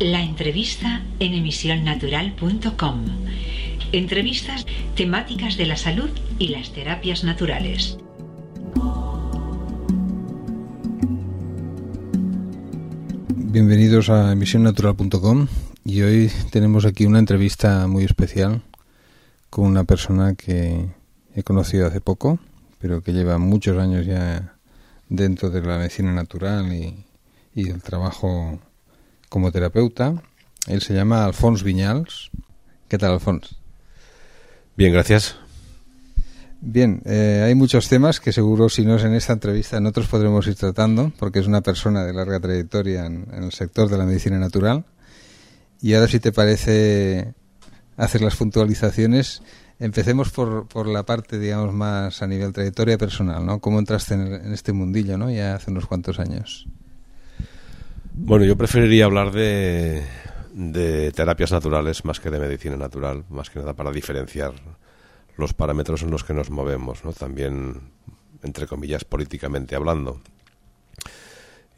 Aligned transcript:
La 0.00 0.22
entrevista 0.22 1.02
en 1.20 1.32
emisionnatural.com. 1.32 3.04
Entrevistas 3.92 4.66
temáticas 4.94 5.56
de 5.56 5.64
la 5.64 5.78
salud 5.78 6.10
y 6.38 6.48
las 6.48 6.70
terapias 6.74 7.24
naturales. 7.24 7.96
Bienvenidos 13.34 14.10
a 14.10 14.32
emisionnatural.com 14.32 15.46
y 15.82 16.02
hoy 16.02 16.30
tenemos 16.50 16.84
aquí 16.84 17.06
una 17.06 17.18
entrevista 17.18 17.86
muy 17.86 18.04
especial 18.04 18.60
con 19.48 19.64
una 19.64 19.84
persona 19.84 20.34
que 20.34 20.90
he 21.34 21.42
conocido 21.42 21.86
hace 21.86 22.02
poco, 22.02 22.38
pero 22.80 23.00
que 23.00 23.14
lleva 23.14 23.38
muchos 23.38 23.78
años 23.78 24.04
ya 24.04 24.58
dentro 25.08 25.48
de 25.48 25.62
la 25.62 25.78
medicina 25.78 26.12
natural 26.12 26.70
y, 26.70 27.06
y 27.54 27.70
el 27.70 27.80
trabajo 27.80 28.60
como 29.28 29.52
terapeuta. 29.52 30.22
Él 30.66 30.82
se 30.82 30.94
llama 30.94 31.24
Alfons 31.24 31.62
Viñals. 31.62 32.30
¿Qué 32.88 32.98
tal, 32.98 33.12
Alfons? 33.12 33.56
Bien, 34.76 34.92
gracias. 34.92 35.36
Bien, 36.60 37.02
eh, 37.04 37.44
hay 37.46 37.54
muchos 37.54 37.88
temas 37.88 38.18
que 38.18 38.32
seguro 38.32 38.68
si 38.68 38.84
no 38.84 38.96
es 38.96 39.04
en 39.04 39.14
esta 39.14 39.34
entrevista 39.34 39.76
en 39.76 39.86
otros 39.86 40.08
podremos 40.08 40.46
ir 40.46 40.54
tratando, 40.54 41.12
porque 41.18 41.38
es 41.38 41.46
una 41.46 41.60
persona 41.60 42.04
de 42.04 42.12
larga 42.12 42.40
trayectoria 42.40 43.06
en, 43.06 43.28
el 43.32 43.52
sector 43.52 43.88
de 43.88 43.98
la 43.98 44.04
medicina 44.04 44.38
natural. 44.38 44.84
Y 45.80 45.94
ahora 45.94 46.08
si 46.08 46.18
te 46.18 46.32
parece 46.32 47.34
hacer 47.96 48.22
las 48.22 48.36
puntualizaciones, 48.36 49.42
empecemos 49.78 50.30
por, 50.30 50.66
por 50.66 50.86
la 50.86 51.04
parte, 51.04 51.38
digamos, 51.38 51.72
más 51.74 52.22
a 52.22 52.26
nivel 52.26 52.52
trayectoria 52.52 52.98
personal, 52.98 53.44
¿no? 53.44 53.60
¿Cómo 53.60 53.78
entraste 53.78 54.14
en, 54.14 54.26
en 54.26 54.52
este 54.52 54.72
mundillo, 54.72 55.18
¿no? 55.18 55.30
Ya 55.30 55.54
hace 55.54 55.70
unos 55.70 55.86
cuantos 55.86 56.18
años. 56.18 56.66
Bueno, 58.18 58.46
yo 58.46 58.56
preferiría 58.56 59.04
hablar 59.04 59.30
de, 59.30 60.02
de 60.54 61.12
terapias 61.12 61.52
naturales 61.52 62.02
más 62.06 62.18
que 62.18 62.30
de 62.30 62.40
medicina 62.40 62.74
natural, 62.74 63.24
más 63.28 63.50
que 63.50 63.58
nada 63.58 63.74
para 63.74 63.92
diferenciar 63.92 64.54
los 65.36 65.52
parámetros 65.52 66.02
en 66.02 66.10
los 66.10 66.24
que 66.24 66.32
nos 66.32 66.48
movemos, 66.48 67.04
¿no? 67.04 67.12
También, 67.12 67.78
entre 68.42 68.66
comillas, 68.66 69.04
políticamente 69.04 69.76
hablando. 69.76 70.22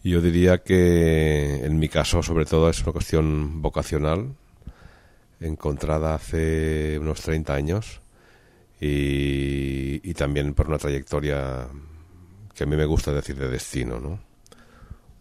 Yo 0.05 0.21
diría 0.21 0.59
que 0.59 1.67
en 1.67 1.77
mi 1.81 1.89
caso, 1.89 2.23
sobre 2.23 2.45
todo, 2.45 2.71
es 2.71 2.85
una 2.85 2.93
cuestión 2.93 3.61
vocacional, 3.61 4.37
encontrada 5.41 6.15
hace 6.15 7.01
unos 7.01 7.21
30 7.21 7.53
años 7.53 8.01
y, 8.81 10.09
y 10.09 10.15
también 10.15 10.55
por 10.55 10.69
una 10.69 10.79
trayectoria 10.79 11.67
que 12.55 12.63
a 12.63 12.67
mí 12.69 12.77
me 12.77 12.87
gusta 12.87 13.13
decir 13.13 13.35
de 13.35 13.49
destino, 13.49 13.99
¿no? 13.99 14.28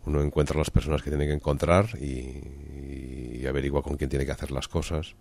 Uno 0.07 0.21
encuentra 0.21 0.57
las 0.57 0.71
personas 0.71 1.01
que 1.01 1.09
tiene 1.09 1.27
que 1.27 1.33
encontrar 1.33 1.89
y, 2.01 3.45
averigua 3.47 3.81
con 3.81 3.95
quién 3.95 4.09
tiene 4.09 4.25
que 4.25 4.33
hacer 4.33 4.51
las 4.51 4.67
cosas. 4.67 5.15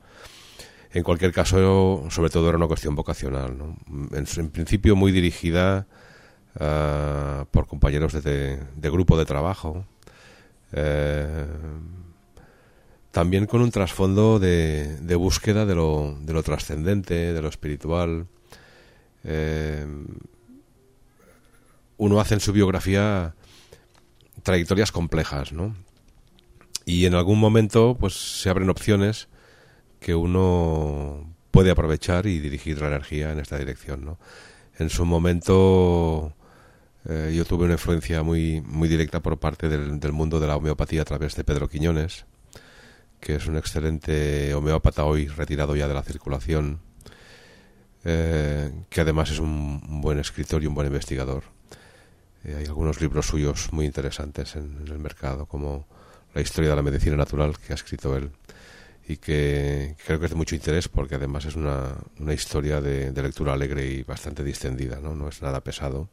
En 0.92 1.04
cualquier 1.04 1.32
caso, 1.32 2.06
sobre 2.10 2.28
todo 2.28 2.48
era 2.48 2.58
una 2.58 2.66
cuestión 2.66 2.96
vocacional, 2.96 3.56
en, 4.12 4.50
principio 4.50 4.96
muy 4.96 5.12
dirigida 5.12 5.86
ah, 6.58 7.44
por 7.52 7.68
compañeros 7.68 8.12
de, 8.24 8.58
grupo 8.82 9.16
de 9.16 9.26
trabajo, 9.26 9.84
eh, 10.72 11.46
también 13.12 13.46
con 13.46 13.60
un 13.60 13.70
trasfondo 13.70 14.40
de, 14.40 15.14
búsqueda 15.16 15.66
de 15.66 15.76
lo, 15.76 16.16
de 16.20 16.32
lo, 16.32 16.42
trascendente, 16.42 17.32
de 17.32 17.42
lo 17.42 17.48
espiritual. 17.48 18.26
Eh, 19.22 19.86
uno 21.98 22.20
hace 22.20 22.34
en 22.34 22.40
su 22.40 22.52
biografía 22.52 23.34
trayectorias 24.46 24.92
complejas, 24.92 25.52
¿no? 25.52 25.74
Y 26.84 27.06
en 27.06 27.14
algún 27.14 27.40
momento, 27.40 27.96
pues 27.98 28.14
se 28.14 28.48
abren 28.48 28.70
opciones 28.70 29.26
que 29.98 30.14
uno 30.14 31.34
puede 31.50 31.72
aprovechar 31.72 32.26
y 32.26 32.38
dirigir 32.38 32.80
la 32.80 32.86
energía 32.86 33.32
en 33.32 33.40
esta 33.40 33.58
dirección, 33.58 34.04
¿no? 34.04 34.18
En 34.78 34.88
su 34.88 35.04
momento 35.04 36.32
eh, 37.08 37.34
yo 37.36 37.44
tuve 37.44 37.64
una 37.64 37.74
influencia 37.74 38.22
muy, 38.22 38.60
muy 38.60 38.88
directa 38.88 39.20
por 39.20 39.36
parte 39.40 39.68
del, 39.68 40.12
mundo 40.12 40.38
de 40.38 40.46
la 40.46 40.56
homeopatía 40.56 41.02
a 41.02 41.04
través 41.04 41.34
de 41.34 41.42
Pedro 41.42 41.68
Quiñones, 41.68 42.26
que 43.18 43.34
es 43.34 43.48
un 43.48 43.56
excelente 43.56 44.54
homeópata 44.54 45.04
hoy 45.06 45.26
retirado 45.26 45.74
ya 45.74 45.88
de 45.88 45.94
la 45.94 46.04
circulación, 46.04 46.78
eh, 48.04 48.70
que 48.90 49.00
además 49.00 49.32
es 49.32 49.40
un 49.40 50.00
buen 50.02 50.20
escritor 50.20 50.62
y 50.62 50.68
un 50.68 50.74
buen 50.76 50.86
investigador. 50.86 51.55
Eh, 52.46 52.54
hay 52.56 52.66
algunos 52.66 53.00
libros 53.00 53.26
suyos 53.26 53.72
muy 53.72 53.86
interesantes 53.86 54.54
en, 54.54 54.86
el 54.86 54.98
mercado, 54.98 55.46
como 55.46 55.86
La 56.32 56.40
historia 56.40 56.70
de 56.70 56.76
la 56.76 56.82
medicina 56.82 57.16
natural, 57.16 57.58
que 57.58 57.72
ha 57.72 57.74
escrito 57.74 58.16
él, 58.16 58.30
y 59.08 59.16
que 59.16 59.96
creo 60.04 60.20
que 60.20 60.26
es 60.26 60.30
de 60.30 60.36
mucho 60.36 60.54
interés 60.54 60.88
porque 60.88 61.16
además 61.16 61.44
es 61.46 61.56
una, 61.56 61.96
una 62.18 62.34
historia 62.34 62.80
de, 62.80 63.10
lectura 63.10 63.54
alegre 63.54 63.86
y 63.86 64.02
bastante 64.02 64.44
distendida, 64.44 65.00
¿no? 65.00 65.14
no 65.14 65.28
es 65.28 65.42
nada 65.42 65.60
pesado. 65.60 66.08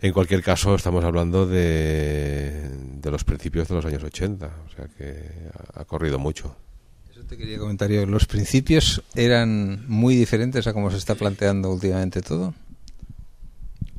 En 0.00 0.12
cualquier 0.12 0.42
caso, 0.42 0.74
estamos 0.74 1.04
hablando 1.04 1.46
de, 1.46 2.70
de 2.70 3.10
los 3.10 3.22
principios 3.22 3.68
de 3.68 3.74
los 3.74 3.84
años 3.84 4.02
80, 4.02 4.46
o 4.66 4.74
sea 4.74 4.86
que 4.96 5.50
ha, 5.74 5.82
ha 5.82 5.84
corrido 5.84 6.18
mucho. 6.18 6.56
Eso 7.10 7.22
te 7.24 7.36
quería 7.36 7.58
comentar 7.58 7.90
yo. 7.90 8.06
¿Los 8.06 8.26
principios 8.26 9.02
eran 9.14 9.84
muy 9.86 10.16
diferentes 10.16 10.66
a 10.66 10.72
cómo 10.72 10.90
se 10.90 10.96
está 10.96 11.14
planteando 11.14 11.70
últimamente 11.70 12.22
todo? 12.22 12.54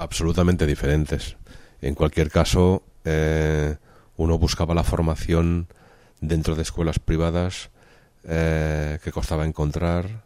Absolutamente 0.02 0.66
diferentes. 0.66 1.38
En 1.82 1.96
cualquier 1.96 2.32
caso, 2.32 2.84
eh, 3.06 3.78
uno 4.18 4.38
buscaba 4.38 4.74
la 4.74 4.84
formación 4.84 5.68
dentro 6.20 6.56
de 6.56 6.64
escuelas 6.64 7.00
privadas 7.00 7.70
eh, 8.24 9.00
que 9.04 9.12
costaba 9.12 9.46
encontrar. 9.46 10.26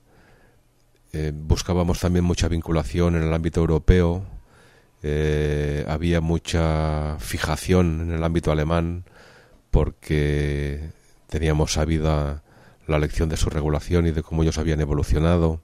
Eh, 1.11 1.31
buscábamos 1.33 1.99
también 1.99 2.23
mucha 2.25 2.47
vinculación 2.47 3.15
en 3.15 3.23
el 3.23 3.33
ámbito 3.33 3.59
europeo. 3.59 4.25
había 5.87 6.19
mucha 6.19 7.17
fijación 7.19 8.01
en 8.01 8.11
el 8.11 8.23
ámbito 8.23 8.51
alemán 8.51 9.03
porque 9.69 10.89
teníamos 11.29 11.73
sabida 11.73 12.41
la 12.87 12.97
lección 12.97 13.29
de 13.29 13.37
su 13.37 13.49
regulación 13.51 14.07
y 14.07 14.11
de 14.11 14.23
cómo 14.23 14.41
ellos 14.41 14.57
habían 14.57 14.81
evolucionado. 14.81 15.61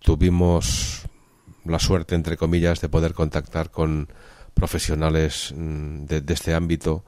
Tuvimos 0.00 1.07
la 1.70 1.78
suerte, 1.78 2.14
entre 2.14 2.36
comillas, 2.36 2.80
de 2.80 2.88
poder 2.88 3.14
contactar 3.14 3.70
con 3.70 4.08
profesionales 4.54 5.54
mm, 5.56 6.04
de, 6.04 6.34
este 6.34 6.54
ámbito 6.54 7.04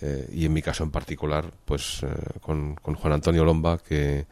eh, 0.00 0.28
y 0.32 0.46
en 0.46 0.52
mi 0.52 0.62
caso 0.62 0.84
en 0.84 0.90
particular, 0.90 1.52
pues 1.64 2.02
eh, 2.02 2.08
con, 2.40 2.76
Juan 2.76 3.12
Antonio 3.12 3.44
Lomba, 3.44 3.78
que 3.78 4.26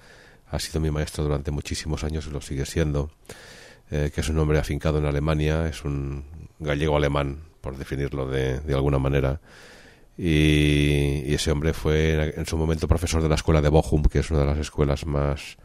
ha 0.50 0.58
sido 0.58 0.80
mi 0.80 0.90
maestro 0.90 1.24
durante 1.24 1.50
muchísimos 1.50 2.02
años 2.02 2.26
y 2.26 2.30
lo 2.30 2.40
sigue 2.40 2.66
siendo, 2.66 3.10
eh, 3.90 4.10
que 4.12 4.20
es 4.20 4.28
un 4.28 4.38
hombre 4.38 4.58
afincado 4.58 4.98
en 4.98 5.06
Alemania, 5.06 5.68
es 5.68 5.84
un 5.84 6.24
gallego 6.58 6.96
alemán, 6.96 7.38
por 7.60 7.76
definirlo 7.76 8.26
de, 8.28 8.60
de 8.60 8.74
alguna 8.74 8.98
manera. 8.98 9.40
Y, 10.22 11.32
ese 11.32 11.50
hombre 11.50 11.72
fue 11.72 12.34
en, 12.36 12.44
su 12.44 12.58
momento 12.58 12.86
profesor 12.86 13.22
de 13.22 13.28
la 13.28 13.36
escuela 13.36 13.62
de 13.62 13.70
Bochum, 13.70 14.02
que 14.02 14.18
es 14.18 14.30
una 14.30 14.40
de 14.40 14.46
las 14.46 14.58
escuelas 14.58 15.06
más 15.06 15.56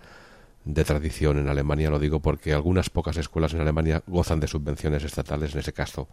de 0.66 0.84
tradición 0.84 1.38
en 1.38 1.48
Alemania, 1.48 1.90
lo 1.90 2.00
digo 2.00 2.20
porque 2.20 2.54
algunas 2.54 2.90
pocas 2.90 3.18
escuelas 3.18 3.54
en 3.54 3.62
Alemania 3.62 4.04
gozan 4.08 4.40
de 4.40 4.48
subvenciones 4.48 5.04
estatales, 5.04 5.54
en 5.54 5.60
ese 5.60 5.74
caso 5.74 6.10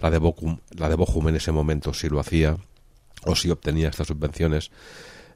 la 0.00 0.10
de 0.10 0.18
Bochum, 0.18 0.58
la 0.76 0.88
de 0.88 0.96
Bochum 0.96 1.28
en 1.28 1.36
ese 1.36 1.52
momento 1.52 1.94
sí 1.94 2.08
lo 2.08 2.18
hacía 2.18 2.56
o 3.24 3.36
sí 3.36 3.50
obtenía 3.50 3.88
estas 3.88 4.08
subvenciones. 4.08 4.70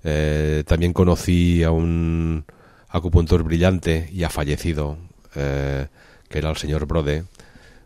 Eh, 0.03 0.65
también 0.67 0.93
conocí 0.93 1.63
a 1.63 1.71
un 1.71 2.45
acupuntor 2.89 3.45
brillante 3.45 4.09
y 4.13 4.25
ha 4.25 4.31
fallecido, 4.31 4.99
eh, 5.35 5.87
que 6.29 6.39
era 6.39 6.51
el 6.51 6.57
señor 6.57 6.87
Brode. 6.87 7.25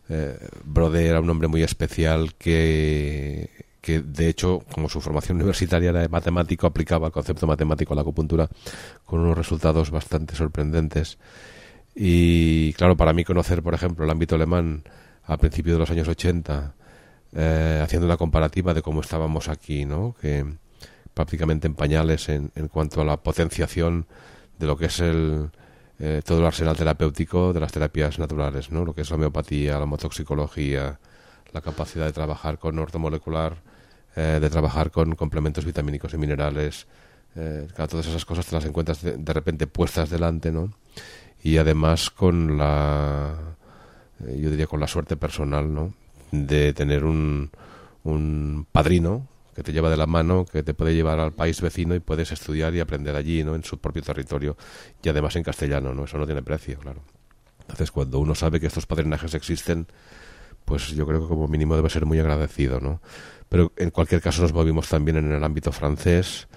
Eh, 0.08 0.38
Brode 0.64 1.06
era 1.06 1.20
un 1.20 1.28
hombre 1.28 1.48
muy 1.48 1.62
especial 1.62 2.34
que 2.34 3.50
que 3.80 4.00
de 4.00 4.28
hecho, 4.28 4.62
como 4.72 4.88
su 4.88 5.00
formación 5.00 5.36
universitaria 5.38 5.90
era 5.90 6.00
de 6.00 6.08
matemático, 6.08 6.66
aplicaba 6.66 7.08
el 7.08 7.12
concepto 7.12 7.46
matemático 7.46 7.92
a 7.92 7.96
la 7.96 8.02
acupuntura 8.02 8.48
con 9.04 9.20
unos 9.20 9.36
resultados 9.36 9.90
bastante 9.90 10.36
sorprendentes. 10.36 11.18
Y 11.94 12.72
claro, 12.74 12.96
para 12.96 13.12
mí 13.12 13.24
conocer, 13.24 13.62
por 13.62 13.74
ejemplo, 13.74 14.04
el 14.04 14.10
ámbito 14.10 14.36
alemán 14.36 14.84
a 15.24 15.36
principios 15.36 15.74
de 15.74 15.80
los 15.80 15.90
años 15.90 16.08
80, 16.08 16.74
eh, 17.32 17.80
haciendo 17.82 18.06
una 18.06 18.16
comparativa 18.16 18.74
de 18.74 18.82
cómo 18.82 19.00
estábamos 19.00 19.48
aquí, 19.48 19.84
¿no? 19.84 20.14
que 20.20 20.44
prácticamente 21.14 21.66
en 21.66 21.74
pañales 21.74 22.28
en, 22.28 22.50
en 22.54 22.68
cuanto 22.68 23.00
a 23.00 23.04
la 23.04 23.16
potenciación 23.18 24.06
de 24.58 24.66
lo 24.66 24.76
que 24.76 24.86
es 24.86 25.00
el, 25.00 25.50
eh, 25.98 26.22
todo 26.24 26.40
el 26.40 26.46
arsenal 26.46 26.76
terapéutico 26.76 27.52
de 27.52 27.60
las 27.60 27.72
terapias 27.72 28.18
naturales, 28.18 28.70
¿no? 28.70 28.84
lo 28.84 28.94
que 28.94 29.02
es 29.02 29.10
la 29.10 29.16
homeopatía, 29.16 29.78
la 29.78 29.84
homotoxicología, 29.84 30.98
la 31.52 31.60
capacidad 31.60 32.06
de 32.06 32.12
trabajar 32.12 32.58
con 32.58 32.78
ortomolecular, 32.78 33.56
eh, 34.16 34.38
de 34.40 34.50
trabajar 34.50 34.90
con 34.90 35.14
complementos 35.14 35.64
vitamínicos 35.64 36.14
y 36.14 36.18
minerales. 36.18 36.86
Eh, 37.36 37.68
todas 37.74 38.06
esas 38.06 38.24
cosas 38.24 38.46
te 38.46 38.56
las 38.56 38.64
encuentras 38.64 39.02
de, 39.02 39.32
repente 39.32 39.66
puestas 39.66 40.10
delante, 40.10 40.50
¿no? 40.50 40.72
Y 41.42 41.58
además 41.58 42.10
con 42.10 42.58
la, 42.58 43.34
eh, 44.26 44.38
yo 44.40 44.50
diría 44.50 44.66
con 44.66 44.80
la 44.80 44.88
suerte 44.88 45.16
personal, 45.16 45.72
¿no? 45.72 45.94
De 46.32 46.72
tener 46.72 47.04
un, 47.04 47.50
un 48.04 48.66
padrino, 48.72 49.28
que 49.54 49.62
te 49.62 49.72
lleva 49.72 49.90
de 49.90 49.96
la 49.96 50.06
mano, 50.06 50.44
que 50.44 50.62
te 50.62 50.74
puede 50.74 50.94
llevar 50.94 51.20
al 51.20 51.32
país 51.32 51.60
vecino 51.60 51.94
y 51.94 52.00
puedes 52.00 52.32
estudiar 52.32 52.74
y 52.74 52.80
aprender 52.80 53.14
allí, 53.14 53.44
¿no? 53.44 53.54
En 53.54 53.62
su 53.62 53.78
propio 53.78 54.02
territorio 54.02 54.56
y 55.02 55.08
además 55.08 55.36
en 55.36 55.42
castellano, 55.42 55.94
¿no? 55.94 56.04
Eso 56.04 56.18
no 56.18 56.26
tiene 56.26 56.42
precio, 56.42 56.78
claro. 56.78 57.02
Entonces, 57.60 57.90
cuando 57.92 58.18
uno 58.18 58.34
sabe 58.34 58.58
que 58.58 58.66
estos 58.66 58.86
padrinajes 58.86 59.34
existen, 59.34 59.86
pues 60.64 60.88
yo 60.88 61.06
creo 61.06 61.20
que 61.22 61.28
como 61.28 61.46
mínimo 61.46 61.76
debe 61.76 61.90
ser 61.90 62.06
muy 62.06 62.18
agradecido, 62.18 62.80
¿no? 62.80 63.00
Pero 63.50 63.72
en 63.76 63.90
cualquier 63.90 64.22
caso 64.22 64.40
nos 64.40 64.54
movimos 64.54 64.88
también 64.88 65.18
en 65.18 65.32
el 65.32 65.44
ámbito 65.44 65.72
francés, 65.72 66.48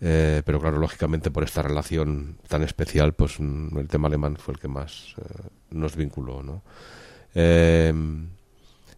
eh, 0.00 0.40
pero 0.46 0.60
claro, 0.60 0.78
lógicamente 0.78 1.30
por 1.30 1.42
esta 1.42 1.60
relación 1.60 2.38
tan 2.48 2.62
especial, 2.62 3.12
pues 3.12 3.38
mm, 3.38 3.76
el 3.76 3.88
tema 3.88 4.08
alemán 4.08 4.36
fue 4.36 4.54
el 4.54 4.60
que 4.60 4.68
más 4.68 5.14
eh, 5.18 5.48
nos 5.72 5.96
vinculó, 5.96 6.42
¿no? 6.42 6.62
Eh, 7.34 7.92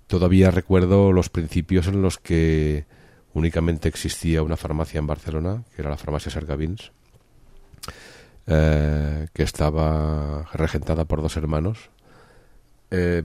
todavía 0.06 0.50
recuerdo 0.50 1.12
los 1.12 1.30
principios 1.30 1.88
en 1.88 2.02
los 2.02 2.18
que 2.18 2.84
únicamente 3.32 3.88
existía 3.88 4.42
una 4.42 4.56
farmacia 4.56 4.98
en 4.98 5.06
Barcelona, 5.06 5.64
que 5.74 5.82
era 5.82 5.90
la 5.90 5.96
farmacia 5.96 6.30
Sergavins, 6.30 6.92
eh, 8.46 9.28
que 9.32 9.42
estaba 9.42 10.42
regentada 10.52 11.04
por 11.04 11.22
dos 11.22 11.36
hermanos, 11.36 11.90
eh, 12.90 13.22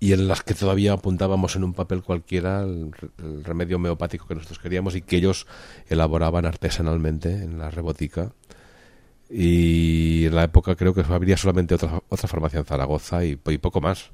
y 0.00 0.12
en 0.12 0.28
las 0.28 0.42
que 0.42 0.54
todavía 0.54 0.92
apuntábamos 0.92 1.56
en 1.56 1.64
un 1.64 1.72
papel 1.72 2.02
cualquiera 2.02 2.62
el, 2.62 2.92
remedio 3.42 3.76
homeopático 3.76 4.26
que 4.26 4.34
nosotros 4.34 4.58
queríamos 4.58 4.96
y 4.96 5.02
que 5.02 5.16
ellos 5.16 5.46
elaboraban 5.88 6.46
artesanalmente 6.46 7.30
en 7.30 7.58
la 7.58 7.70
rebotica. 7.70 8.32
Y 9.30 10.26
en 10.26 10.34
la 10.34 10.44
época 10.44 10.76
creo 10.76 10.94
que 10.94 11.00
habría 11.00 11.36
solamente 11.36 11.74
otra, 11.74 12.02
otra 12.08 12.28
farmacia 12.28 12.58
en 12.58 12.66
Zaragoza 12.66 13.24
y, 13.24 13.40
y 13.46 13.58
poco 13.58 13.80
más. 13.80 14.10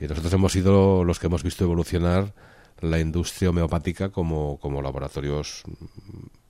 Y 0.00 0.08
nosotros 0.08 0.32
hemos 0.32 0.52
sido 0.52 1.04
los 1.04 1.18
que 1.18 1.26
hemos 1.26 1.42
visto 1.42 1.64
evolucionar 1.64 2.34
la 2.80 2.98
industria 2.98 3.50
homeopática 3.50 4.08
como, 4.10 4.58
como 4.58 4.82
laboratorios 4.82 5.62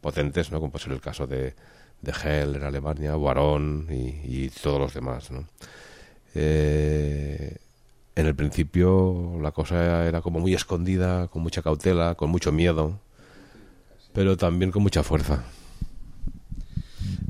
potentes, 0.00 0.50
¿no? 0.50 0.60
como 0.60 0.72
puede 0.72 0.84
ser 0.84 0.92
el 0.92 1.00
caso 1.00 1.26
de, 1.26 1.54
de 2.00 2.12
Hell 2.12 2.56
en 2.56 2.62
Alemania, 2.62 3.16
Warón 3.16 3.86
y, 3.90 4.48
todos 4.48 4.80
los 4.80 4.94
demás. 4.94 5.30
¿no? 5.30 5.46
Eh, 6.34 7.56
en 8.20 8.26
el 8.26 8.34
principio 8.34 9.38
la 9.40 9.50
cosa 9.52 10.06
era 10.06 10.20
como 10.20 10.40
muy 10.40 10.54
escondida, 10.54 11.28
con 11.28 11.42
mucha 11.42 11.62
cautela, 11.62 12.14
con 12.14 12.30
mucho 12.30 12.52
miedo, 12.52 13.00
pero 14.12 14.36
también 14.36 14.70
con 14.70 14.82
mucha 14.82 15.02
fuerza. 15.02 15.44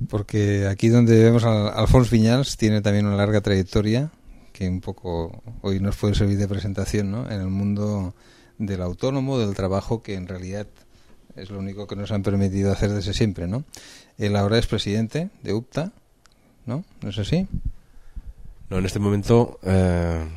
Porque 0.08 0.66
aquí 0.66 0.88
donde 0.88 1.22
vemos 1.22 1.44
a 1.44 1.68
Alfonso 1.68 2.10
Viñals 2.10 2.56
tiene 2.56 2.80
también 2.80 3.06
una 3.06 3.16
larga 3.16 3.40
trayectoria 3.40 4.10
que 4.52 4.68
un 4.68 4.80
poco 4.80 5.42
hoy 5.62 5.80
nos 5.80 5.96
puede 5.96 6.14
servir 6.14 6.36
de 6.36 6.48
presentación 6.48 7.10
¿no? 7.10 7.30
en 7.30 7.40
el 7.40 7.48
mundo 7.48 8.14
del 8.58 8.82
autónomo, 8.82 9.38
del 9.38 9.54
trabajo, 9.54 10.02
que 10.02 10.14
en 10.14 10.26
realidad 10.26 10.66
es 11.36 11.50
lo 11.50 11.60
único 11.60 11.86
que 11.86 11.96
nos 11.96 12.10
han 12.10 12.22
permitido 12.22 12.72
hacer 12.72 12.90
desde 12.90 13.14
siempre. 13.14 13.46
¿no? 13.46 13.64
Él 14.18 14.36
ahora 14.36 14.58
es 14.58 14.66
presidente 14.66 15.30
de 15.42 15.54
UPTA, 15.54 15.92
¿no? 16.66 16.84
¿No 17.00 17.08
es 17.08 17.18
así? 17.18 17.46
No, 18.68 18.78
en 18.78 18.86
este 18.86 18.98
momento, 18.98 19.58
eh, 19.62 20.28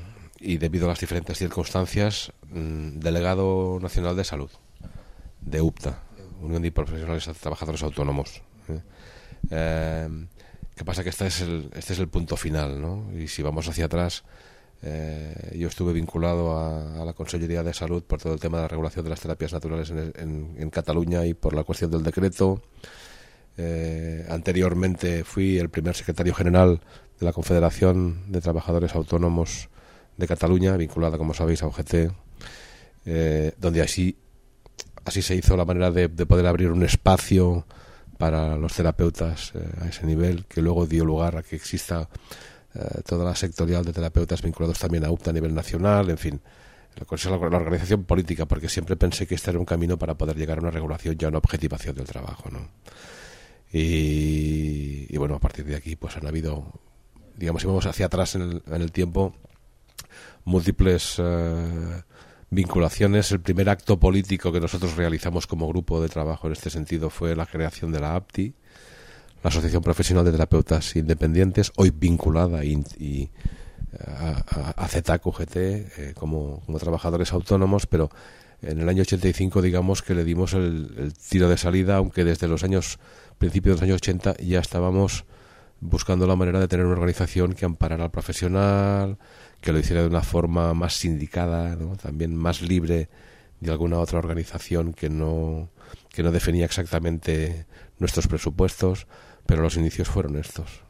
y 0.43 0.57
debido 0.57 0.85
a 0.85 0.89
las 0.89 0.99
diferentes 0.99 1.37
circunstancias, 1.37 2.33
mm, 2.49 2.99
delegado 2.99 3.79
nacional 3.81 4.15
de 4.15 4.25
salud 4.25 4.51
de 5.41 5.61
UPTA, 5.61 6.03
Unión 6.41 6.61
de 6.61 6.71
Profesionales 6.71 7.29
Trabajadores 7.39 7.81
Autónomos. 7.83 8.41
¿eh? 8.67 8.81
Eh, 9.49 10.27
¿Qué 10.75 10.83
pasa? 10.83 11.03
Que 11.03 11.09
este 11.09 11.27
es 11.27 11.41
el, 11.41 11.69
este 11.73 11.93
es 11.93 11.99
el 11.99 12.09
punto 12.09 12.35
final, 12.35 12.81
¿no? 12.81 13.07
Y 13.17 13.27
si 13.27 13.41
vamos 13.41 13.67
hacia 13.69 13.85
atrás, 13.85 14.23
eh, 14.81 15.55
yo 15.57 15.69
estuve 15.69 15.93
vinculado 15.93 16.57
a, 16.57 17.05
la 17.05 17.13
Consellería 17.13 17.63
de 17.63 17.73
Salud 17.73 18.03
por 18.03 18.21
todo 18.21 18.33
el 18.33 18.39
tema 18.39 18.57
de 18.57 18.63
la 18.63 18.67
regulación 18.67 19.05
de 19.05 19.11
las 19.11 19.21
terapias 19.21 19.53
naturales 19.53 19.91
en, 19.91 20.69
Cataluña 20.71 21.25
y 21.25 21.33
por 21.33 21.53
la 21.53 21.63
cuestión 21.63 21.91
del 21.91 22.03
decreto. 22.03 22.61
Eh, 23.55 24.25
anteriormente 24.29 25.23
fui 25.23 25.57
el 25.57 25.69
primer 25.69 25.95
secretario 25.95 26.33
general 26.33 26.81
de 27.19 27.25
la 27.25 27.31
Confederación 27.31 28.31
de 28.31 28.41
Trabajadores 28.41 28.95
Autónomos 28.95 29.69
de 30.17 30.27
Cataluña, 30.27 30.77
vinculada, 30.77 31.17
como 31.17 31.33
sabéis, 31.33 31.63
a 31.63 31.67
OGT, 31.67 31.93
eh, 33.05 33.53
donde 33.57 33.81
así, 33.81 34.17
así 35.05 35.21
se 35.21 35.35
hizo 35.35 35.57
la 35.57 35.65
manera 35.65 35.91
de 35.91 36.09
poder 36.25 36.47
abrir 36.47 36.71
un 36.71 36.83
espacio 36.83 37.65
para 38.17 38.55
los 38.55 38.73
terapeutas 38.73 39.51
eh, 39.55 39.59
a 39.81 39.87
ese 39.87 40.05
nivel, 40.05 40.45
que 40.45 40.61
luego 40.61 40.85
dio 40.85 41.03
lugar 41.03 41.35
a 41.35 41.43
que 41.43 41.55
exista 41.55 42.07
eh, 42.73 43.01
toda 43.05 43.25
la 43.25 43.35
sectorial 43.35 43.83
de 43.83 43.93
terapeutas 43.93 44.41
vinculados 44.41 44.79
también 44.79 45.03
a 45.05 45.11
UPTA 45.11 45.31
a 45.31 45.33
nivel 45.33 45.53
nacional, 45.53 46.09
en 46.09 46.17
fin, 46.17 46.41
la, 46.95 47.37
la, 47.37 47.57
organización 47.57 48.05
política, 48.05 48.45
porque 48.45 48.69
siempre 48.69 48.95
pensé 48.95 49.27
que 49.27 49.35
este 49.35 49.49
era 49.49 49.59
un 49.59 49.65
camino 49.65 49.97
para 49.97 50.15
poder 50.15 50.37
llegar 50.37 50.59
a 50.59 50.61
una 50.61 50.71
regulación 50.71 51.17
y 51.19 51.25
a 51.25 51.27
una 51.27 51.39
objetivación 51.39 51.95
del 51.95 52.05
trabajo, 52.05 52.49
¿no? 52.49 52.69
Y, 53.73 55.17
bueno, 55.17 55.35
a 55.35 55.39
partir 55.39 55.65
de 55.65 55.75
aquí 55.75 55.95
pues 55.95 56.15
han 56.15 56.27
habido, 56.27 56.63
digamos, 57.35 57.61
si 57.61 57.67
vamos 57.67 57.87
hacia 57.87 58.05
atrás 58.05 58.35
en 58.35 58.61
el, 58.67 58.91
tiempo, 58.91 59.33
múltiples... 60.45 61.15
Eh, 61.19 62.01
vinculaciones. 62.53 63.31
El 63.31 63.41
primer 63.41 63.69
acto 63.69 63.99
político 63.99 64.51
que 64.51 64.59
nosotros 64.59 64.95
realizamos 64.95 65.47
como 65.47 65.67
grupo 65.67 66.01
de 66.01 66.09
trabajo 66.09 66.47
en 66.47 66.53
este 66.53 66.69
sentido 66.69 67.09
fue 67.09 67.35
la 67.35 67.45
creación 67.45 67.91
de 67.91 67.99
la 67.99 68.15
APTI, 68.15 68.53
la 69.43 69.49
Asociación 69.49 69.83
Profesional 69.83 70.23
de 70.23 70.31
Terapeutas 70.31 70.95
Independientes, 70.95 71.71
hoy 71.75 71.91
vinculada 71.91 72.63
y, 72.63 73.29
a, 73.99 74.73
a 74.75 74.87
ZQGT 74.87 75.55
eh, 75.55 76.13
como, 76.15 76.61
como, 76.65 76.79
trabajadores 76.79 77.33
autónomos, 77.33 77.85
pero 77.85 78.09
en 78.61 78.79
el 78.79 78.89
año 78.89 79.01
85 79.01 79.61
digamos 79.61 80.01
que 80.01 80.15
le 80.15 80.23
dimos 80.23 80.53
el, 80.53 80.95
el 80.97 81.13
tiro 81.13 81.49
de 81.49 81.57
salida, 81.57 81.97
aunque 81.97 82.23
desde 82.23 82.47
los 82.47 82.63
años 82.63 82.99
principios 83.37 83.75
de 83.75 83.81
los 83.81 83.83
años 83.83 83.95
80 83.97 84.37
ya 84.37 84.59
estábamos 84.59 85.25
buscando 85.81 86.25
la 86.25 86.37
manera 86.37 86.59
de 86.61 86.67
tener 86.69 86.85
una 86.85 86.95
organización 86.95 87.53
que 87.53 87.65
amparara 87.65 88.05
al 88.05 88.11
profesional, 88.11 89.17
que 89.63 89.71
lo 89.71 89.79
hiciera 89.79 90.01
de 90.01 90.09
una 90.09 90.21
forma 90.21 90.73
más 90.73 90.95
sindicada, 90.95 91.77
también 92.01 92.35
más 92.35 92.61
libre 92.61 93.07
de 93.61 93.71
alguna 93.71 93.97
otra 93.97 94.19
organización 94.19 94.93
que 94.93 95.09
no, 95.09 95.69
que 96.09 96.21
no 96.21 96.33
definía 96.33 96.65
exactamente 96.65 97.65
nuestros 97.97 98.27
presupuestos, 98.27 99.07
pero 99.45 99.61
los 99.61 99.77
inicios 99.77 100.09
fueron 100.09 100.35
estos. 100.35 100.81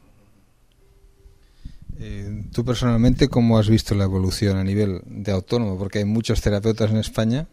Eh, 2.00 2.46
Tú 2.52 2.64
personalmente, 2.64 3.28
¿cómo 3.28 3.58
has 3.58 3.68
visto 3.68 3.94
la 3.94 4.04
evolución 4.04 4.56
a 4.56 4.64
nivel 4.64 5.02
de 5.06 5.30
autónomo? 5.30 5.78
Porque 5.78 5.98
hay 5.98 6.04
muchos 6.04 6.40
terapeutas 6.40 6.90
en 6.90 6.96
España 6.96 7.46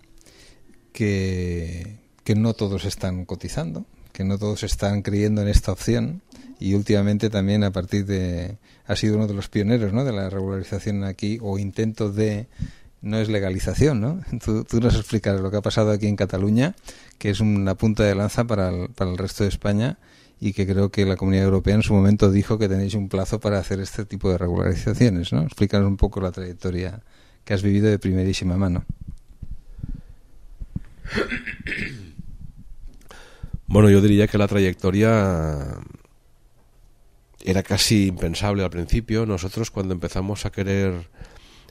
que, 0.92 2.00
que 2.24 2.34
no 2.34 2.56
todos 2.56 2.86
están 2.86 3.26
cotizando, 3.26 3.86
que 4.12 4.24
no 4.24 4.40
todos 4.40 4.64
están 4.64 5.04
creyendo 5.04 5.44
en 5.44 5.50
esta 5.50 5.72
opción 5.72 6.24
y 6.62 6.76
últimamente 6.76 7.30
también 7.30 7.64
a 7.64 7.72
partir 7.72 8.06
de 8.06 8.58
ha 8.86 8.96
sido 8.96 9.16
uno 9.16 9.28
de 9.28 9.34
los 9.34 9.50
pioneros 9.50 9.94
¿no? 9.94 10.06
de 10.06 10.14
la 10.14 10.30
regularización 10.30 11.04
aquí 11.04 11.40
o 11.42 11.58
intento 11.58 12.12
de 12.12 12.48
no 13.02 13.18
es 13.18 13.30
legalización, 13.30 14.00
¿no? 14.00 14.22
Tú, 14.46 14.80
nos 14.80 14.96
explicas 14.96 15.42
lo 15.42 15.50
que 15.50 15.58
ha 15.58 15.62
pasado 15.62 15.92
aquí 15.92 16.06
en 16.06 16.16
Cataluña, 16.16 16.76
que 17.18 17.32
es 17.32 17.40
una 17.40 17.74
punta 17.74 18.04
de 18.04 18.14
lanza 18.14 18.44
para 18.44 18.70
el, 18.70 18.90
para 18.90 19.10
el 19.10 19.18
resto 19.18 19.44
de 19.44 19.50
España 19.50 19.98
y 20.40 20.54
que 20.54 20.68
creo 20.68 20.92
que 20.92 21.06
la 21.06 21.16
Comunidad 21.16 21.46
Europea 21.46 21.74
en 21.74 21.82
su 21.82 21.94
momento 21.94 22.32
dijo 22.32 22.60
que 22.60 22.70
tenéis 22.70 22.94
un 22.94 23.10
plazo 23.10 23.40
para 23.40 23.58
hacer 23.58 23.80
este 23.80 24.06
tipo 24.06 24.30
de 24.30 24.38
regularizaciones, 24.38 25.34
¿no? 25.34 25.42
Explícanos 25.42 25.88
un 25.88 25.98
poco 25.98 26.22
la 26.22 26.32
trayectoria 26.32 27.02
que 27.44 27.56
has 27.56 27.64
vivido 27.64 27.90
de 27.90 27.98
primerísima 27.98 28.56
mano. 28.56 28.86
Bueno, 33.66 33.90
yo 33.90 34.02
diría 34.02 34.28
que 34.28 34.38
la 34.38 34.48
trayectoria 34.48 35.80
era 37.44 37.64
casi 37.64 38.08
impensable 38.08 38.64
al 38.64 38.70
principio. 38.70 39.26
Nosotros 39.26 39.72
cuando 39.72 39.94
empezamos 39.94 40.46
a 40.46 40.52
querer 40.52 41.10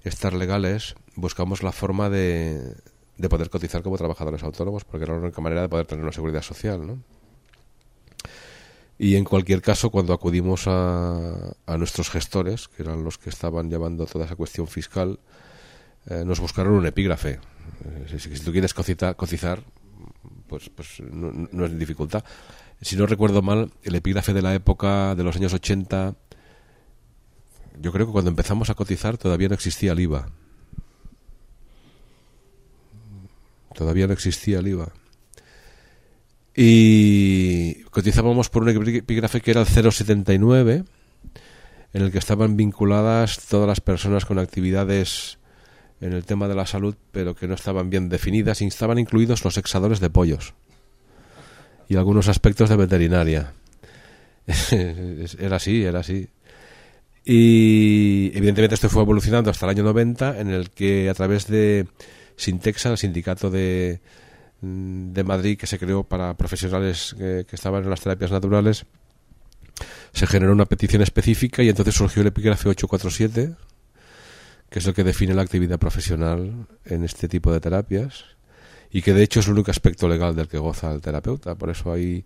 estar 0.04 0.32
legales 0.32 0.94
buscamos 1.14 1.62
la 1.62 1.72
forma 1.72 2.08
de, 2.08 2.74
de 3.18 3.28
poder 3.28 3.50
cotizar 3.50 3.82
como 3.82 3.98
trabajadores 3.98 4.42
autónomos 4.42 4.84
porque 4.84 5.04
era 5.04 5.14
la 5.14 5.20
única 5.20 5.40
manera 5.40 5.62
de 5.62 5.68
poder 5.68 5.86
tener 5.86 6.02
una 6.02 6.12
seguridad 6.12 6.42
social, 6.42 6.86
¿no? 6.86 6.98
Y 8.98 9.16
en 9.16 9.24
cualquier 9.24 9.62
caso, 9.62 9.88
cuando 9.88 10.12
acudimos 10.12 10.66
a, 10.66 11.54
a 11.64 11.78
nuestros 11.78 12.10
gestores, 12.10 12.68
que 12.68 12.82
eran 12.82 13.02
los 13.02 13.16
que 13.16 13.30
estaban 13.30 13.70
llevando 13.70 14.04
toda 14.04 14.26
esa 14.26 14.36
cuestión 14.36 14.66
fiscal, 14.66 15.18
eh, 16.06 16.22
nos 16.24 16.40
buscaron 16.40 16.74
un 16.74 16.84
epígrafe. 16.84 17.40
Eh, 17.84 18.18
si, 18.18 18.18
si, 18.18 18.44
tú 18.44 18.52
quieres 18.52 18.74
cotizar, 18.74 19.62
pues, 20.46 20.68
pues 20.70 21.00
no, 21.00 21.64
es 21.64 21.78
dificultad. 21.78 22.24
Si 22.82 22.96
no 22.96 23.06
recuerdo 23.06 23.42
mal, 23.42 23.70
el 23.82 23.94
epígrafe 23.94 24.32
de 24.32 24.40
la 24.40 24.54
época 24.54 25.14
de 25.14 25.22
los 25.22 25.36
años 25.36 25.52
80, 25.52 26.14
yo 27.80 27.92
creo 27.92 28.06
que 28.06 28.12
cuando 28.12 28.30
empezamos 28.30 28.70
a 28.70 28.74
cotizar 28.74 29.18
todavía 29.18 29.48
no 29.48 29.54
existía 29.54 29.92
el 29.92 30.00
IVA. 30.00 30.30
Todavía 33.74 34.06
no 34.06 34.14
existía 34.14 34.60
el 34.60 34.68
IVA. 34.68 34.92
Y 36.56 37.82
cotizábamos 37.90 38.48
por 38.48 38.62
un 38.62 38.70
epígrafe 38.70 39.42
que 39.42 39.50
era 39.50 39.60
el 39.60 39.66
079, 39.66 40.84
en 41.92 42.02
el 42.02 42.10
que 42.10 42.18
estaban 42.18 42.56
vinculadas 42.56 43.40
todas 43.46 43.68
las 43.68 43.80
personas 43.80 44.24
con 44.24 44.38
actividades 44.38 45.38
en 46.00 46.14
el 46.14 46.24
tema 46.24 46.48
de 46.48 46.54
la 46.54 46.66
salud, 46.66 46.96
pero 47.12 47.34
que 47.34 47.46
no 47.46 47.54
estaban 47.54 47.90
bien 47.90 48.08
definidas 48.08 48.62
y 48.62 48.66
estaban 48.66 48.98
incluidos 48.98 49.44
los 49.44 49.58
exadores 49.58 50.00
de 50.00 50.08
pollos 50.08 50.54
y 51.90 51.96
algunos 51.96 52.28
aspectos 52.28 52.68
de 52.68 52.76
veterinaria. 52.76 53.52
era 55.38 55.56
así, 55.56 55.82
era 55.82 55.98
así. 55.98 56.28
Y 57.24 58.30
evidentemente 58.32 58.76
esto 58.76 58.88
fue 58.88 59.02
evolucionando 59.02 59.50
hasta 59.50 59.66
el 59.66 59.70
año 59.70 59.82
90, 59.82 60.38
en 60.38 60.50
el 60.50 60.70
que 60.70 61.10
a 61.10 61.14
través 61.14 61.48
de 61.48 61.88
Sintexa, 62.36 62.90
el 62.90 62.96
sindicato 62.96 63.50
de, 63.50 64.00
de 64.60 65.24
Madrid 65.24 65.58
que 65.58 65.66
se 65.66 65.80
creó 65.80 66.04
para 66.04 66.36
profesionales 66.36 67.16
que, 67.18 67.44
estaban 67.50 67.82
en 67.82 67.90
las 67.90 68.00
terapias 68.00 68.30
naturales, 68.30 68.86
se 70.12 70.28
generó 70.28 70.52
una 70.52 70.66
petición 70.66 71.02
específica 71.02 71.64
y 71.64 71.70
entonces 71.70 71.96
surgió 71.96 72.22
el 72.22 72.28
epígrafe 72.28 72.68
847, 72.68 73.56
que 74.70 74.78
es 74.78 74.86
el 74.86 74.94
que 74.94 75.02
define 75.02 75.34
la 75.34 75.42
actividad 75.42 75.80
profesional 75.80 76.68
en 76.84 77.02
este 77.02 77.26
tipo 77.26 77.52
de 77.52 77.58
terapias 77.58 78.36
y 78.92 79.02
que 79.02 79.14
de 79.14 79.22
hecho 79.22 79.40
es 79.40 79.46
el 79.46 79.52
único 79.52 79.70
aspecto 79.70 80.08
legal 80.08 80.34
del 80.34 80.48
que 80.48 80.58
goza 80.58 80.92
el 80.92 81.00
terapeuta. 81.00 81.54
Por 81.54 81.70
eso 81.70 81.92
ahí 81.92 82.24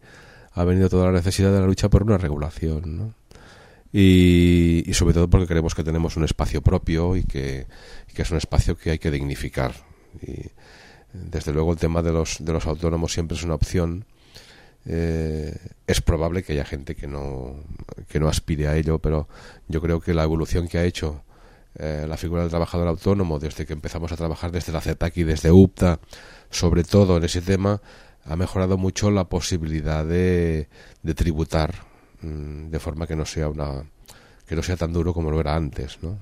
ha 0.52 0.64
venido 0.64 0.88
toda 0.88 1.06
la 1.06 1.12
necesidad 1.12 1.52
de 1.52 1.60
la 1.60 1.66
lucha 1.66 1.88
por 1.88 2.02
una 2.02 2.18
regulación. 2.18 2.96
¿no? 2.96 3.14
Y, 3.92 4.90
sobre 4.94 5.14
todo 5.14 5.28
porque 5.28 5.46
creemos 5.46 5.74
que 5.74 5.84
tenemos 5.84 6.16
un 6.16 6.24
espacio 6.24 6.62
propio 6.62 7.16
y 7.16 7.24
que, 7.24 7.66
que, 8.14 8.22
es 8.22 8.30
un 8.30 8.38
espacio 8.38 8.76
que 8.76 8.92
hay 8.92 8.98
que 8.98 9.10
dignificar. 9.10 9.74
Y 10.22 10.50
desde 11.12 11.52
luego 11.52 11.72
el 11.72 11.78
tema 11.78 12.02
de 12.02 12.12
los, 12.12 12.38
de 12.44 12.52
los 12.52 12.66
autónomos 12.66 13.12
siempre 13.12 13.36
es 13.36 13.44
una 13.44 13.54
opción. 13.54 14.04
Eh, 14.86 15.56
es 15.86 16.00
probable 16.00 16.42
que 16.42 16.54
haya 16.54 16.64
gente 16.64 16.94
que 16.94 17.06
no, 17.06 17.56
que 18.08 18.20
no 18.20 18.28
aspire 18.28 18.68
a 18.68 18.76
ello, 18.76 18.98
pero 18.98 19.28
yo 19.68 19.80
creo 19.80 20.00
que 20.00 20.12
la 20.12 20.24
evolución 20.24 20.68
que 20.68 20.78
ha 20.78 20.84
hecho 20.84 21.22
eh, 21.76 22.06
la 22.08 22.16
figura 22.16 22.42
del 22.42 22.50
trabajador 22.50 22.88
autónomo 22.88 23.38
desde 23.38 23.66
que 23.66 23.72
empezamos 23.72 24.12
a 24.12 24.16
trabajar 24.16 24.52
desde 24.52 24.72
la 24.72 24.80
CETAC 24.80 25.16
y 25.18 25.22
desde 25.24 25.50
UPTA, 25.50 25.98
sobre 26.54 26.84
todo 26.84 27.16
en 27.16 27.24
ese 27.24 27.40
tema, 27.40 27.82
ha 28.24 28.36
mejorado 28.36 28.78
mucho 28.78 29.10
la 29.10 29.24
posibilidad 29.28 30.04
de, 30.04 30.68
tributar 31.14 31.74
Mm, 32.24 32.70
de 32.70 32.78
forma 32.78 33.06
que 33.06 33.16
no 33.16 33.26
sea 33.26 33.48
una 33.48 33.84
que 34.46 34.56
no 34.56 34.62
sea 34.62 34.76
tan 34.76 34.92
duro 34.92 35.12
como 35.12 35.30
lo 35.30 35.40
era 35.40 35.56
antes, 35.56 35.98
¿no? 36.02 36.18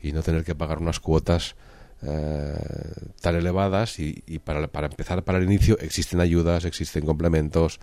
Y 0.00 0.12
no 0.12 0.22
tener 0.22 0.44
que 0.44 0.54
pagar 0.54 0.78
unas 0.78 1.00
cuotas 1.00 1.56
eh, 2.02 2.54
tan 3.20 3.34
elevadas 3.36 3.98
y, 3.98 4.38
para, 4.44 4.68
para, 4.68 4.86
empezar, 4.88 5.24
para 5.24 5.38
el 5.38 5.44
inicio, 5.44 5.78
existen 5.80 6.20
ayudas, 6.20 6.64
existen 6.64 7.04
complementos. 7.04 7.80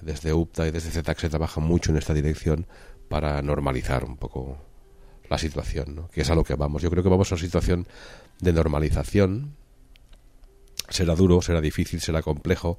Desde 0.00 0.32
UPTA 0.32 0.68
y 0.68 0.70
desde 0.70 0.90
ZETAC 0.90 1.18
se 1.18 1.28
trabaja 1.28 1.60
mucho 1.60 1.90
en 1.90 1.98
esta 1.98 2.14
dirección 2.14 2.66
para 3.08 3.42
normalizar 3.42 4.04
un 4.04 4.16
poco 4.16 4.58
la 5.28 5.38
situación, 5.38 5.94
¿no? 5.94 6.08
que 6.08 6.20
es 6.22 6.30
a 6.30 6.36
lo 6.36 6.44
que 6.44 6.54
vamos. 6.54 6.82
Yo 6.82 6.90
creo 6.90 7.02
que 7.02 7.08
vamos 7.08 7.30
a 7.30 7.34
una 7.34 7.42
situación 7.42 7.86
de 8.40 8.52
normalización. 8.52 9.56
Será 10.88 11.14
duro, 11.14 11.42
será 11.42 11.60
difícil, 11.60 12.00
será 12.00 12.22
complejo, 12.22 12.78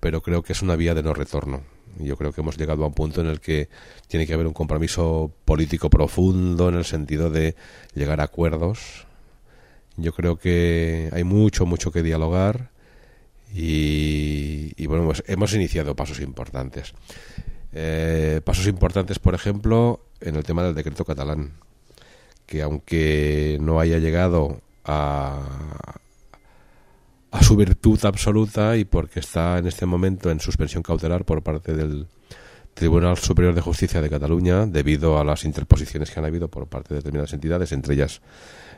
pero 0.00 0.22
creo 0.22 0.42
que 0.42 0.52
es 0.52 0.62
una 0.62 0.76
vía 0.76 0.94
de 0.94 1.02
no 1.02 1.14
retorno. 1.14 1.62
Yo 1.98 2.16
creo 2.16 2.32
que 2.32 2.42
hemos 2.42 2.58
llegado 2.58 2.84
a 2.84 2.88
un 2.88 2.94
punto 2.94 3.22
en 3.22 3.28
el 3.28 3.40
que 3.40 3.68
tiene 4.08 4.26
que 4.26 4.34
haber 4.34 4.46
un 4.46 4.52
compromiso 4.52 5.32
político 5.44 5.88
profundo 5.88 6.68
en 6.68 6.74
el 6.74 6.84
sentido 6.84 7.30
de 7.30 7.56
llegar 7.94 8.20
a 8.20 8.24
acuerdos. 8.24 9.06
Yo 9.96 10.12
creo 10.12 10.36
que 10.36 11.08
hay 11.12 11.24
mucho, 11.24 11.64
mucho 11.64 11.90
que 11.90 12.02
dialogar 12.02 12.70
y, 13.54 14.86
bueno, 14.86 15.10
hemos 15.26 15.54
iniciado 15.54 15.96
pasos 15.96 16.20
importantes. 16.20 16.92
Eh, 17.72 18.40
pasos 18.44 18.66
importantes, 18.66 19.18
por 19.18 19.34
ejemplo, 19.34 20.00
en 20.20 20.36
el 20.36 20.44
tema 20.44 20.62
del 20.62 20.74
decreto 20.74 21.04
catalán, 21.04 21.54
que 22.44 22.60
aunque 22.60 23.56
no 23.60 23.80
haya 23.80 23.98
llegado 23.98 24.60
a, 24.84 25.98
a 27.30 27.42
su 27.42 27.56
virtud 27.56 27.98
absoluta 28.04 28.76
y 28.76 28.84
porque 28.84 29.20
está 29.20 29.58
en 29.58 29.66
este 29.66 29.86
momento 29.86 30.30
en 30.30 30.40
suspensión 30.40 30.82
cautelar 30.82 31.24
por 31.24 31.42
parte 31.42 31.74
del 31.74 32.06
Tribunal 32.74 33.16
Superior 33.16 33.54
de 33.54 33.60
Justicia 33.60 34.00
de 34.02 34.10
Cataluña 34.10 34.66
debido 34.66 35.18
a 35.18 35.24
las 35.24 35.44
interposiciones 35.44 36.10
que 36.10 36.20
han 36.20 36.26
habido 36.26 36.48
por 36.48 36.68
parte 36.68 36.90
de 36.90 37.00
determinadas 37.00 37.32
entidades, 37.32 37.72
entre 37.72 37.94
ellas 37.94 38.20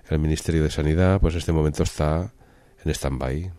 el 0.08 0.18
Ministerio 0.18 0.62
de 0.62 0.70
Sanidad, 0.70 1.20
pues 1.20 1.34
en 1.34 1.38
este 1.38 1.52
momento 1.52 1.82
está 1.82 2.32
en 2.84 2.90
stand-by. 2.90 3.50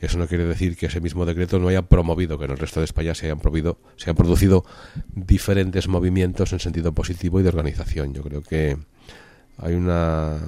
Eso 0.00 0.18
no 0.18 0.28
quiere 0.28 0.44
decir 0.44 0.76
que 0.76 0.86
ese 0.86 1.00
mismo 1.00 1.26
decreto 1.26 1.58
no 1.58 1.68
haya 1.68 1.82
promovido 1.82 2.38
que 2.38 2.44
en 2.44 2.52
el 2.52 2.58
resto 2.58 2.78
de 2.78 2.84
España 2.84 3.14
se 3.14 3.26
hayan, 3.26 3.40
promovido, 3.40 3.78
se 3.96 4.10
han 4.10 4.16
producido 4.16 4.64
diferentes 5.14 5.88
movimientos 5.88 6.52
en 6.52 6.60
sentido 6.60 6.92
positivo 6.92 7.40
y 7.40 7.42
de 7.42 7.48
organización. 7.48 8.14
Yo 8.14 8.22
creo 8.22 8.42
que 8.42 8.76
hay 9.56 9.74
una 9.74 10.38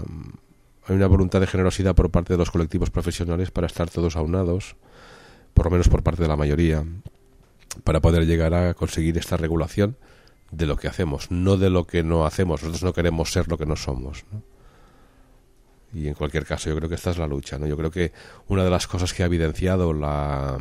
hay 0.87 0.96
una 0.96 1.06
voluntad 1.06 1.40
de 1.40 1.46
generosidad 1.46 1.94
por 1.94 2.10
parte 2.10 2.32
de 2.32 2.38
los 2.38 2.50
colectivos 2.50 2.90
profesionales 2.90 3.50
para 3.50 3.66
estar 3.66 3.90
todos 3.90 4.16
aunados, 4.16 4.76
por 5.54 5.66
lo 5.66 5.70
menos 5.72 5.88
por 5.88 6.02
parte 6.02 6.22
de 6.22 6.28
la 6.28 6.37
mayoría, 6.37 6.84
para 7.84 8.00
poder 8.00 8.26
llegar 8.26 8.54
a 8.54 8.75
conseguir 8.75 9.18
esta 9.18 9.37
regulación 9.37 9.96
de 10.50 10.66
lo 10.66 10.76
que 10.76 10.88
hacemos, 10.88 11.30
no 11.30 11.56
de 11.56 11.70
lo 11.70 11.87
que 11.87 12.02
no 12.02 12.26
hacemos. 12.26 12.62
Nosotros 12.62 12.82
no 12.82 12.92
queremos 12.92 13.32
ser 13.32 13.49
lo 13.49 13.58
que 13.58 13.66
no 13.66 13.76
somos. 13.76 14.25
Y 15.92 16.08
en 16.08 16.14
cualquier 16.14 16.44
caso, 16.44 16.70
yo 16.70 16.76
creo 16.76 16.88
que 16.88 16.94
esta 16.94 17.10
es 17.10 17.18
la 17.18 17.26
lucha. 17.26 17.58
¿no? 17.58 17.66
Yo 17.66 17.76
creo 17.76 17.90
que 17.90 18.12
una 18.49 18.64
de 18.64 18.70
las 18.70 18.87
cosas 18.87 19.12
que 19.12 19.22
ha 19.22 19.26
evidenciado 19.26 19.92
la, 19.92 20.58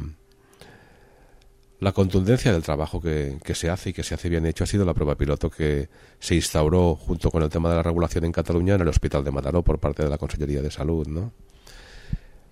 la 1.80 1.94
contundencia 1.94 2.52
del 2.52 2.62
trabajo 2.62 3.00
que, 3.00 3.40
se 3.54 3.70
hace 3.70 3.92
y 3.92 3.94
que 3.94 4.04
se 4.04 4.14
hace 4.14 4.30
bien 4.30 4.46
hecho 4.46 4.66
ha 4.66 4.68
sido 4.68 4.84
la 4.84 4.94
prueba 4.94 5.16
piloto 5.16 5.50
que 5.50 5.88
se 6.20 6.36
instauró 6.36 6.96
junto 6.96 7.32
con 7.32 7.42
el 7.42 7.50
tema 7.50 7.70
de 7.70 7.76
la 7.76 7.84
regulación 7.84 8.26
en 8.26 8.34
Cataluña 8.34 8.76
en 8.76 8.82
el 8.82 8.90
Hospital 8.90 9.24
de 9.24 9.32
Mataró 9.32 9.64
por 9.64 9.80
parte 9.80 10.04
de 10.04 10.10
la 10.10 10.18
Consellería 10.18 10.62
de 10.62 10.72
Salud, 10.72 11.08
¿no? 11.08 11.32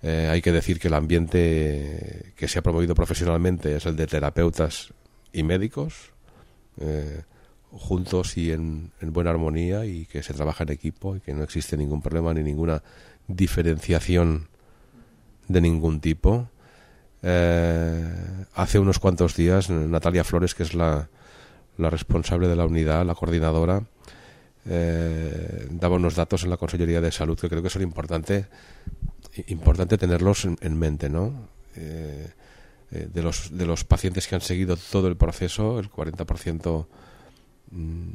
Eh, 0.02 0.28
hay 0.30 0.40
que 0.40 0.52
decir 0.52 0.78
que 0.78 0.88
el 0.88 0.94
ambiente 0.94 2.32
que 2.36 2.48
se 2.48 2.60
ha 2.60 2.62
promovido 2.62 2.94
profesionalmente 2.94 3.76
es 3.76 3.84
el 3.84 3.96
de 3.96 4.06
terapeutas 4.06 4.94
y 5.32 5.42
médicos, 5.42 6.12
eh, 6.80 7.22
juntos 7.72 8.38
y 8.38 8.52
en, 8.52 8.92
en, 9.00 9.12
buena 9.12 9.30
armonía 9.30 9.84
y 9.84 10.06
que 10.06 10.22
se 10.22 10.32
trabaja 10.32 10.62
en 10.64 10.70
equipo 10.70 11.16
y 11.16 11.20
que 11.20 11.34
no 11.34 11.42
existe 11.42 11.76
ningún 11.76 12.00
problema 12.00 12.32
ni 12.32 12.42
ninguna 12.42 12.82
diferenciación 13.26 14.48
de 15.48 15.60
ningún 15.60 16.00
tipo 16.00 16.48
eh, 17.22 18.44
hace 18.54 18.78
unos 18.78 18.98
cuantos 18.98 19.34
días, 19.36 19.70
Natalia 19.70 20.24
Flores, 20.24 20.54
que 20.54 20.62
es 20.62 20.74
la, 20.74 21.08
responsable 21.78 22.48
de 22.48 22.56
la 22.56 22.66
unidad, 22.66 23.04
la 23.04 23.14
coordinadora, 23.14 23.82
eh, 24.66 25.66
daba 25.70 25.96
unos 25.96 26.14
datos 26.14 26.44
en 26.44 26.50
la 26.50 26.56
Consellería 26.56 27.00
de 27.00 27.10
Salud 27.10 27.38
que 27.38 27.48
creo 27.48 27.62
que 27.62 27.70
son 27.70 27.82
importantes 27.82 28.46
importante 29.46 29.96
tenerlos 29.96 30.44
en, 30.44 30.78
mente, 30.78 31.08
¿no? 31.08 31.48
Eh, 31.76 32.28
de, 32.90 33.22
los, 33.22 33.56
de 33.56 33.66
los 33.66 33.84
pacientes 33.84 34.26
que 34.26 34.34
han 34.34 34.40
seguido 34.40 34.76
todo 34.76 35.06
el 35.06 35.16
proceso, 35.16 35.78
el 35.78 35.90
40% 35.90 36.86
mm, 37.70 38.10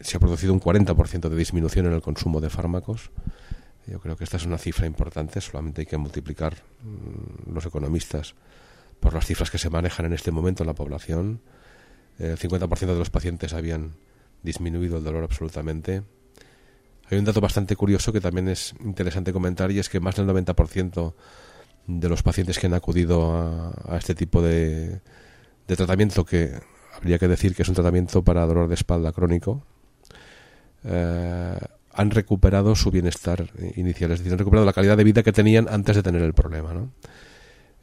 se 0.00 0.16
ha 0.16 0.20
producido 0.20 0.54
un 0.54 0.60
40% 0.60 1.28
de 1.28 1.36
disminución 1.36 1.86
en 1.86 1.92
el 1.92 2.00
consumo 2.00 2.40
de 2.40 2.48
fármacos. 2.48 3.10
Yo 3.86 3.98
creo 4.00 4.16
que 4.16 4.24
esta 4.24 4.36
es 4.36 4.46
una 4.46 4.58
cifra 4.58 4.86
importante, 4.86 5.40
solamente 5.40 5.82
hay 5.82 5.86
que 5.86 5.96
multiplicar 5.96 6.54
mm, 6.82 7.52
los 7.52 7.66
economistas 7.66 8.34
por 9.00 9.14
las 9.14 9.26
cifras 9.26 9.50
que 9.50 9.58
se 9.58 9.70
manejan 9.70 10.06
en 10.06 10.12
este 10.12 10.30
momento 10.30 10.62
en 10.62 10.68
la 10.68 10.74
población. 10.74 11.40
El 12.18 12.38
50% 12.38 12.78
de 12.78 12.98
los 12.98 13.10
pacientes 13.10 13.52
habían 13.52 13.94
disminuido 14.42 14.98
el 14.98 15.04
dolor 15.04 15.24
absolutamente. 15.24 16.02
Hay 17.10 17.18
un 17.18 17.24
dato 17.24 17.40
bastante 17.40 17.74
curioso 17.74 18.12
que 18.12 18.20
también 18.20 18.48
es 18.48 18.74
interesante 18.84 19.32
comentar 19.32 19.72
y 19.72 19.80
es 19.80 19.88
que 19.88 19.98
más 19.98 20.16
del 20.16 20.26
90% 20.26 21.14
de 21.86 22.08
los 22.08 22.22
pacientes 22.22 22.58
que 22.58 22.66
han 22.66 22.74
acudido 22.74 23.72
a, 23.88 23.96
este 23.96 24.14
tipo 24.14 24.40
de, 24.40 25.00
de 25.66 25.76
tratamiento, 25.76 26.24
que 26.24 26.60
habría 26.94 27.18
que 27.18 27.26
decir 27.28 27.54
que 27.54 27.62
es 27.62 27.68
un 27.68 27.74
tratamiento 27.74 28.22
para 28.22 28.46
dolor 28.46 28.68
de 28.68 28.74
espalda 28.74 29.12
crónico, 29.12 29.64
eh, 30.84 31.58
han 31.94 32.10
recuperado 32.10 32.74
su 32.74 32.90
bienestar 32.90 33.50
inicial, 33.76 34.12
es 34.12 34.18
decir, 34.18 34.32
han 34.32 34.38
recuperado 34.38 34.66
la 34.66 34.72
calidad 34.72 34.96
de 34.96 35.04
vida 35.04 35.22
que 35.22 35.32
tenían 35.32 35.68
antes 35.68 35.96
de 35.96 36.02
tener 36.02 36.22
el 36.22 36.34
problema. 36.34 36.72
¿no? 36.72 36.92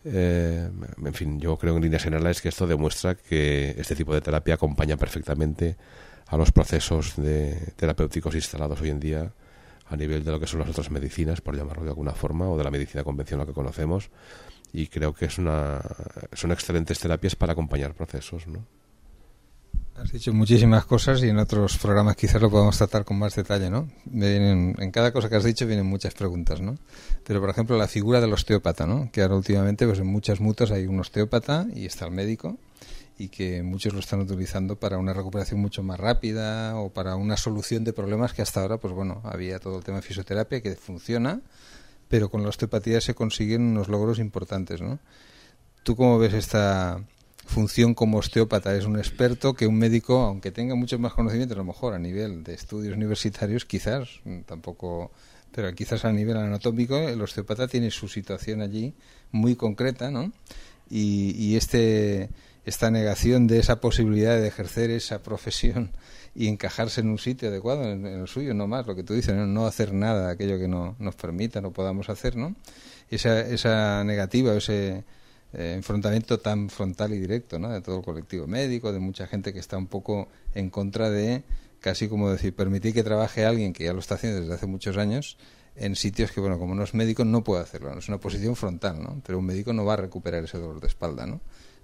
Eh, 0.06 0.70
en 1.04 1.14
fin, 1.14 1.40
yo 1.40 1.58
creo 1.58 1.76
en 1.76 1.84
líneas 1.84 2.04
generales 2.04 2.42
que 2.42 2.50
esto 2.50 2.66
demuestra 2.68 3.16
que 3.16 3.76
este 3.78 3.96
tipo 3.96 4.14
de 4.14 4.22
terapia 4.22 4.56
acompaña 4.56 4.98
perfectamente 4.98 5.78
a 6.28 6.38
los 6.38 6.52
procesos 6.52 7.16
de 7.18 7.74
terapéuticos 7.76 8.36
instalados 8.36 8.82
hoy 8.82 8.90
en 8.90 9.00
día 9.00 9.34
a 9.88 9.96
nivel 9.96 10.24
de 10.24 10.32
lo 10.32 10.40
que 10.40 10.48
son 10.48 10.60
las 10.60 10.70
otras 10.70 10.92
medicinas, 10.92 11.42
por 11.42 11.56
llamarlo 11.56 11.84
de 11.84 11.90
alguna 11.90 12.12
forma, 12.12 12.48
o 12.48 12.58
de 12.58 12.64
la 12.64 12.70
medicina 12.70 13.04
convencional 13.04 13.48
que 13.48 13.54
conocemos, 13.54 14.12
y 14.72 14.86
creo 14.88 15.14
que 15.14 15.26
es 15.26 15.40
una, 15.40 15.82
son 16.34 16.52
excelentes 16.52 17.00
terapias 17.00 17.36
para 17.36 17.54
acompañar 17.54 17.96
procesos, 17.96 18.46
¿no? 18.46 18.66
Has 20.02 20.14
dicho 20.14 20.34
muchísimas 20.34 20.86
cosas 20.86 21.22
y 21.24 21.28
en 21.28 21.38
otros 21.40 21.78
programas 21.78 22.16
quizás 22.16 22.42
lo 22.42 22.50
podamos 22.50 22.78
tratar 22.78 23.04
con 23.04 23.20
más 23.20 23.36
detalle, 23.36 23.70
¿no? 23.70 23.90
en 24.14 24.92
cada 24.92 25.12
cosa 25.12 25.28
que 25.28 25.36
has 25.36 25.44
dicho 25.44 25.68
vienen 25.68 25.86
muchas 25.86 26.14
preguntas, 26.14 26.62
¿no? 26.62 26.78
Pero, 27.26 27.42
por 27.42 27.50
ejemplo, 27.50 27.78
la 27.78 27.88
figura 27.88 28.22
del 28.22 28.32
osteópata, 28.32 28.88
¿no? 28.88 29.12
Que 29.12 29.22
ahora 29.22 29.36
últimamente, 29.36 29.86
pues 29.86 30.00
en 30.00 30.08
muchas 30.08 30.40
mutas 30.40 30.72
hay 30.72 30.88
un 30.88 31.00
osteópata 31.02 31.68
y 31.76 31.86
está 31.86 32.06
el 32.06 32.12
médico 32.12 32.58
y 33.18 33.28
que 33.28 33.62
muchos 33.62 33.94
lo 33.94 34.00
están 34.00 34.22
utilizando 34.22 34.78
para 34.78 34.98
una 34.98 35.14
recuperación 35.14 35.60
mucho 35.60 35.84
más 35.84 36.00
rápida 36.00 36.78
o 36.78 36.94
para 36.94 37.18
una 37.18 37.36
solución 37.36 37.84
de 37.84 37.92
problemas 37.92 38.32
que 38.32 38.42
hasta 38.42 38.62
ahora, 38.62 38.78
pues 38.78 38.94
bueno, 38.94 39.22
había 39.26 39.60
todo 39.60 39.78
el 39.78 39.84
tema 39.84 39.98
de 39.98 40.04
fisioterapia 40.04 40.62
que 40.62 40.76
funciona, 40.76 41.42
pero 42.08 42.32
con 42.32 42.42
la 42.42 42.50
osteopatía 42.50 43.02
se 43.02 43.16
consiguen 43.16 43.64
unos 43.64 43.90
logros 43.90 44.20
importantes, 44.20 44.82
¿no? 44.82 45.00
¿Tú 45.84 45.98
cómo 45.98 46.18
ves 46.18 46.34
esta 46.34 47.04
función 47.50 47.94
como 47.94 48.20
osteópata? 48.20 48.76
Es 48.76 48.86
un 48.86 48.98
experto 48.98 49.54
que 49.54 49.68
un 49.68 49.78
médico, 49.78 50.20
aunque 50.20 50.52
tenga 50.52 50.76
muchos 50.76 51.00
más 51.00 51.14
conocimientos, 51.14 51.58
a 51.58 51.60
lo 51.60 51.66
mejor 51.66 51.94
a 51.94 52.00
nivel 52.00 52.44
de 52.44 52.54
estudios 52.54 52.96
universitarios, 52.96 53.66
quizás, 53.66 54.22
mm, 54.24 54.42
tampoco, 54.42 55.12
pero 55.52 55.74
quizás 55.74 56.06
a 56.06 56.12
nivel 56.12 56.38
anatómico, 56.38 56.98
el 56.98 57.22
osteópata 57.22 57.68
tiene 57.68 57.92
su 57.92 58.08
situación 58.08 58.62
allí 58.62 58.94
muy 59.32 59.56
concreta, 59.56 60.12
¿no? 60.12 60.32
Y, 60.90 61.36
y 61.38 61.56
este 61.56 62.30
esta 62.66 62.92
negación 62.92 63.48
de 63.48 63.60
esa 63.60 63.80
posibilidad 63.82 64.40
de 64.40 64.48
ejercer 64.48 64.92
esa 64.92 65.24
profesión 65.24 65.92
y 66.36 66.48
encajarse 66.48 67.02
en 67.02 67.10
un 67.10 67.18
sitio 67.18 67.50
adecuado, 67.50 67.84
en, 67.92 68.06
el 68.06 68.28
suyo, 68.28 68.54
no 68.54 68.68
más, 68.68 68.86
lo 68.86 68.96
que 68.96 69.04
tú 69.04 69.14
dices, 69.14 69.36
no, 69.36 69.66
hacer 69.66 69.94
nada, 69.94 70.30
aquello 70.30 70.60
que 70.60 70.68
no, 70.68 70.96
nos 71.00 71.16
permita, 71.16 71.62
no 71.62 71.72
podamos 71.72 72.10
hacer, 72.10 72.36
¿no? 72.36 72.56
Esa, 73.10 73.42
esa 73.42 74.04
negativa, 74.04 74.54
ese 74.54 75.04
eh, 75.54 75.74
enfrentamiento 75.76 76.40
tan 76.40 76.70
frontal 76.70 77.14
y 77.14 77.20
directo, 77.20 77.60
¿no? 77.60 77.70
De 77.70 77.82
todo 77.82 77.98
el 77.98 78.04
colectivo 78.04 78.48
médico, 78.48 78.92
de 78.92 79.00
mucha 79.00 79.28
gente 79.28 79.54
que 79.54 79.60
está 79.60 79.78
un 79.78 79.88
poco 79.88 80.28
en 80.54 80.70
contra 80.70 81.10
de, 81.10 81.44
casi 81.80 82.08
como 82.08 82.30
decir, 82.30 82.54
permitir 82.56 82.94
que 82.94 83.04
trabaje 83.04 83.46
alguien 83.46 83.74
que 83.74 83.86
ya 83.86 83.94
lo 83.94 84.00
está 84.00 84.16
haciendo 84.16 84.42
desde 84.42 84.54
hace 84.54 84.68
muchos 84.68 84.98
años 84.98 85.38
en 85.76 85.96
sitios 85.96 86.32
que, 86.32 86.42
bueno, 86.42 86.60
como 86.60 86.76
no 86.76 86.84
es 86.84 86.94
médico, 86.94 87.24
no 87.24 87.44
puede 87.44 87.62
hacerlo, 87.62 87.94
¿no? 87.94 88.00
es 88.00 88.08
una 88.10 88.20
posición 88.20 88.56
frontal, 88.56 89.02
¿no? 89.02 89.22
Pero 89.26 89.40
un 89.40 89.46
médico 89.46 89.72
no 89.72 89.86
va 89.86 89.94
a 89.94 89.98
recuperar 89.98 90.44
ese 90.44 90.58
dolor 90.58 90.82
de 90.82 90.88
espalda, 90.88 91.26
¿no? 91.26 91.40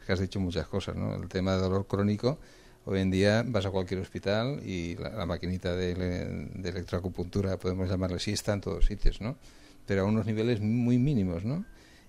que 0.05 0.13
has 0.13 0.19
dicho 0.19 0.39
muchas 0.39 0.67
cosas, 0.67 0.95
¿no? 0.95 1.15
El 1.15 1.27
tema 1.27 1.55
de 1.55 1.61
dolor 1.61 1.87
crónico, 1.87 2.37
hoy 2.85 2.99
en 2.99 3.11
día 3.11 3.43
vas 3.45 3.65
a 3.65 3.71
cualquier 3.71 3.99
hospital 4.01 4.61
y 4.63 4.95
la, 4.95 5.25
maquinita 5.25 5.75
de, 5.75 5.95
de, 5.95 6.69
electroacupuntura, 6.69 7.57
podemos 7.57 7.89
llamarle 7.89 8.17
así, 8.17 8.31
está 8.31 8.53
en 8.53 8.61
todos 8.61 8.85
sitios, 8.85 9.19
¿no? 9.19 9.35
Pero 9.85 10.03
a 10.03 10.05
unos 10.05 10.25
niveles 10.25 10.61
muy 10.61 10.97
mínimos, 10.97 11.43
¿no? 11.43 11.65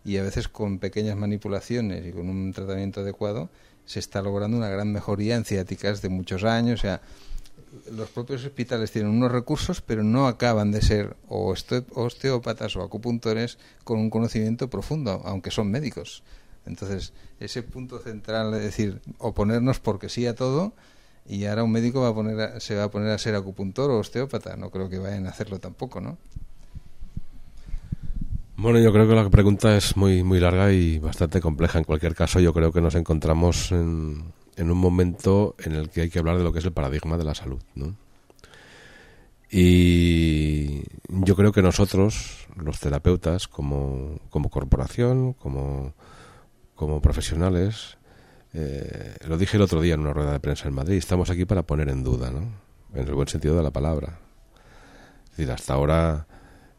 Y 0.06 0.16
a 0.18 0.22
veces 0.22 0.48
con 0.48 0.78
pequeñas 0.78 1.16
manipulaciones 1.16 2.06
y 2.06 2.12
con 2.12 2.28
un 2.28 2.52
tratamiento 2.52 3.00
adecuado 3.00 3.50
se 3.84 3.98
está 3.98 4.22
logrando 4.22 4.56
una 4.56 4.68
gran 4.68 4.92
mejoría 4.92 5.36
en 5.36 5.44
ciáticas 5.44 6.00
de 6.00 6.08
muchos 6.08 6.44
años, 6.44 6.80
o 6.80 6.82
sea, 6.82 7.02
los 7.92 8.08
propios 8.10 8.44
hospitales 8.44 8.90
tienen 8.90 9.10
unos 9.10 9.30
recursos, 9.30 9.80
pero 9.80 10.02
no 10.02 10.28
acaban 10.28 10.70
de 10.70 10.80
ser 10.80 11.16
osteópatas 11.28 12.76
o 12.76 12.82
acupuntores 12.82 13.58
con 13.84 13.98
un 13.98 14.08
conocimiento 14.08 14.70
profundo, 14.70 15.22
aunque 15.24 15.50
son 15.50 15.70
médicos. 15.70 16.22
Entonces, 16.64 17.12
ese 17.38 17.62
punto 17.62 17.98
central 17.98 18.54
es 18.54 18.62
decir, 18.62 19.00
oponernos 19.18 19.80
porque 19.80 20.08
sí 20.08 20.26
a 20.26 20.34
todo 20.34 20.72
y 21.28 21.44
ahora 21.46 21.64
un 21.64 21.72
médico 21.72 22.00
va 22.00 22.08
a 22.08 22.14
poner 22.14 22.60
se 22.60 22.76
va 22.76 22.84
a 22.84 22.90
poner 22.90 23.10
a 23.10 23.18
ser 23.18 23.34
acupuntor 23.34 23.90
o 23.90 23.98
osteópata. 23.98 24.56
No 24.56 24.70
creo 24.70 24.88
que 24.88 24.98
vayan 24.98 25.26
a 25.26 25.30
hacerlo 25.30 25.60
tampoco, 25.60 26.00
¿no? 26.00 26.18
Bueno, 28.56 28.78
yo 28.78 28.92
creo 28.92 29.06
que 29.06 29.14
la 29.14 29.28
pregunta 29.28 29.76
es 29.76 29.96
muy, 29.96 30.22
muy 30.22 30.40
larga 30.40 30.72
y 30.72 30.98
bastante 30.98 31.40
compleja. 31.40 31.78
En 31.78 31.84
cualquier 31.84 32.14
caso, 32.14 32.40
yo 32.40 32.52
creo 32.52 32.72
que 32.72 32.80
nos 32.80 32.94
encontramos 32.94 33.70
en, 33.72 34.32
en 34.56 34.70
un 34.70 34.78
momento 34.78 35.54
en 35.58 35.72
el 35.72 35.90
que 35.90 36.02
hay 36.02 36.10
que 36.10 36.18
hablar 36.18 36.38
de 36.38 36.44
lo 36.44 36.52
que 36.52 36.60
es 36.60 36.64
el 36.64 36.72
paradigma 36.72 37.18
de 37.18 37.24
la 37.24 37.34
salud, 37.34 37.62
¿no? 37.74 37.96
Y 39.50 40.82
yo 41.08 41.36
creo 41.36 41.52
que 41.52 41.62
nosotros, 41.62 42.48
los 42.56 42.80
terapeutas, 42.80 43.46
como, 43.46 44.18
como 44.30 44.50
corporación, 44.50 45.34
como 45.34 45.94
como 46.76 47.00
profesionales, 47.00 47.96
eh, 48.52 49.16
lo 49.26 49.38
dije 49.38 49.56
el 49.56 49.62
otro 49.62 49.80
día 49.80 49.94
en 49.94 50.00
una 50.00 50.12
rueda 50.12 50.32
de 50.32 50.40
prensa 50.40 50.68
en 50.68 50.74
Madrid, 50.74 50.98
estamos 50.98 51.30
aquí 51.30 51.44
para 51.44 51.62
poner 51.62 51.88
en 51.88 52.04
duda, 52.04 52.30
¿no? 52.30 52.46
en 52.94 53.08
el 53.08 53.14
buen 53.14 53.26
sentido 53.26 53.56
de 53.56 53.62
la 53.62 53.70
palabra. 53.70 54.20
Es 55.24 55.38
decir, 55.38 55.50
hasta 55.50 55.74
ahora, 55.74 56.26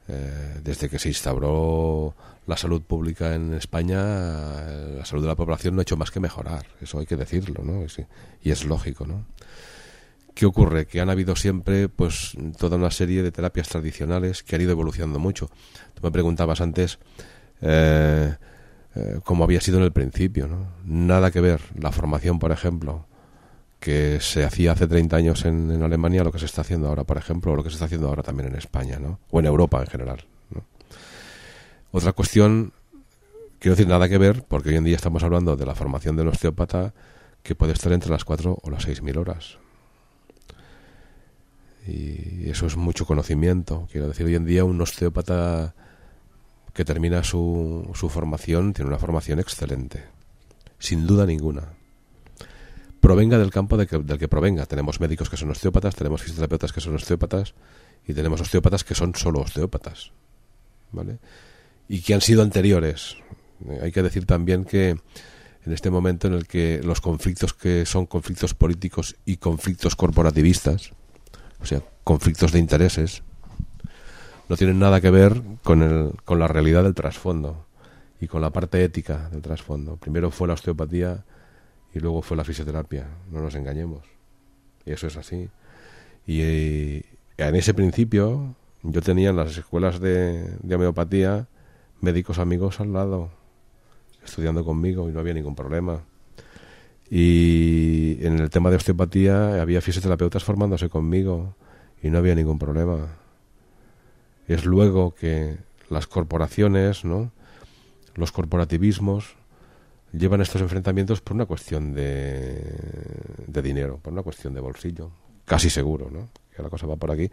eh, 0.08 0.60
desde 0.64 0.90
que 0.90 1.00
se 1.00 1.10
instauró 1.10 2.16
la 2.46 2.58
salud 2.58 2.82
pública 2.82 3.36
en 3.36 3.54
España, 3.54 3.98
la 4.98 5.06
salud 5.06 5.24
de 5.24 5.28
la 5.28 5.36
población 5.36 5.76
no 5.76 5.82
ha 5.82 5.84
hecho 5.84 5.98
más 5.98 6.12
que 6.12 6.20
mejorar, 6.20 6.66
eso 6.82 7.00
hay 7.00 7.06
que 7.06 7.18
decirlo, 7.18 7.64
¿no? 7.64 7.86
Y 8.42 8.52
es 8.52 8.66
lógico, 8.66 9.06
¿no? 9.06 9.26
¿Qué 10.34 10.46
ocurre? 10.46 10.86
Que 10.86 11.02
han 11.02 11.10
habido 11.10 11.36
siempre 11.36 11.90
pues 11.90 12.38
toda 12.58 12.78
una 12.78 12.92
serie 12.92 13.24
de 13.24 13.32
terapias 13.32 13.68
tradicionales 13.70 14.44
que 14.44 14.56
han 14.56 14.62
ido 14.62 14.72
evolucionando 14.72 15.18
mucho. 15.18 15.50
Tú 15.96 16.02
me 16.04 16.12
preguntabas 16.12 16.62
antes 16.62 17.00
eh, 17.60 18.36
eh, 18.96 19.20
como 19.24 19.44
había 19.44 19.62
sido 19.62 19.78
en 19.78 19.84
el 19.84 19.92
principio. 19.92 20.48
¿no? 20.48 20.68
Nada 20.86 21.32
que 21.32 21.42
ver 21.42 21.62
la 21.76 21.92
formación, 21.92 22.40
por 22.40 22.52
ejemplo, 22.52 23.07
que 23.80 24.20
se 24.20 24.44
hacía 24.44 24.72
hace 24.72 24.88
30 24.88 25.16
años 25.16 25.46
en, 25.46 25.82
Alemania, 25.84 26.24
lo 26.24 26.32
que 26.32 26.40
se 26.40 26.46
está 26.46 26.62
haciendo 26.62 26.88
ahora, 26.88 27.04
por 27.04 27.18
ejemplo, 27.18 27.52
o 27.52 27.56
lo 27.56 27.64
que 27.64 27.70
se 27.70 27.76
está 27.76 27.86
haciendo 27.86 28.08
ahora 28.08 28.24
también 28.24 28.50
en 28.50 28.56
España, 28.56 29.00
¿no? 29.00 29.20
o 29.30 29.40
en 29.40 29.46
Europa 29.46 29.80
en 29.82 29.88
general. 29.88 30.26
Otra 31.92 32.12
cuestión, 32.14 32.74
quiero 33.60 33.76
decir, 33.76 33.88
nada 33.88 34.10
que 34.10 34.18
ver, 34.18 34.44
porque 34.48 34.70
hoy 34.70 34.76
en 34.76 34.84
día 34.84 34.96
estamos 34.96 35.24
hablando 35.24 35.56
de 35.56 35.66
la 35.66 35.76
formación 35.76 36.16
del 36.16 36.28
osteópata 36.28 36.94
que 37.44 37.56
puede 37.56 37.74
estar 37.74 37.94
entre 37.94 38.12
las 38.12 38.26
4 38.26 38.60
o 38.62 38.70
las 38.70 38.84
6 38.84 39.02
mil 39.02 39.18
horas. 39.18 39.58
Y 41.88 42.50
eso 42.50 42.66
es 42.66 42.76
mucho 42.76 43.06
conocimiento. 43.06 43.88
Quiero 43.90 44.10
decir, 44.10 44.26
hoy 44.26 44.36
en 44.36 44.46
día 44.46 44.66
un 44.66 44.82
osteópata 44.82 45.74
que 46.74 46.84
termina 46.84 47.24
su, 47.24 47.90
su 47.94 48.10
formación, 48.10 48.74
tiene 48.74 48.90
una 48.90 49.00
formación 49.00 49.40
excelente, 49.40 50.04
sin 50.78 51.08
duda 51.08 51.26
ninguna. 51.26 51.77
Provenga 53.08 53.38
del 53.38 53.52
campo 53.52 53.78
de 53.78 53.88
que, 53.88 54.00
del 54.00 54.20
que 54.20 54.28
provenga. 54.28 54.66
Tenemos 54.66 55.00
médicos 55.00 55.30
que 55.30 55.38
son 55.38 55.50
osteópatas, 55.50 55.96
tenemos 55.96 56.22
fisioterapeutas 56.22 56.74
que 56.74 56.82
son 56.82 56.94
osteópatas 56.94 57.54
y 58.06 58.14
tenemos 58.14 58.42
osteópatas 58.42 58.84
que 58.84 58.96
son 58.96 59.16
solo 59.16 59.40
osteópatas. 59.40 60.12
¿Vale? 60.92 61.20
Y 61.88 62.02
que 62.02 62.16
han 62.16 62.20
sido 62.20 62.42
anteriores. 62.42 63.16
Hay 63.82 63.94
que 63.94 64.04
decir 64.04 64.26
también 64.26 64.66
que 64.66 64.90
en 64.90 65.72
este 65.72 65.90
momento 65.90 66.28
en 66.28 66.34
el 66.34 66.48
que 66.48 66.82
los 66.84 67.00
conflictos 67.00 67.54
que 67.54 67.86
son 67.86 68.08
conflictos 68.08 68.54
políticos 68.54 69.16
y 69.24 69.38
conflictos 69.38 69.96
corporativistas, 69.96 70.92
o 71.62 71.66
sea, 71.66 71.84
conflictos 72.04 72.52
de 72.52 72.60
intereses, 72.60 73.24
no 74.50 74.58
tienen 74.58 74.80
nada 74.80 75.00
que 75.00 75.12
ver 75.12 75.42
con, 75.64 75.82
el, 75.82 76.12
con 76.26 76.40
la 76.40 76.50
realidad 76.50 76.84
del 76.84 76.94
trasfondo 76.94 77.68
y 78.20 78.28
con 78.28 78.42
la 78.42 78.50
parte 78.50 78.84
ética 78.84 79.30
del 79.30 79.42
trasfondo. 79.42 79.96
Primero 79.96 80.30
fue 80.30 80.50
la 80.50 80.56
osteopatía 80.56 81.24
y 81.98 82.00
luego 82.00 82.22
fue 82.22 82.38
la 82.38 82.44
fisioterapia, 82.44 83.08
no 83.32 83.42
nos 83.42 83.56
engañemos. 83.56 84.06
Y 84.86 84.92
eso 84.92 85.08
es 85.08 85.18
así. 85.18 85.50
Y 86.26 86.42
eh, 86.42 87.06
en 87.38 87.56
ese 87.56 87.74
principio 87.74 88.56
yo 88.84 89.02
tenía 89.02 89.32
en 89.32 89.36
las 89.36 89.58
escuelas 89.58 90.00
de, 90.00 90.58
de 90.62 90.76
homeopatía 90.76 91.48
médicos 92.00 92.40
amigos 92.40 92.80
al 92.80 92.94
lado, 92.94 93.32
estudiando 94.24 94.64
conmigo 94.64 95.10
y 95.10 95.12
no 95.12 95.20
había 95.20 95.34
ningún 95.34 95.56
problema. 95.56 96.04
Y 97.10 98.18
en 98.22 98.40
el 98.40 98.50
tema 98.50 98.70
de 98.70 98.76
osteopatía 98.76 99.62
había 99.62 99.82
fisioterapeutas 99.82 100.44
formándose 100.44 100.90
conmigo 100.90 101.56
y 102.02 102.10
no 102.10 102.18
había 102.18 102.36
ningún 102.36 102.60
problema 102.60 103.08
es 104.48 104.66
luego 104.66 105.14
que 105.14 105.58
las 105.90 106.08
corporaciones, 106.08 107.04
¿no? 107.06 107.32
los 108.16 108.32
corporativismos, 108.32 109.36
llevan 110.18 110.42
estos 110.42 110.62
enfrentamientos 110.62 111.22
por 111.22 111.36
una 111.36 111.46
cuestión 111.46 111.94
de, 111.94 112.62
de 113.46 113.62
dinero, 113.62 114.00
por 114.02 114.14
una 114.14 114.24
cuestión 114.24 114.54
de 114.54 114.60
bolsillo, 114.60 115.12
casi 115.46 115.70
seguro, 115.70 116.10
¿no? 116.12 116.30
que 116.56 116.64
la 116.64 116.70
cosa 116.70 116.88
va 116.88 116.96
por 116.96 117.12
aquí, 117.12 117.30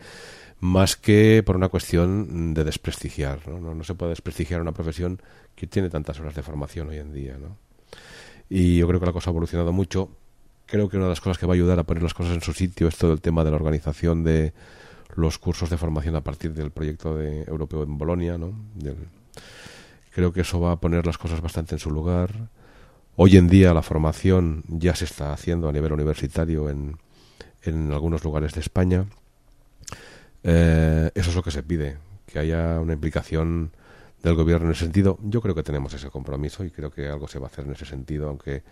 más 0.61 0.97
que 0.97 1.43
por 1.45 1.57
una 1.57 1.69
cuestión 1.69 2.55
de 2.55 2.65
desprestigiar. 2.65 3.49
¿no? 3.49 3.75
No, 3.75 3.85
se 3.85 3.95
puede 3.95 4.11
desprestigiar 4.11 4.61
una 4.61 4.73
profesión 4.73 5.21
que 5.55 5.67
tiene 5.67 5.89
tantas 5.89 6.21
horas 6.21 6.35
de 6.35 6.43
formación 6.43 6.89
hoy 6.89 6.99
en 6.99 7.13
día. 7.13 7.39
¿no? 7.39 7.57
Y 8.49 8.79
yo 8.79 8.87
creo 8.87 9.01
que 9.01 9.07
la 9.07 9.13
cosa 9.13 9.31
ha 9.31 9.33
evolucionado 9.33 9.73
mucho. 9.73 10.11
Creo 10.67 10.89
que 10.89 10.97
una 10.97 11.07
de 11.07 11.11
las 11.11 11.21
cosas 11.21 11.39
que 11.39 11.47
va 11.47 11.55
a 11.55 11.57
ayudar 11.57 11.79
a 11.79 11.85
poner 11.85 12.03
las 12.03 12.15
cosas 12.15 12.35
en 12.35 12.43
su 12.43 12.53
sitio 12.53 12.89
es 12.89 12.97
todo 12.97 13.13
el 13.13 13.21
tema 13.21 13.45
de 13.45 13.51
la 13.51 13.57
organización 13.57 14.25
de, 14.25 14.53
los 15.17 15.39
cursos 15.39 15.71
de 15.71 15.77
formación 15.77 16.17
a 16.17 16.23
partir 16.23 16.53
del 16.55 16.71
proyecto 16.71 17.17
de, 17.17 17.43
europeo 17.43 17.83
en 17.83 17.99
Bolonia. 17.99 18.39
¿no? 18.39 18.55
creo 20.11 20.33
que 20.33 20.43
eso 20.43 20.61
va 20.61 20.73
a 20.73 20.81
poner 20.81 21.07
las 21.07 21.19
cosas 21.19 21.41
bastante 21.41 21.75
en 21.75 21.79
su 21.79 21.91
lugar. 21.91 22.49
Hoy 23.17 23.37
en 23.37 23.47
día 23.47 23.73
la 23.73 23.83
formación 23.83 24.65
ya 24.67 24.97
se 24.97 25.05
está 25.05 25.33
haciendo 25.33 25.69
a 25.69 25.73
nivel 25.73 25.93
universitario 25.93 26.69
en, 26.69 26.99
en 27.63 27.93
algunos 27.93 28.25
lugares 28.25 28.55
de 28.55 28.61
España. 28.61 29.07
Eh, 30.43 31.11
eso 31.15 31.31
es 31.31 31.37
lo 31.37 31.43
que 31.45 31.53
se 31.53 31.63
pide, 31.63 31.97
que 32.27 32.41
haya 32.41 32.81
una 32.81 32.93
implicación 32.93 33.71
del 34.21 34.35
gobierno 34.35 34.67
en 34.67 34.73
ese 34.73 34.87
sentido. 34.87 35.21
Yo 35.23 35.41
creo 35.41 35.55
que 35.55 35.63
tenemos 35.63 35.95
ese 35.95 36.11
compromiso 36.11 36.65
y 36.65 36.73
creo 36.73 36.91
que 36.91 37.07
algo 37.07 37.29
se 37.29 37.39
va 37.39 37.47
a 37.47 37.51
hacer 37.51 37.67
en 37.67 37.73
ese 37.75 37.85
sentido, 37.85 38.29
aunque 38.29 38.65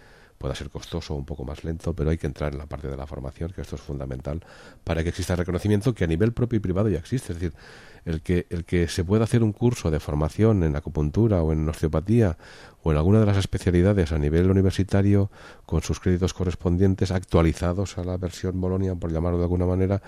pueda 0.43 0.57
ser 0.57 0.71
costoso, 0.71 1.15
un 1.15 1.25
poco 1.25 1.45
más 1.45 1.63
lento, 1.63 1.95
pero 1.95 2.11
hay 2.11 2.19
que 2.19 2.27
entrar 2.27 2.53
en 2.53 2.59
la 2.59 2.67
parte 2.67 2.89
de 2.89 2.97
la 2.97 3.07
formación, 3.07 3.53
que 3.53 3.61
esto 3.61 3.77
es 3.77 3.83
fundamental 3.83 4.45
para 4.83 5.05
que 5.05 5.11
exista 5.11 5.37
reconocimiento 5.37 5.95
que 5.95 6.03
a 6.03 6.09
nivel 6.09 6.33
propio 6.33 6.57
y 6.57 6.61
privado 6.61 6.89
ya 6.89 6.99
existe. 6.99 7.33
Es 7.33 7.39
decir, 7.39 7.57
el 8.05 8.23
que, 8.23 8.47
el 8.51 8.65
que 8.65 8.89
se 8.89 9.05
pueda 9.05 9.23
hacer 9.23 9.45
un 9.45 9.53
curso 9.53 9.93
de 9.93 10.01
formación 10.01 10.65
en 10.65 10.75
acupuntura 10.75 11.43
o 11.43 11.53
en 11.53 11.69
osteopatía 11.69 12.37
o 12.83 12.91
en 12.91 12.99
alguna 12.99 13.21
de 13.21 13.27
las 13.27 13.37
especialidades 13.37 14.11
a 14.11 14.19
nivel 14.19 14.51
universitario 14.51 15.31
con 15.65 15.81
sus 15.83 16.01
créditos 16.01 16.35
correspondientes 16.35 17.13
actualizados 17.13 17.97
a 17.99 18.03
la 18.03 18.17
versión 18.17 18.61
Bolonia, 18.61 18.97
por 18.97 19.13
llamarlo 19.13 19.39
de 19.39 19.45
alguna 19.45 19.67
manera, 19.67 20.03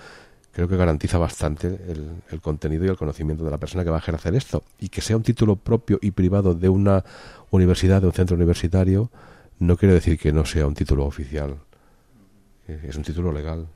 creo 0.51 0.67
que 0.67 0.75
garantiza 0.75 1.17
bastante 1.17 1.79
el, 1.87 2.41
contenido 2.41 2.83
y 2.83 2.89
el 2.89 2.97
conocimiento 2.97 3.45
de 3.45 3.51
la 3.51 3.57
persona 3.57 3.85
que 3.85 3.89
va 3.89 3.97
a 3.97 3.99
ejercer 3.99 4.35
esto. 4.35 4.63
Y 4.79 4.89
que 4.89 4.99
sea 4.99 5.15
un 5.15 5.23
título 5.23 5.55
propio 5.55 5.97
y 6.01 6.11
privado 6.11 6.55
de 6.55 6.67
una 6.67 7.05
universidad, 7.51 8.01
de 8.01 8.07
un 8.07 8.13
centro 8.13 8.35
universitario, 8.35 9.09
no 9.59 9.77
quiere 9.77 9.93
decir 9.93 10.17
que 10.17 10.31
no 10.31 10.45
sea 10.45 10.67
un 10.67 10.73
título 10.73 11.05
oficial. 11.05 11.57
Es 12.67 12.95
un 12.95 13.03
título 13.03 13.31
legal. 13.31 13.67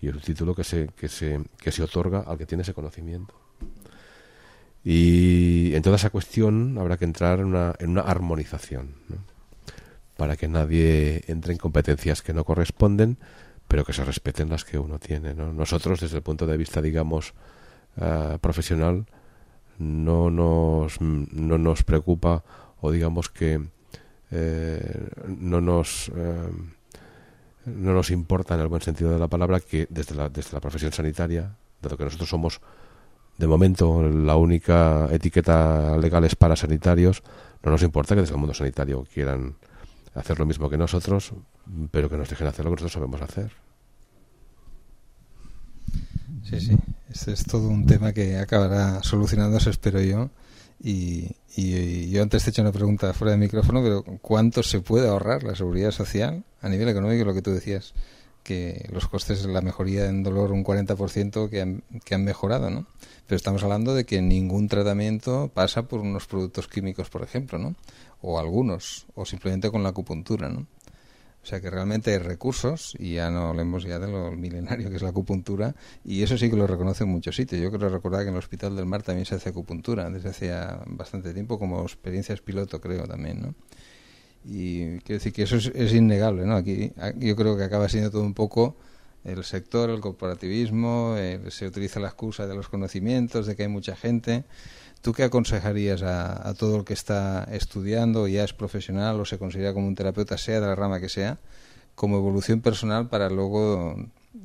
Y 0.00 0.08
es 0.08 0.14
un 0.14 0.20
título 0.20 0.54
que 0.54 0.64
se, 0.64 0.88
que 0.96 1.08
se, 1.08 1.40
que 1.58 1.72
se 1.72 1.82
otorga 1.82 2.20
al 2.20 2.38
que 2.38 2.46
tiene 2.46 2.62
ese 2.62 2.74
conocimiento. 2.74 3.34
Y 4.84 5.74
en 5.74 5.82
toda 5.82 5.96
esa 5.96 6.10
cuestión 6.10 6.78
habrá 6.78 6.96
que 6.96 7.04
entrar 7.04 7.40
en 7.40 7.46
una, 7.46 7.74
en 7.78 7.90
una 7.90 8.02
armonización, 8.02 8.94
para 10.16 10.36
que 10.36 10.48
nadie 10.48 11.24
entre 11.26 11.52
en 11.52 11.58
competencias 11.58 12.22
que 12.22 12.32
no 12.32 12.44
corresponden, 12.44 13.18
pero 13.66 13.84
que 13.84 13.92
se 13.92 14.04
respeten 14.04 14.48
las 14.48 14.64
que 14.64 14.78
uno 14.78 14.98
tiene. 14.98 15.34
Nosotros, 15.34 16.00
desde 16.00 16.16
el 16.16 16.22
punto 16.22 16.46
de 16.46 16.56
vista, 16.56 16.80
digamos, 16.80 17.34
uh, 17.96 18.38
profesional, 18.38 19.06
no 19.78 20.30
nos, 20.30 21.00
no 21.00 21.58
nos 21.58 21.82
preocupa 21.82 22.44
o 22.80 22.90
digamos 22.90 23.28
que 23.28 23.68
eh, 24.30 25.08
no 25.26 25.60
nos 25.60 26.10
eh, 26.14 26.50
no 27.66 27.92
nos 27.92 28.10
importa 28.10 28.54
en 28.54 28.60
el 28.60 28.68
buen 28.68 28.82
sentido 28.82 29.10
de 29.10 29.18
la 29.18 29.28
palabra 29.28 29.60
que 29.60 29.86
desde 29.90 30.14
la, 30.14 30.28
desde 30.28 30.52
la 30.52 30.60
profesión 30.60 30.92
sanitaria, 30.92 31.54
dado 31.82 31.96
que 31.96 32.04
nosotros 32.04 32.28
somos 32.28 32.60
de 33.36 33.46
momento 33.46 34.02
la 34.02 34.36
única 34.36 35.08
etiqueta 35.12 35.96
legal 35.96 36.24
es 36.24 36.34
para 36.34 36.56
sanitarios, 36.56 37.22
no 37.62 37.70
nos 37.70 37.82
importa 37.82 38.14
que 38.14 38.22
desde 38.22 38.34
el 38.34 38.40
mundo 38.40 38.54
sanitario 38.54 39.06
quieran 39.12 39.54
hacer 40.14 40.38
lo 40.38 40.46
mismo 40.46 40.68
que 40.68 40.76
nosotros, 40.76 41.32
pero 41.90 42.08
que 42.08 42.16
nos 42.16 42.28
dejen 42.28 42.46
hacer 42.46 42.64
lo 42.64 42.70
que 42.70 42.82
nosotros 42.82 42.92
sabemos 42.92 43.22
hacer. 43.22 43.52
Sí, 46.44 46.60
sí. 46.60 46.76
Este 47.10 47.32
es 47.32 47.44
todo 47.44 47.68
un 47.68 47.86
tema 47.86 48.12
que 48.12 48.38
acabará 48.38 49.02
solucionándose, 49.02 49.70
espero 49.70 50.00
yo. 50.00 50.30
Y, 50.80 51.36
y, 51.56 52.10
yo 52.10 52.22
antes 52.22 52.44
te 52.44 52.50
he 52.50 52.52
hecho 52.52 52.62
una 52.62 52.72
pregunta 52.72 53.12
fuera 53.12 53.32
de 53.32 53.38
micrófono, 53.38 53.82
pero 53.82 54.04
¿cuánto 54.22 54.62
se 54.62 54.80
puede 54.80 55.08
ahorrar 55.08 55.42
la 55.42 55.56
seguridad 55.56 55.90
social 55.90 56.44
a 56.60 56.68
nivel 56.68 56.88
económico? 56.88 57.24
Lo 57.24 57.34
que 57.34 57.42
tú 57.42 57.50
decías, 57.50 57.94
que 58.48 58.88
los 58.92 59.08
costes 59.08 59.42
de 59.42 59.52
la 59.52 59.60
mejoría 59.60 60.06
en 60.06 60.22
dolor 60.22 60.52
un 60.52 60.64
40% 60.64 61.50
que 61.50 61.60
han, 61.60 61.82
que 62.04 62.14
han 62.14 62.24
mejorado, 62.24 62.70
¿no? 62.70 62.86
Pero 63.26 63.36
estamos 63.36 63.62
hablando 63.62 63.94
de 63.94 64.06
que 64.06 64.22
ningún 64.22 64.68
tratamiento 64.68 65.50
pasa 65.52 65.82
por 65.82 66.00
unos 66.00 66.26
productos 66.26 66.66
químicos, 66.66 67.10
por 67.10 67.22
ejemplo, 67.22 67.58
¿no? 67.58 67.74
O 68.22 68.38
algunos, 68.38 69.06
o 69.14 69.26
simplemente 69.26 69.70
con 69.70 69.82
la 69.82 69.90
acupuntura, 69.90 70.48
¿no? 70.48 70.66
O 71.48 71.50
sea 71.50 71.62
que 71.62 71.70
realmente 71.70 72.10
hay 72.10 72.18
recursos, 72.18 72.94
y 72.98 73.14
ya 73.14 73.30
no 73.30 73.48
hablemos 73.48 73.82
ya 73.84 73.98
de 73.98 74.06
lo 74.06 74.32
milenario 74.32 74.90
que 74.90 74.96
es 74.96 75.02
la 75.02 75.08
acupuntura, 75.08 75.74
y 76.04 76.22
eso 76.22 76.36
sí 76.36 76.50
que 76.50 76.56
lo 76.56 76.66
reconoce 76.66 77.04
en 77.04 77.08
muchos 77.08 77.36
sitios. 77.36 77.62
Yo 77.62 77.72
creo 77.72 77.88
recordar 77.88 78.20
que 78.20 78.28
en 78.28 78.34
el 78.34 78.38
Hospital 78.38 78.76
del 78.76 78.84
Mar 78.84 79.02
también 79.02 79.24
se 79.24 79.36
hace 79.36 79.48
acupuntura 79.48 80.10
desde 80.10 80.28
hace 80.28 80.52
bastante 80.88 81.32
tiempo, 81.32 81.58
como 81.58 81.80
experiencias 81.80 82.42
piloto, 82.42 82.82
creo 82.82 83.06
también, 83.06 83.40
¿no? 83.40 83.54
Y 84.44 84.98
quiero 84.98 85.20
decir 85.20 85.32
que 85.32 85.44
eso 85.44 85.56
es, 85.56 85.94
innegable, 85.94 86.44
¿no? 86.44 86.54
Aquí, 86.54 86.92
yo 87.16 87.34
creo 87.34 87.56
que 87.56 87.64
acaba 87.64 87.88
siendo 87.88 88.10
todo 88.10 88.24
un 88.24 88.34
poco 88.34 88.76
el 89.24 89.42
sector, 89.42 89.88
el 89.88 90.00
corporativismo, 90.00 91.16
se 91.48 91.66
utiliza 91.66 91.98
la 91.98 92.08
excusa 92.08 92.46
de 92.46 92.56
los 92.56 92.68
conocimientos, 92.68 93.46
de 93.46 93.56
que 93.56 93.62
hay 93.62 93.68
mucha 93.68 93.96
gente. 93.96 94.44
¿Tú 95.02 95.12
qué 95.12 95.24
aconsejarías 95.24 96.02
a, 96.02 96.52
todo 96.54 96.76
el 96.76 96.84
que 96.84 96.92
está 96.92 97.44
estudiando, 97.52 98.26
ya 98.26 98.44
es 98.44 98.52
profesional 98.52 99.20
o 99.20 99.24
se 99.24 99.38
considera 99.38 99.72
como 99.72 99.86
un 99.86 99.94
terapeuta, 99.94 100.36
sea 100.36 100.60
de 100.60 100.66
la 100.66 100.74
rama 100.74 101.00
que 101.00 101.08
sea, 101.08 101.38
como 101.94 102.16
evolución 102.16 102.60
personal 102.60 103.08
para 103.08 103.30
luego 103.30 103.96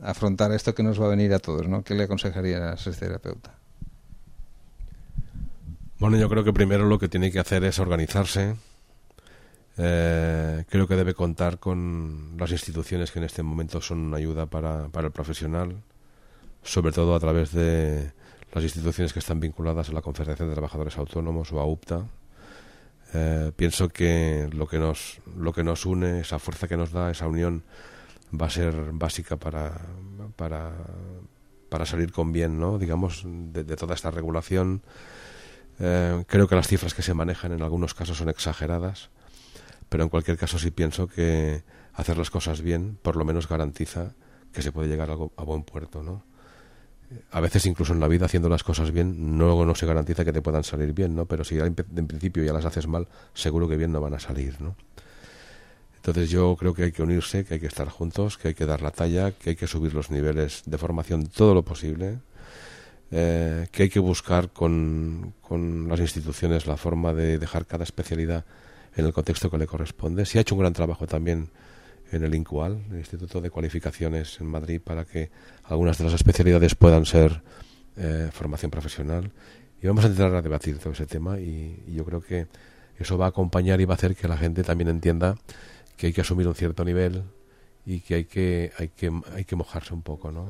afrontar 0.02 0.52
esto 0.52 0.74
que 0.76 0.84
nos 0.84 1.02
va 1.02 1.08
a 1.08 1.10
venir 1.10 1.34
a 1.34 1.40
todos, 1.40 1.68
¿no? 1.68 1.84
¿Qué 1.84 1.96
le 1.96 2.04
aconsejarías 2.04 2.62
a 2.62 2.74
ese 2.74 3.00
terapeuta? 3.00 3.56
Bueno, 6.00 6.18
yo 6.18 6.30
creo 6.30 6.44
que 6.44 6.54
primero 6.54 6.86
lo 6.86 7.00
que 7.00 7.10
tiene 7.10 7.32
que 7.32 7.40
hacer 7.40 7.64
es 7.64 7.80
organizarse, 7.80 8.56
eh, 9.78 10.66
creo 10.70 10.88
que 10.88 10.96
debe 10.96 11.14
contar 11.14 11.60
con 11.60 12.36
las 12.38 12.52
instituciones 12.52 13.12
que 13.12 13.20
en 13.20 13.26
este 13.26 13.42
momento 13.42 13.82
son 13.82 14.00
una 14.00 14.18
ayuda 14.18 14.46
para, 14.46 14.90
para 14.90 15.08
el 15.08 15.14
profesional, 15.14 15.78
sobre 16.62 16.92
todo 16.92 17.16
a 17.16 17.20
través 17.20 17.52
de 17.54 18.12
las 18.54 18.64
instituciones 18.64 19.14
que 19.14 19.20
están 19.20 19.40
vinculadas 19.40 19.90
a 19.90 19.94
la 19.94 20.02
Confederación 20.02 20.48
de 20.48 20.56
Trabajadores 20.56 20.98
Autónomos 20.98 21.52
o 21.52 21.60
a 21.60 21.66
UPTA. 21.66 22.06
Eh, 23.14 23.52
pienso 23.56 23.90
que 23.90 24.50
lo 24.54 24.68
que 24.68 24.80
nos 24.80 25.20
lo 25.38 25.54
que 25.54 25.64
nos 25.64 25.86
une, 25.86 26.22
esa 26.22 26.40
fuerza 26.40 26.68
que 26.68 26.78
nos 26.78 26.92
da, 26.92 27.12
esa 27.12 27.28
unión, 27.28 27.64
va 28.34 28.48
a 28.48 28.50
ser 28.50 28.76
básica 28.94 29.38
para, 29.38 29.82
para, 30.36 30.72
para 31.70 31.86
salir 31.86 32.12
con 32.12 32.32
bien, 32.32 32.60
¿no? 32.60 32.80
digamos, 32.80 33.24
de, 33.26 33.76
toda 33.76 33.96
esta 33.96 34.12
regulación. 34.12 34.82
Eh, 35.80 36.24
creo 36.28 36.48
que 36.48 36.56
las 36.56 36.68
cifras 36.68 36.94
que 36.94 37.02
se 37.02 37.14
manejan 37.14 37.52
en 37.52 37.64
algunos 37.64 37.94
casos 37.94 38.18
son 38.18 38.30
exageradas 38.30 39.10
pero 39.94 40.06
en 40.06 40.10
cualquier 40.10 40.40
caso 40.40 40.58
sí 40.58 40.72
pienso 40.72 41.06
que 41.08 41.64
hacer 41.94 42.18
las 42.18 42.32
cosas 42.32 42.62
bien 42.62 42.98
por 43.00 43.16
lo 43.16 43.26
menos 43.26 43.48
garantiza 43.48 44.16
que 44.52 44.64
se 44.64 44.72
puede 44.72 44.88
llegar 44.88 45.12
a, 45.12 45.14
a 45.14 45.44
buen 45.44 45.62
puerto, 45.62 46.02
¿no? 46.02 46.24
A 47.32 47.40
veces 47.40 47.66
incluso 47.66 47.94
en 47.94 48.00
la 48.00 48.08
vida 48.08 48.26
haciendo 48.26 48.50
las 48.50 48.64
cosas 48.64 48.92
bien 48.92 49.38
no, 49.38 49.66
no 49.66 49.76
se 49.76 49.86
garantiza 49.86 50.24
que 50.26 50.34
te 50.34 50.42
puedan 50.42 50.64
salir 50.64 50.94
bien, 50.94 51.16
¿no? 51.16 51.26
Pero 51.26 51.44
si 51.44 51.58
en 51.60 51.74
principio 51.76 52.44
ya 52.44 52.54
las 52.54 52.66
haces 52.66 52.88
mal, 52.88 53.08
seguro 53.34 53.68
que 53.68 53.78
bien 53.78 53.92
no 53.92 54.02
van 54.02 54.14
a 54.14 54.20
salir, 54.20 54.60
¿no? 54.62 54.76
Entonces 55.96 56.30
yo 56.30 56.58
creo 56.58 56.74
que 56.74 56.84
hay 56.84 56.92
que 56.92 57.02
unirse, 57.02 57.46
que 57.46 57.54
hay 57.54 57.60
que 57.62 57.68
estar 57.68 57.88
juntos, 57.88 58.38
que 58.38 58.50
hay 58.50 58.54
que 58.54 58.66
dar 58.66 58.82
la 58.82 58.92
talla, 58.92 59.32
que 59.32 59.52
hay 59.52 59.56
que 59.56 59.68
subir 59.68 59.94
los 59.94 60.12
niveles 60.12 60.64
de 60.66 60.78
formación 60.78 61.28
todo 61.28 61.54
lo 61.54 61.64
posible, 61.64 62.20
eh, 63.12 63.68
que 63.72 63.84
hay 63.84 63.90
que 63.90 64.00
buscar 64.00 64.50
con, 64.50 65.34
con 65.42 65.88
las 65.88 66.02
instituciones 66.02 66.68
la 66.68 66.76
forma 66.76 67.14
de 67.14 67.38
dejar 67.38 67.66
cada 67.66 67.86
especialidad 67.86 68.44
en 68.98 69.06
el 69.06 69.14
contexto 69.14 69.50
que 69.50 69.58
le 69.58 69.66
corresponde. 69.66 70.26
Se 70.26 70.38
ha 70.38 70.42
hecho 70.42 70.56
un 70.56 70.60
gran 70.60 70.74
trabajo 70.74 71.08
también 71.08 71.50
en 72.14 72.24
el 72.24 72.36
INCUAL, 72.36 72.86
el 72.92 72.98
Instituto 72.98 73.42
de 73.42 73.50
Cualificaciones 73.50 74.40
en 74.40 74.48
Madrid, 74.48 74.82
para 74.84 75.06
que 75.06 75.30
algunas 75.64 75.98
de 75.98 76.06
las 76.06 76.14
especialidades 76.14 76.76
puedan 76.76 77.06
ser 77.06 77.42
eh, 77.98 78.30
formación 78.32 78.72
profesional. 78.72 79.32
Y 79.82 79.88
vamos 79.88 80.06
a 80.06 80.08
intentar 80.08 80.42
debatir 80.42 80.78
todo 80.80 80.94
ese 80.94 81.06
tema 81.06 81.40
y, 81.40 81.84
yo 81.94 82.06
creo 82.06 82.22
que 82.22 82.48
eso 82.98 83.18
va 83.18 83.26
a 83.26 83.30
acompañar 83.30 83.82
y 83.82 83.86
va 83.86 83.94
a 83.94 83.98
hacer 83.98 84.16
que 84.16 84.28
la 84.28 84.38
gente 84.38 84.64
también 84.64 84.90
entienda 84.90 85.36
que 85.98 86.08
hay 86.08 86.14
que 86.14 86.22
asumir 86.22 86.48
un 86.48 86.56
cierto 86.56 86.86
nivel 86.86 87.24
y 87.86 88.00
que 88.00 88.16
hay 88.16 88.26
que 88.26 88.72
hay 88.78 88.90
que 88.90 89.12
hay 89.34 89.44
que 89.44 89.56
mojarse 89.56 89.94
un 89.94 90.02
poco, 90.02 90.32
¿no? 90.32 90.48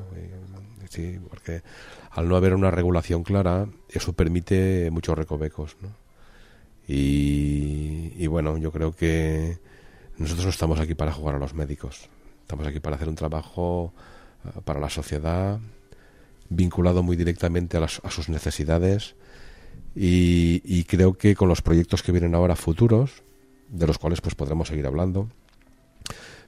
sí, 0.88 1.18
porque 1.28 1.62
al 2.10 2.28
no 2.28 2.36
haber 2.36 2.54
una 2.54 2.70
regulación 2.70 3.24
clara, 3.24 3.66
eso 3.88 4.12
permite 4.12 4.88
muchos 4.92 5.18
recovecos, 5.18 5.76
¿no? 5.80 6.04
Y, 6.86 8.26
bueno, 8.26 8.58
yo 8.58 8.70
creo 8.70 8.94
que 8.94 9.58
nosotros 10.18 10.44
no 10.44 10.50
estamos 10.50 10.80
aquí 10.80 10.94
para 10.94 11.12
jugar 11.12 11.34
a 11.34 11.38
los 11.38 11.54
médicos. 11.54 12.08
Estamos 12.42 12.66
aquí 12.66 12.80
para 12.80 12.96
hacer 12.96 13.08
un 13.08 13.14
trabajo 13.14 13.92
eh, 14.44 14.60
para 14.64 14.80
la 14.80 14.90
sociedad 14.90 15.58
vinculado 16.48 17.02
muy 17.02 17.16
directamente 17.16 17.78
a, 17.78 17.88
sus 17.88 18.28
necesidades 18.28 19.16
y, 19.96 20.84
creo 20.84 21.14
que 21.14 21.34
con 21.34 21.48
los 21.48 21.62
proyectos 21.62 22.02
que 22.02 22.12
vienen 22.12 22.34
ahora 22.34 22.54
futuros, 22.54 23.22
de 23.68 23.86
los 23.86 23.98
cuales 23.98 24.20
pues 24.20 24.34
podremos 24.34 24.68
seguir 24.68 24.86
hablando, 24.86 25.30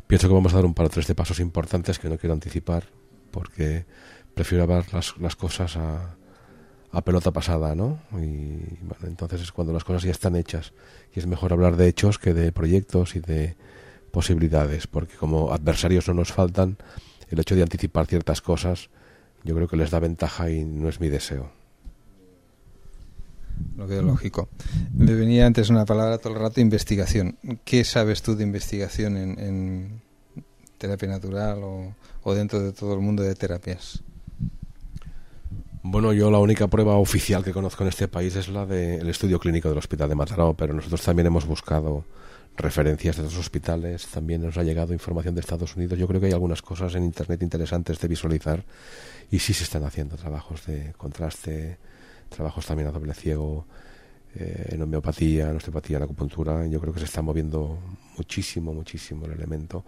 pienso 0.06 0.28
que 0.28 0.34
vamos 0.34 0.52
a 0.52 0.56
dar 0.56 0.66
un 0.66 0.74
par 0.74 0.86
o 0.86 0.90
tres 0.90 1.06
de 1.06 1.14
pasos 1.14 1.40
importantes 1.40 1.98
que 1.98 2.08
no 2.08 2.18
quiero 2.18 2.34
anticipar 2.34 2.84
porque 3.30 3.86
prefiero 4.34 4.66
ver 4.66 4.92
las, 4.92 5.16
las 5.18 5.34
cosas 5.34 5.76
a, 5.76 6.16
a 6.96 7.02
pelota 7.02 7.30
pasada, 7.30 7.74
¿no? 7.74 7.98
Y 8.12 8.56
bueno, 8.82 9.06
entonces 9.06 9.42
es 9.42 9.52
cuando 9.52 9.74
las 9.74 9.84
cosas 9.84 10.02
ya 10.02 10.10
están 10.10 10.34
hechas 10.34 10.72
y 11.14 11.18
es 11.18 11.26
mejor 11.26 11.52
hablar 11.52 11.76
de 11.76 11.88
hechos 11.88 12.18
que 12.18 12.32
de 12.32 12.52
proyectos 12.52 13.16
y 13.16 13.20
de 13.20 13.54
posibilidades, 14.12 14.86
porque 14.86 15.14
como 15.14 15.52
adversarios 15.52 16.08
no 16.08 16.14
nos 16.14 16.32
faltan, 16.32 16.78
el 17.28 17.38
hecho 17.38 17.54
de 17.54 17.62
anticipar 17.62 18.06
ciertas 18.06 18.40
cosas 18.40 18.88
yo 19.44 19.54
creo 19.54 19.68
que 19.68 19.76
les 19.76 19.90
da 19.90 20.00
ventaja 20.00 20.50
y 20.50 20.64
no 20.64 20.88
es 20.88 20.98
mi 20.98 21.10
deseo. 21.10 21.52
Lo 23.76 23.86
veo 23.86 24.00
lógico. 24.00 24.48
Me 24.94 25.14
venía 25.14 25.46
antes 25.46 25.68
una 25.68 25.84
palabra 25.84 26.16
todo 26.16 26.32
el 26.32 26.40
rato, 26.40 26.62
investigación. 26.62 27.36
¿Qué 27.64 27.84
sabes 27.84 28.22
tú 28.22 28.36
de 28.36 28.44
investigación 28.44 29.16
en, 29.18 30.00
terapia 30.78 31.08
natural 31.08 31.60
o 31.62 32.34
dentro 32.34 32.60
de 32.60 32.72
todo 32.72 32.94
el 32.94 33.00
mundo 33.00 33.22
de 33.22 33.34
terapias? 33.34 34.02
Bueno, 35.88 36.12
yo 36.12 36.32
la 36.32 36.40
única 36.40 36.66
prueba 36.66 36.96
oficial 36.96 37.44
que 37.44 37.52
conozco 37.52 37.84
en 37.84 37.90
este 37.90 38.08
país 38.08 38.34
es 38.34 38.48
la 38.48 38.66
del 38.66 39.08
estudio 39.08 39.38
clínico 39.38 39.68
del 39.68 39.78
Hospital 39.78 40.08
de 40.08 40.16
Mataró, 40.16 40.52
pero 40.52 40.74
nosotros 40.74 41.00
también 41.00 41.28
hemos 41.28 41.46
buscado 41.46 42.04
referencias 42.56 43.16
de 43.16 43.22
otros 43.22 43.38
hospitales, 43.38 44.04
también 44.08 44.42
nos 44.42 44.56
ha 44.56 44.64
llegado 44.64 44.92
información 44.92 45.36
de 45.36 45.42
Estados 45.42 45.76
Unidos. 45.76 45.96
Yo 45.96 46.08
creo 46.08 46.20
que 46.20 46.26
hay 46.26 46.32
algunas 46.32 46.60
cosas 46.60 46.96
en 46.96 47.04
Internet 47.04 47.40
interesantes 47.40 48.00
de 48.00 48.08
visualizar 48.08 48.64
y 49.30 49.38
sí 49.38 49.54
se 49.54 49.62
están 49.62 49.84
haciendo 49.84 50.16
trabajos 50.16 50.66
de 50.66 50.92
contraste, 50.96 51.78
trabajos 52.30 52.66
también 52.66 52.88
a 52.88 52.90
doble 52.90 53.14
ciego, 53.14 53.64
eh, 54.34 54.70
en 54.72 54.82
homeopatía, 54.82 55.50
en 55.50 55.56
osteopatía, 55.56 55.98
en 55.98 56.02
acupuntura. 56.02 56.66
Yo 56.66 56.80
creo 56.80 56.92
que 56.92 56.98
se 56.98 57.06
está 57.06 57.22
moviendo 57.22 57.78
muchísimo, 58.16 58.74
muchísimo 58.74 59.26
el 59.26 59.32
elemento 59.34 59.84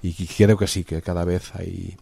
y 0.00 0.14
creo 0.26 0.56
que 0.56 0.66
sí, 0.66 0.82
que 0.82 1.02
cada 1.02 1.26
vez 1.26 1.54
hay 1.54 1.94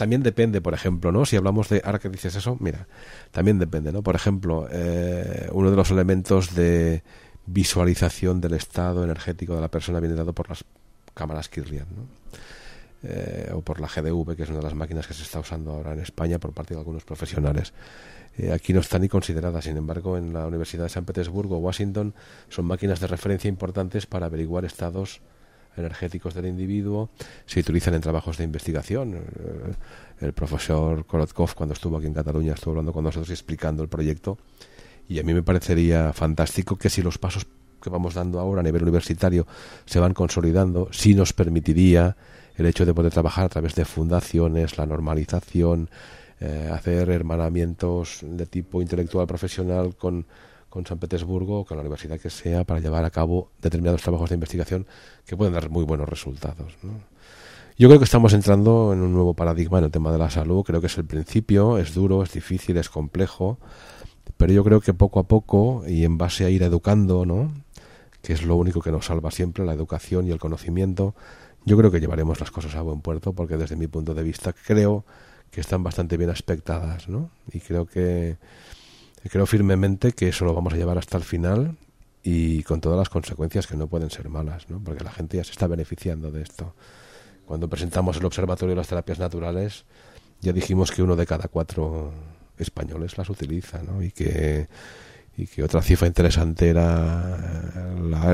también 0.00 0.22
depende, 0.22 0.62
por 0.62 0.72
ejemplo, 0.72 1.12
¿no? 1.12 1.26
Si 1.26 1.36
hablamos 1.36 1.68
de, 1.68 1.82
ahora 1.84 1.98
que 1.98 2.08
dices 2.08 2.34
eso, 2.34 2.56
mira, 2.58 2.86
también 3.32 3.58
depende, 3.58 3.92
¿no? 3.92 4.02
Por 4.02 4.14
ejemplo, 4.14 4.66
eh, 4.72 5.46
uno 5.52 5.70
de 5.70 5.76
los 5.76 5.90
elementos 5.90 6.54
de 6.54 7.02
visualización 7.44 8.40
del 8.40 8.54
estado 8.54 9.04
energético 9.04 9.54
de 9.54 9.60
la 9.60 9.70
persona 9.70 10.00
viene 10.00 10.14
dado 10.14 10.32
por 10.32 10.48
las 10.48 10.64
cámaras 11.12 11.50
Kirlian, 11.50 11.86
¿no? 11.94 12.06
Eh, 13.02 13.50
o 13.52 13.60
por 13.60 13.78
la 13.78 13.88
GDV, 13.88 14.36
que 14.36 14.44
es 14.44 14.48
una 14.48 14.60
de 14.60 14.64
las 14.64 14.74
máquinas 14.74 15.06
que 15.06 15.12
se 15.12 15.22
está 15.22 15.38
usando 15.38 15.72
ahora 15.72 15.92
en 15.92 16.00
España 16.00 16.38
por 16.38 16.54
parte 16.54 16.72
de 16.72 16.80
algunos 16.80 17.04
profesionales. 17.04 17.74
Eh, 18.38 18.52
aquí 18.52 18.72
no 18.72 18.80
está 18.80 18.98
ni 18.98 19.10
considerada, 19.10 19.60
sin 19.60 19.76
embargo, 19.76 20.16
en 20.16 20.32
la 20.32 20.46
Universidad 20.46 20.84
de 20.84 20.88
San 20.88 21.04
Petersburgo, 21.04 21.58
Washington, 21.58 22.14
son 22.48 22.64
máquinas 22.64 23.00
de 23.00 23.06
referencia 23.06 23.48
importantes 23.48 24.06
para 24.06 24.24
averiguar 24.24 24.64
estados 24.64 25.20
energéticos 25.76 26.34
del 26.34 26.46
individuo, 26.46 27.10
se 27.46 27.60
utilizan 27.60 27.94
en 27.94 28.00
trabajos 28.00 28.38
de 28.38 28.44
investigación. 28.44 29.14
Eh, 29.14 29.72
el 30.20 30.32
profesor 30.32 31.06
Korotkov, 31.06 31.54
cuando 31.54 31.72
estuvo 31.72 31.96
aquí 31.96 32.06
en 32.06 32.14
Cataluña, 32.14 32.54
estuvo 32.54 32.72
hablando 32.72 32.92
con 32.92 33.04
nosotros 33.04 33.30
y 33.30 33.32
explicando 33.32 33.82
el 33.82 33.88
proyecto. 33.88 34.38
Y 35.08 35.18
a 35.18 35.22
mí 35.22 35.34
me 35.34 35.42
parecería 35.42 36.12
fantástico 36.12 36.76
que 36.76 36.90
si 36.90 37.02
los 37.02 37.18
pasos 37.18 37.46
que 37.80 37.90
vamos 37.90 38.14
dando 38.14 38.38
ahora 38.38 38.60
a 38.60 38.64
nivel 38.64 38.82
universitario 38.82 39.46
se 39.86 39.98
van 39.98 40.14
consolidando, 40.14 40.88
sí 40.92 41.14
nos 41.14 41.32
permitiría 41.32 42.16
el 42.56 42.66
hecho 42.66 42.84
de 42.84 42.92
poder 42.92 43.10
trabajar 43.10 43.46
a 43.46 43.48
través 43.48 43.74
de 43.74 43.86
fundaciones, 43.86 44.76
la 44.76 44.84
normalización, 44.84 45.88
eh, 46.40 46.68
hacer 46.72 47.10
hermanamientos 47.10 48.20
de 48.22 48.46
tipo 48.46 48.82
intelectual 48.82 49.26
profesional 49.26 49.96
con, 49.96 50.26
con 50.70 50.86
San 50.86 50.98
Petersburgo 50.98 51.60
o 51.60 51.64
con 51.64 51.76
la 51.76 51.82
universidad 51.82 52.18
que 52.18 52.30
sea 52.30 52.64
para 52.64 52.80
llevar 52.80 53.04
a 53.04 53.10
cabo 53.10 53.50
determinados 53.60 54.00
trabajos 54.00 54.30
de 54.30 54.34
investigación 54.34 54.86
que 55.26 55.36
pueden 55.36 55.52
dar 55.52 55.68
muy 55.68 55.84
buenos 55.84 56.08
resultados. 56.08 56.72
Yo 57.76 57.88
creo 57.88 57.98
que 57.98 58.04
estamos 58.04 58.32
entrando 58.32 58.92
en 58.92 59.02
un 59.02 59.12
nuevo 59.12 59.34
paradigma 59.34 59.78
en 59.78 59.84
el 59.84 59.90
tema 59.90 60.12
de 60.12 60.18
la 60.18 60.30
salud. 60.30 60.62
Creo 60.64 60.80
que 60.80 60.86
es 60.86 60.96
el 60.96 61.04
principio, 61.04 61.78
es 61.78 61.94
duro, 61.94 62.22
es 62.22 62.32
difícil, 62.32 62.76
es 62.76 62.88
complejo, 62.88 63.58
pero 64.36 64.52
yo 64.52 64.64
creo 64.64 64.80
que 64.80 64.94
poco 64.94 65.18
a 65.20 65.24
poco 65.24 65.82
y 65.86 66.04
en 66.04 66.16
base 66.16 66.44
a 66.44 66.50
ir 66.50 66.62
educando, 66.62 67.26
¿no? 67.26 67.50
que 68.22 68.32
es 68.32 68.42
lo 68.42 68.56
único 68.56 68.80
que 68.80 68.92
nos 68.92 69.06
salva 69.06 69.30
siempre, 69.30 69.64
la 69.64 69.72
educación 69.72 70.26
y 70.26 70.30
el 70.30 70.38
conocimiento, 70.38 71.14
yo 71.64 71.76
creo 71.76 71.90
que 71.90 72.00
llevaremos 72.00 72.40
las 72.40 72.50
cosas 72.50 72.74
a 72.74 72.82
buen 72.82 73.00
puerto 73.00 73.32
porque 73.32 73.56
desde 73.56 73.76
mi 73.76 73.86
punto 73.86 74.14
de 74.14 74.22
vista 74.22 74.52
creo 74.52 75.04
que 75.50 75.60
están 75.60 75.82
bastante 75.82 76.16
bien 76.16 76.30
aspectadas, 76.30 77.08
¿no? 77.08 77.30
Y 77.52 77.60
creo 77.60 77.86
que 77.86 78.36
creo 79.28 79.46
firmemente 79.46 80.12
que 80.12 80.28
eso 80.28 80.44
lo 80.44 80.54
vamos 80.54 80.72
a 80.72 80.76
llevar 80.76 80.98
hasta 80.98 81.16
el 81.16 81.24
final 81.24 81.76
y 82.22 82.62
con 82.62 82.80
todas 82.80 82.98
las 82.98 83.08
consecuencias 83.08 83.66
que 83.66 83.76
no 83.76 83.86
pueden 83.86 84.10
ser 84.10 84.28
malas, 84.28 84.68
¿no? 84.70 84.82
Porque 84.82 85.04
la 85.04 85.12
gente 85.12 85.36
ya 85.36 85.44
se 85.44 85.52
está 85.52 85.66
beneficiando 85.66 86.30
de 86.30 86.42
esto. 86.42 86.74
Cuando 87.46 87.68
presentamos 87.68 88.16
el 88.16 88.24
Observatorio 88.24 88.74
de 88.74 88.76
las 88.76 88.88
Terapias 88.88 89.18
Naturales, 89.18 89.84
ya 90.40 90.52
dijimos 90.52 90.92
que 90.92 91.02
uno 91.02 91.16
de 91.16 91.26
cada 91.26 91.48
cuatro 91.48 92.12
españoles 92.58 93.18
las 93.18 93.28
utiliza, 93.28 93.82
¿no? 93.82 94.02
Y 94.02 94.10
que 94.10 94.68
y 95.36 95.46
que 95.46 95.62
otra 95.62 95.80
cifra 95.80 96.06
interesante 96.06 96.68
era 96.68 97.38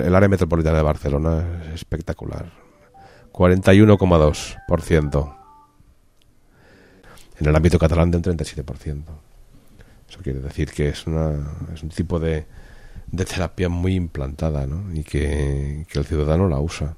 el 0.05 0.15
área 0.15 0.29
metropolitana 0.29 0.79
de 0.79 0.83
Barcelona 0.83 1.63
es 1.69 1.75
espectacular 1.75 2.51
41,2%. 3.33 5.37
En 7.39 7.47
el 7.47 7.55
ámbito 7.55 7.79
catalán 7.79 8.11
de 8.11 8.17
un 8.17 8.25
37%. 8.25 9.05
Eso 10.09 10.21
quiere 10.23 10.41
decir 10.41 10.71
que 10.71 10.89
es, 10.89 11.07
una, 11.07 11.35
es 11.75 11.83
un 11.83 11.89
tipo 11.89 12.19
de, 12.19 12.47
de 13.11 13.25
terapia 13.25 13.69
muy 13.69 13.95
implantada 13.95 14.67
¿no? 14.67 14.93
y 14.95 15.03
que, 15.03 15.87
el 15.93 16.05
ciudadano 16.05 16.49
la 16.49 16.61
usa. 16.61 16.97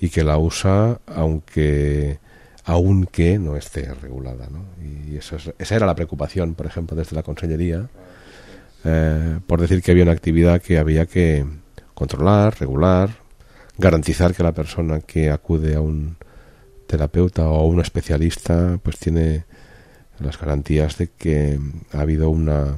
Y 0.00 0.10
que 0.10 0.24
la 0.24 0.38
usa 0.38 1.00
aunque 1.06 2.18
aunque 2.66 3.38
no 3.38 3.56
esté 3.56 3.92
regulada. 3.94 4.48
¿no? 4.50 4.64
Y 4.82 5.16
eso 5.16 5.36
esa 5.58 5.74
era 5.76 5.86
la 5.86 5.94
preocupación, 5.94 6.54
por 6.54 6.66
ejemplo, 6.66 6.96
desde 6.96 7.14
la 7.14 7.22
Consellería, 7.22 7.88
eh, 8.84 9.38
por 9.46 9.60
decir 9.60 9.82
que 9.82 9.90
había 9.90 10.04
una 10.04 10.12
actividad 10.12 10.62
que 10.62 10.78
había 10.78 11.06
que 11.06 11.44
controlar, 11.94 12.58
regular, 12.58 13.10
garantizar 13.78 14.34
que 14.34 14.42
la 14.42 14.52
persona 14.52 15.00
que 15.00 15.30
acude 15.30 15.74
a 15.74 15.80
un 15.80 16.16
terapeuta 16.86 17.48
o 17.48 17.60
a 17.60 17.64
un 17.64 17.80
especialista 17.80 18.78
pues 18.82 18.98
tiene 18.98 19.44
las 20.20 20.38
garantías 20.38 20.98
de 20.98 21.08
que 21.08 21.58
ha 21.92 22.00
habido 22.00 22.30
una 22.30 22.76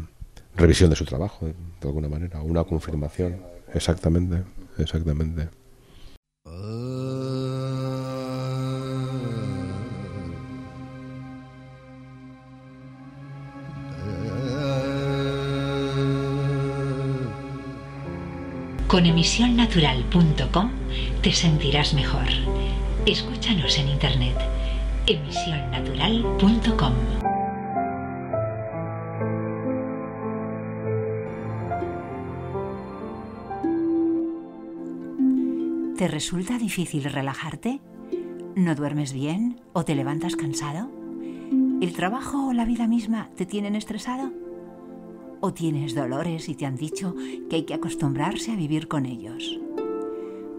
revisión 0.56 0.90
de 0.90 0.96
su 0.96 1.04
trabajo 1.04 1.46
de 1.46 1.88
alguna 1.88 2.08
manera, 2.08 2.40
una 2.42 2.64
confirmación. 2.64 3.36
Exactamente, 3.74 4.42
exactamente. 4.78 5.48
Con 18.88 19.04
emisionnatural.com 19.04 20.70
te 21.22 21.32
sentirás 21.32 21.92
mejor. 21.92 22.28
Escúchanos 23.04 23.78
en 23.78 23.88
internet 23.88 24.36
emisionnatural.com. 25.06 27.25
¿Te 35.96 36.08
resulta 36.08 36.58
difícil 36.58 37.04
relajarte? 37.04 37.80
¿No 38.54 38.74
duermes 38.74 39.14
bien 39.14 39.62
o 39.72 39.86
te 39.86 39.94
levantas 39.94 40.36
cansado? 40.36 40.90
¿El 41.80 41.94
trabajo 41.94 42.48
o 42.48 42.52
la 42.52 42.66
vida 42.66 42.86
misma 42.86 43.30
te 43.34 43.46
tienen 43.46 43.74
estresado? 43.74 44.30
¿O 45.40 45.54
tienes 45.54 45.94
dolores 45.94 46.50
y 46.50 46.54
te 46.54 46.66
han 46.66 46.76
dicho 46.76 47.14
que 47.48 47.56
hay 47.56 47.62
que 47.62 47.72
acostumbrarse 47.72 48.52
a 48.52 48.56
vivir 48.56 48.88
con 48.88 49.06
ellos? 49.06 49.58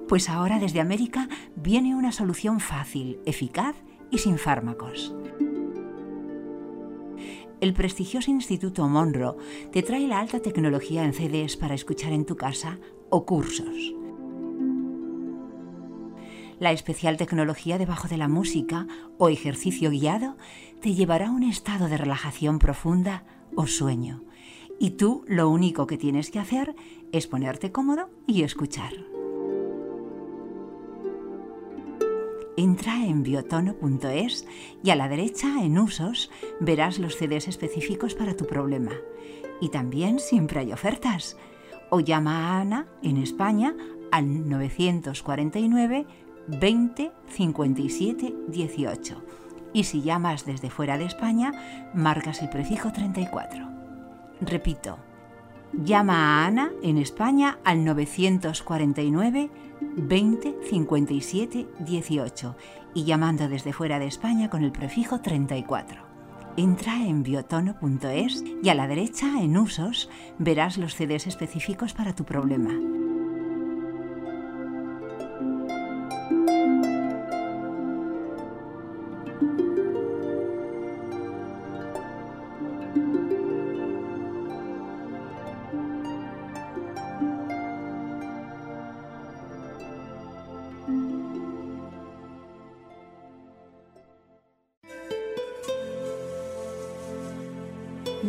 Pues 0.08 0.28
ahora 0.28 0.58
desde 0.58 0.80
América 0.80 1.30
viene 1.56 1.94
una 1.94 2.12
solución 2.12 2.60
fácil, 2.60 3.20
eficaz 3.28 3.76
y 4.10 4.18
sin 4.18 4.40
fármacos. 4.40 5.14
El 7.62 7.74
prestigioso 7.74 8.32
Instituto 8.32 8.88
Monro 8.88 9.38
te 9.72 9.84
trae 9.84 10.08
la 10.08 10.20
alta 10.20 10.40
tecnología 10.40 11.04
en 11.04 11.14
CDs 11.14 11.58
para 11.58 11.76
escuchar 11.76 12.12
en 12.12 12.26
tu 12.26 12.36
casa 12.38 12.80
o 13.12 13.24
cursos. 13.24 13.97
La 16.60 16.72
especial 16.72 17.18
tecnología 17.18 17.78
debajo 17.78 18.08
de 18.08 18.18
la 18.18 18.28
música 18.28 18.88
o 19.18 19.30
ejercicio 19.30 19.92
guiado 19.92 20.38
te 20.82 20.96
llevará 20.96 21.28
a 21.28 21.32
un 21.32 21.44
estado 21.44 21.88
de 21.88 21.98
relajación 21.98 22.60
profunda 22.60 23.24
o 23.56 23.68
sueño 23.68 24.24
y 24.80 24.92
tú 24.92 25.24
lo 25.28 25.50
único 25.50 25.88
que 25.88 25.98
tienes 25.98 26.32
que 26.32 26.40
hacer 26.40 26.76
es 27.12 27.28
ponerte 27.28 27.72
cómodo 27.72 28.10
y 28.26 28.44
escuchar. 28.44 28.94
Entra 32.56 33.06
en 33.06 33.22
biotono.es 33.22 34.48
y 34.84 34.90
a 34.90 34.96
la 34.96 35.08
derecha 35.08 35.64
en 35.64 35.78
usos 35.78 36.32
verás 36.60 36.98
los 36.98 37.16
CDs 37.16 37.48
específicos 37.48 38.16
para 38.16 38.36
tu 38.36 38.48
problema. 38.48 38.94
Y 39.62 39.70
también 39.70 40.20
siempre 40.20 40.62
hay 40.62 40.72
ofertas. 40.72 41.38
O 41.92 42.00
llama 42.00 42.48
a 42.50 42.62
Ana 42.62 42.88
en 43.04 43.18
España 43.18 43.76
al 44.12 44.50
949 44.50 46.08
20 46.48 47.12
57 47.30 48.34
18. 48.48 49.24
Y 49.74 49.84
si 49.84 50.02
llamas 50.02 50.46
desde 50.46 50.70
fuera 50.70 50.98
de 50.98 51.06
España, 51.06 51.52
marcas 51.94 52.42
el 52.42 52.50
prefijo 52.50 52.92
34. 52.92 53.68
Repito, 54.42 54.98
llama 55.74 56.44
a 56.44 56.48
Ana 56.48 56.72
en 56.82 56.98
España 56.98 57.60
al 57.64 57.84
949 57.84 59.50
20 59.98 60.56
57 60.70 61.68
18 61.80 62.56
y 62.94 63.04
llamando 63.04 63.48
desde 63.48 63.74
fuera 63.74 64.00
de 64.00 64.08
España 64.08 64.50
con 64.50 64.64
el 64.64 64.72
prefijo 64.72 65.22
34. 65.22 66.08
Entra 66.56 67.06
en 67.06 67.22
biotono.es 67.22 68.44
y 68.64 68.70
a 68.70 68.74
la 68.74 68.88
derecha, 68.88 69.42
en 69.42 69.58
usos, 69.58 70.10
verás 70.40 70.80
los 70.80 70.96
CDs 70.96 71.28
específicos 71.28 71.94
para 71.94 72.16
tu 72.16 72.24
problema. 72.24 72.72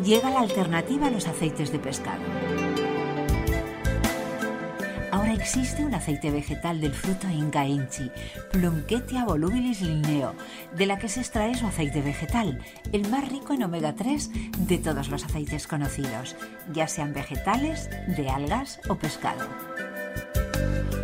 Llega 0.09 0.31
la 0.31 0.41
alternativa 0.41 1.09
a 1.09 1.11
los 1.11 1.27
aceites 1.29 1.71
de 1.71 1.79
pescado. 1.79 2.58
Existe 5.29 5.85
un 5.85 5.95
aceite 5.95 6.31
vegetal 6.31 6.81
del 6.81 6.95
fruto 6.95 7.29
Ingainchi, 7.29 8.11
Plunketia 8.51 9.25
volubilis 9.25 9.83
linneo, 9.83 10.35
de 10.75 10.87
la 10.87 10.99
que 10.99 11.09
se 11.09 11.21
extrae 11.21 11.55
su 11.55 11.67
aceite 11.67 12.01
vegetal, 12.01 12.59
el 12.93 13.09
más 13.11 13.29
rico 13.29 13.53
en 13.53 13.63
omega 13.63 13.95
3 13.95 14.31
de 14.59 14.79
todos 14.79 15.09
los 15.09 15.25
aceites 15.25 15.67
conocidos, 15.67 16.35
ya 16.73 16.89
sean 16.89 17.13
vegetales, 17.13 17.91
de 18.17 18.29
algas 18.31 18.81
o 18.89 18.95
pescado. 18.95 19.47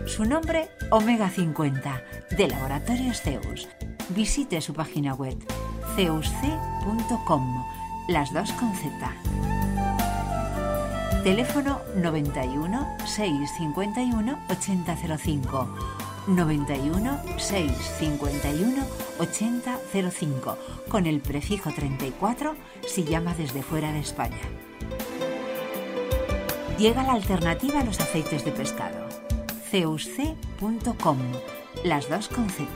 Su 0.07 0.25
nombre, 0.25 0.69
Omega 0.91 1.29
50, 1.29 2.03
de 2.37 2.49
Laboratorios 2.49 3.21
Zeus. 3.21 3.69
Visite 4.11 4.61
su 4.61 4.73
página 4.75 5.15
web, 5.15 5.37
zeusc.com, 5.97 7.65
las 8.09 8.33
dos 8.33 8.53
con 8.53 8.75
Z. 8.75 9.13
Teléfono 11.23 11.81
91 11.97 12.84
651 13.07 14.39
8005. 14.51 15.69
91 16.27 17.21
651 17.37 18.87
8005 19.19 20.59
con 20.89 21.07
el 21.07 21.21
prefijo 21.21 21.71
34 21.71 22.55
si 22.87 23.05
llama 23.05 23.35
desde 23.35 23.63
fuera 23.63 23.93
de 23.93 24.01
España. 24.01 24.41
Llega 26.79 27.03
la 27.03 27.13
alternativa 27.13 27.81
a 27.81 27.85
los 27.85 28.01
aceites 28.01 28.45
de 28.45 28.53
pescado. 28.53 29.07
ceusc.com, 29.71 31.19
las 31.85 32.09
dos 32.09 32.29
con 32.29 32.49
Z. 32.49 32.67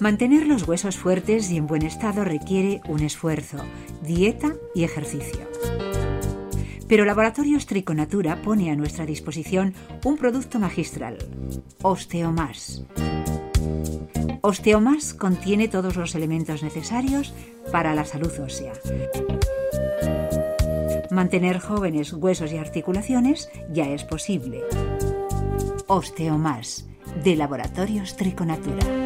Mantener 0.00 0.46
los 0.46 0.68
huesos 0.68 0.96
fuertes 0.96 1.50
y 1.50 1.56
en 1.56 1.66
buen 1.66 1.82
estado 1.82 2.24
requiere 2.24 2.80
un 2.86 3.00
esfuerzo, 3.00 3.58
dieta 4.06 4.54
y 4.74 4.84
ejercicio. 4.84 5.40
Pero 6.88 7.04
Laboratorios 7.04 7.66
Triconatura 7.66 8.40
pone 8.42 8.70
a 8.70 8.76
nuestra 8.76 9.04
disposición 9.04 9.74
un 10.04 10.16
producto 10.16 10.58
magistral, 10.58 11.18
Osteomas. 11.82 12.84
Osteomas 14.40 15.12
contiene 15.12 15.66
todos 15.66 15.96
los 15.96 16.14
elementos 16.14 16.62
necesarios 16.62 17.34
para 17.72 17.94
la 17.94 18.04
salud 18.04 18.32
ósea. 18.38 18.72
Mantener 21.10 21.58
jóvenes 21.58 22.12
huesos 22.12 22.52
y 22.52 22.58
articulaciones 22.58 23.50
ya 23.72 23.88
es 23.88 24.04
posible. 24.04 24.62
Osteomas, 25.88 26.86
de 27.24 27.34
Laboratorios 27.34 28.16
Triconatura. 28.16 29.05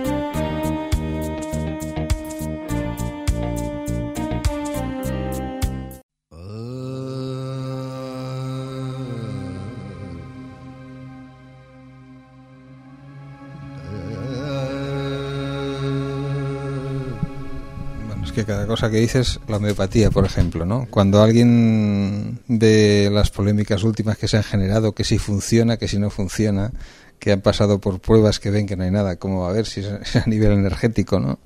Cada 18.45 18.67
cosa 18.67 18.91
que 18.91 18.99
dices, 18.99 19.41
la 19.49 19.57
homeopatía, 19.57 20.11
por 20.11 20.25
ejemplo, 20.25 20.65
¿no? 20.67 20.87
Cuando 20.91 21.23
alguien 21.23 22.41
ve 22.49 23.09
las 23.13 23.31
polémicas 23.31 23.83
últimas 23.83 24.19
que 24.19 24.29
se 24.29 24.37
han 24.37 24.43
generado, 24.43 24.93
que 24.93 25.05
si 25.05 25.19
funciona, 25.19 25.77
que 25.77 25.89
si 25.89 25.99
no 25.99 26.11
funciona, 26.11 26.73
que 27.19 27.33
han 27.33 27.41
pasado 27.41 27.81
por 27.81 28.01
pruebas 28.01 28.41
que 28.41 28.51
ven 28.51 28.67
que 28.67 28.77
no 28.77 28.85
hay 28.85 28.91
nada, 28.91 29.17
como 29.17 29.47
a 29.47 29.53
ver 29.53 29.67
si 29.67 29.81
es 29.81 30.17
a 30.17 30.27
nivel 30.27 30.53
energético, 30.53 31.21
¿no? 31.21 31.39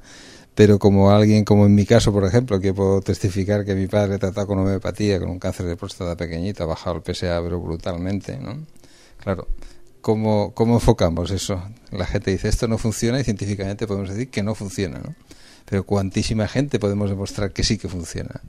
Pero 0.54 0.78
como 0.78 1.11
alguien, 1.11 1.44
como 1.44 1.66
en 1.66 1.74
mi 1.74 1.85
caso, 1.85 2.12
por 2.12 2.24
ejemplo, 2.24 2.61
que 2.61 2.72
puedo 2.72 3.00
testificar 3.00 3.64
que 3.64 3.74
mi 3.74 3.88
padre 3.88 4.18
tratado 4.18 4.46
con 4.46 4.61
homeopatía, 4.61 5.18
con 5.18 5.30
un 5.30 5.40
cáncer 5.40 5.66
de 5.66 5.76
próstata 5.76 6.16
pequeñito, 6.16 6.62
ha 6.62 6.66
bajado 6.66 6.96
el 6.96 7.02
PSA 7.02 7.42
pero 7.42 7.61
brutalmente, 7.61 8.38
¿no? 8.38 8.64
Claro, 9.18 9.48
¿cómo, 10.00 10.52
¿cómo 10.54 10.74
enfocamos 10.74 11.33
eso? 11.33 11.61
La 11.90 12.07
gente 12.07 12.30
dice, 12.30 12.48
esto 12.48 12.68
no 12.68 12.78
funciona 12.78 13.18
y 13.18 13.24
científicamente 13.24 13.87
podemos 13.88 14.11
decir 14.11 14.30
que 14.30 14.44
no 14.44 14.54
funciona, 14.54 14.98
¿no? 14.98 15.14
Pero 15.64 15.85
cuantísima 15.85 16.48
gente 16.48 16.79
podemos 16.79 17.11
demostrar 17.11 17.53
que 17.53 17.64
sí 17.64 17.79
que 17.79 17.88
funciona. 17.88 18.40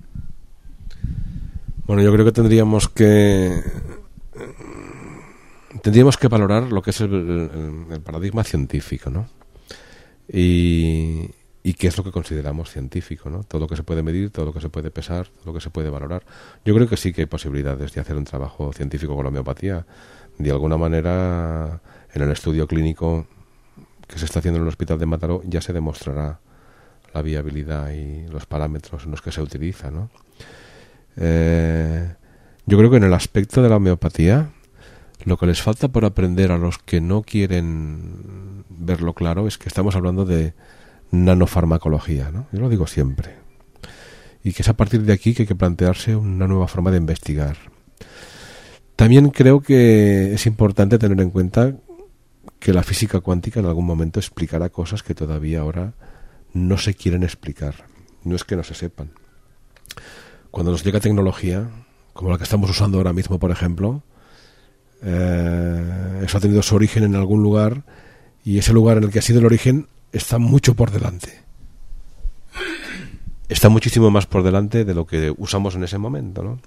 Bueno, 1.86 2.02
yo 2.02 2.12
creo 2.12 2.26
que 2.26 2.32
tendríamos 2.32 2.90
que 2.90 3.62
tendríamos 5.82 6.18
que 6.18 6.28
valorar 6.28 6.72
lo 6.72 6.82
que 6.82 6.90
es 6.90 7.02
el, 7.02 8.02
paradigma 8.04 8.44
científico, 8.44 9.10
¿no? 9.10 9.28
Y, 10.28 11.30
y, 11.64 11.74
qué 11.76 11.88
es 11.88 11.98
lo 11.98 12.04
que 12.04 12.12
consideramos 12.12 12.72
científico, 12.72 13.30
¿no? 13.30 13.44
Todo 13.44 13.62
lo 13.62 13.68
que 13.68 13.76
se 13.76 13.84
puede 13.84 14.02
medir, 14.02 14.32
todo 14.32 14.46
lo 14.48 14.54
que 14.54 14.62
se 14.62 14.70
puede 14.70 14.90
pesar, 14.90 15.28
todo 15.28 15.46
lo 15.46 15.54
que 15.54 15.62
se 15.62 15.70
puede 15.70 15.92
valorar. 15.92 16.24
Yo 16.66 16.74
creo 16.74 16.88
que 16.88 16.98
sí 16.98 17.14
que 17.14 17.22
hay 17.22 17.28
posibilidades 17.28 17.94
de 17.94 18.02
hacer 18.02 18.16
un 18.16 18.24
trabajo 18.24 18.74
científico 18.74 19.16
con 19.16 19.24
la 19.24 19.30
homeopatía. 19.30 19.86
De 20.40 20.50
alguna 20.50 20.78
manera, 20.78 21.80
en 22.14 22.22
el 22.22 22.32
estudio 22.32 22.68
clínico 22.68 23.28
que 24.08 24.18
se 24.18 24.26
está 24.26 24.40
haciendo 24.40 24.58
en 24.58 24.64
el 24.64 24.70
Hospital 24.70 24.98
de 24.98 25.06
Mataró 25.06 25.42
ya 25.46 25.62
se 25.62 25.74
demostrará 25.74 26.40
la 27.16 27.22
viabilidad 27.22 27.92
y 27.92 28.28
los 28.28 28.46
parámetros 28.46 29.06
en 29.06 29.12
los 29.12 29.22
que 29.22 29.32
se 29.32 29.42
utiliza. 29.42 29.90
¿no? 29.90 30.10
Eh, 31.16 32.14
yo 32.66 32.78
creo 32.78 32.92
que 32.92 32.98
en 32.98 33.06
el 33.06 33.14
aspecto 33.14 33.64
de 33.64 33.70
la 33.70 33.78
homeopatía, 33.78 34.50
lo 35.24 35.38
que 35.38 35.48
les 35.48 35.62
falta 35.62 35.88
por 35.88 36.04
aprender 36.04 36.52
a 36.52 36.58
los 36.58 36.78
que 36.78 37.00
no 37.00 37.24
quieren 37.24 38.66
verlo 38.70 39.14
claro 39.14 39.48
es 39.48 39.58
que 39.58 39.70
estamos 39.70 39.96
hablando 39.96 40.26
de 40.26 40.54
nanofarmacología. 41.12 42.32
¿no? 42.32 42.48
Yo 42.52 42.60
lo 42.60 42.70
digo 42.70 42.86
siempre. 42.86 43.36
Y 44.44 44.52
que 44.52 44.62
es 44.62 44.70
a 44.70 44.74
partir 44.74 45.04
de 45.04 45.14
aquí 45.14 45.34
que 45.34 45.44
hay 45.44 45.48
que 45.48 45.56
plantearse 45.56 46.16
una 46.18 46.48
nueva 46.48 46.68
forma 46.68 46.92
de 46.92 46.98
investigar. 46.98 47.58
También 48.98 49.30
creo 49.30 49.62
que 49.62 50.34
es 50.34 50.46
importante 50.46 51.00
tener 51.00 51.20
en 51.22 51.30
cuenta 51.30 51.76
que 52.60 52.74
la 52.74 52.84
física 52.84 53.22
cuántica 53.22 53.62
en 53.62 53.66
algún 53.68 53.86
momento 53.86 54.20
explicará 54.20 54.70
cosas 54.70 55.02
que 55.02 55.16
todavía 55.16 55.62
ahora 55.62 55.94
no 56.56 56.78
se 56.78 56.96
quieren 56.96 57.22
explicar. 57.24 57.86
No 58.24 58.36
es 58.36 58.44
que 58.44 58.56
no 58.56 58.64
se 58.64 58.74
sepan. 58.74 59.12
Cuando 60.50 60.72
nos 60.72 60.84
llega 60.84 61.00
tecnología, 61.02 61.70
como 62.14 62.32
la 62.32 62.38
que 62.38 62.46
estamos 62.46 62.70
usando 62.70 62.98
ahora 62.98 63.14
mismo, 63.14 63.38
por 63.38 63.52
ejemplo, 63.52 64.02
eh, 65.04 66.22
eso 66.24 66.38
ha 66.38 66.42
tenido 66.42 66.64
su 66.64 66.76
origen 66.76 67.04
en 67.04 67.16
algún 67.16 67.44
lugar 67.44 67.84
y 68.46 68.58
ese 68.58 68.72
lugar 68.72 68.98
en 68.98 69.04
el 69.04 69.12
que 69.12 69.20
ha 69.20 69.22
sido 69.22 69.40
el 69.40 69.46
origen 69.46 69.88
está 70.14 70.40
mucho 70.40 70.76
por 70.76 70.92
delante. 70.92 71.44
Está 73.50 73.68
muchísimo 73.68 74.10
más 74.10 74.26
por 74.26 74.42
delante 74.42 74.86
de 74.86 74.94
lo 74.96 75.06
que 75.06 75.34
usamos 75.38 75.76
en 75.76 75.84
ese 75.84 75.98
momento, 75.98 76.42
¿no? 76.42 76.60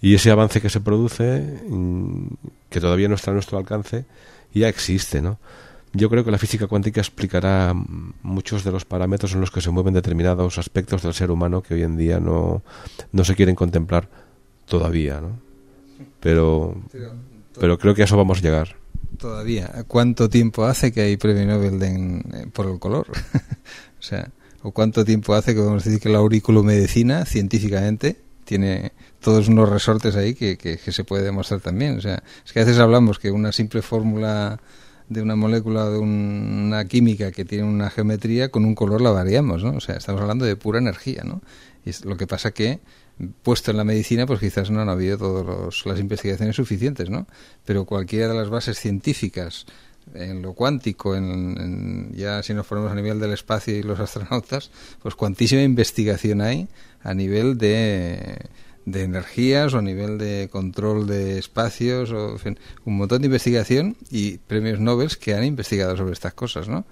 Y 0.00 0.14
ese 0.14 0.30
avance 0.30 0.60
que 0.60 0.70
se 0.70 0.80
produce, 0.80 1.60
mm, 1.68 2.28
que 2.70 2.80
todavía 2.80 3.08
no 3.08 3.16
está 3.16 3.32
a 3.32 3.34
nuestro 3.34 3.58
alcance, 3.58 4.04
ya 4.54 4.68
existe, 4.68 5.20
¿no? 5.20 5.38
Yo 5.92 6.10
creo 6.10 6.24
que 6.24 6.30
la 6.30 6.38
física 6.38 6.66
cuántica 6.66 7.00
explicará 7.00 7.74
muchos 8.22 8.64
de 8.64 8.72
los 8.72 8.84
parámetros 8.84 9.32
en 9.32 9.40
los 9.40 9.50
que 9.50 9.60
se 9.60 9.70
mueven 9.70 9.94
determinados 9.94 10.58
aspectos 10.58 11.02
del 11.02 11.14
ser 11.14 11.30
humano 11.30 11.62
que 11.62 11.74
hoy 11.74 11.82
en 11.82 11.96
día 11.96 12.20
no, 12.20 12.62
no 13.12 13.24
se 13.24 13.34
quieren 13.34 13.54
contemplar 13.54 14.08
todavía, 14.66 15.20
¿no? 15.20 15.40
Pero, 16.20 16.76
pero 17.58 17.78
creo 17.78 17.94
que 17.94 18.02
a 18.02 18.04
eso 18.04 18.16
vamos 18.16 18.38
a 18.38 18.42
llegar. 18.42 18.76
Todavía. 19.18 19.84
¿Cuánto 19.86 20.28
tiempo 20.28 20.64
hace 20.64 20.92
que 20.92 21.00
hay 21.00 21.16
premio 21.16 21.46
Nobel 21.46 21.78
de, 21.78 22.48
por 22.52 22.66
el 22.66 22.78
color? 22.78 23.06
o 23.98 24.02
sea, 24.02 24.30
¿o 24.62 24.72
cuánto 24.72 25.04
tiempo 25.04 25.34
hace 25.34 25.54
que 25.54 25.60
podemos 25.60 25.84
decir 25.84 26.00
que 26.00 26.08
la 26.08 26.18
auriculomedicina, 26.18 27.24
científicamente, 27.24 28.16
tiene 28.44 28.92
todos 29.20 29.48
unos 29.48 29.68
resortes 29.68 30.16
ahí 30.16 30.34
que, 30.34 30.56
que, 30.56 30.76
que 30.76 30.92
se 30.92 31.04
puede 31.04 31.24
demostrar 31.24 31.60
también? 31.60 31.96
O 31.96 32.00
sea, 32.00 32.22
es 32.44 32.52
que 32.52 32.60
a 32.60 32.64
veces 32.64 32.78
hablamos 32.78 33.18
que 33.18 33.30
una 33.30 33.52
simple 33.52 33.82
fórmula 33.82 34.60
de 35.08 35.22
una 35.22 35.36
molécula 35.36 35.88
de 35.88 35.98
una 35.98 36.84
química 36.86 37.32
que 37.32 37.44
tiene 37.44 37.64
una 37.64 37.90
geometría, 37.90 38.50
con 38.50 38.64
un 38.64 38.74
color 38.74 39.00
la 39.00 39.10
variamos, 39.10 39.64
¿no? 39.64 39.72
O 39.72 39.80
sea, 39.80 39.96
estamos 39.96 40.20
hablando 40.20 40.44
de 40.44 40.56
pura 40.56 40.78
energía, 40.78 41.22
¿no? 41.24 41.42
Y 41.84 41.90
es 41.90 42.04
lo 42.04 42.16
que 42.16 42.26
pasa 42.26 42.50
que, 42.50 42.80
puesto 43.42 43.70
en 43.70 43.78
la 43.78 43.84
medicina, 43.84 44.26
pues 44.26 44.40
quizás 44.40 44.70
no 44.70 44.80
han 44.80 44.88
habido 44.88 45.18
todas 45.18 45.86
las 45.86 45.98
investigaciones 45.98 46.56
suficientes, 46.56 47.10
¿no? 47.10 47.26
Pero 47.64 47.84
cualquiera 47.84 48.28
de 48.28 48.34
las 48.34 48.50
bases 48.50 48.78
científicas 48.78 49.66
en 50.14 50.42
lo 50.42 50.54
cuántico, 50.54 51.14
en, 51.14 52.12
ya 52.14 52.42
si 52.42 52.54
nos 52.54 52.66
ponemos 52.66 52.92
a 52.92 52.94
nivel 52.94 53.20
del 53.20 53.32
espacio 53.32 53.76
y 53.76 53.82
los 53.82 54.00
astronautas, 54.00 54.70
pues 55.02 55.14
cuantísima 55.14 55.62
investigación 55.62 56.40
hay 56.40 56.68
a 57.02 57.14
nivel 57.14 57.58
de 57.58 58.38
de 58.90 59.02
energías 59.02 59.74
o 59.74 59.78
a 59.78 59.82
nivel 59.82 60.18
de 60.18 60.48
control 60.50 61.06
de 61.06 61.38
espacios, 61.38 62.10
o, 62.10 62.36
un 62.84 62.96
montón 62.96 63.22
de 63.22 63.26
investigación 63.26 63.96
y 64.10 64.38
premios 64.38 64.80
Nobel 64.80 65.16
que 65.18 65.34
han 65.34 65.44
investigado 65.44 65.96
sobre 65.96 66.12
estas 66.12 66.34
cosas, 66.34 66.68
¿no? 66.68 66.84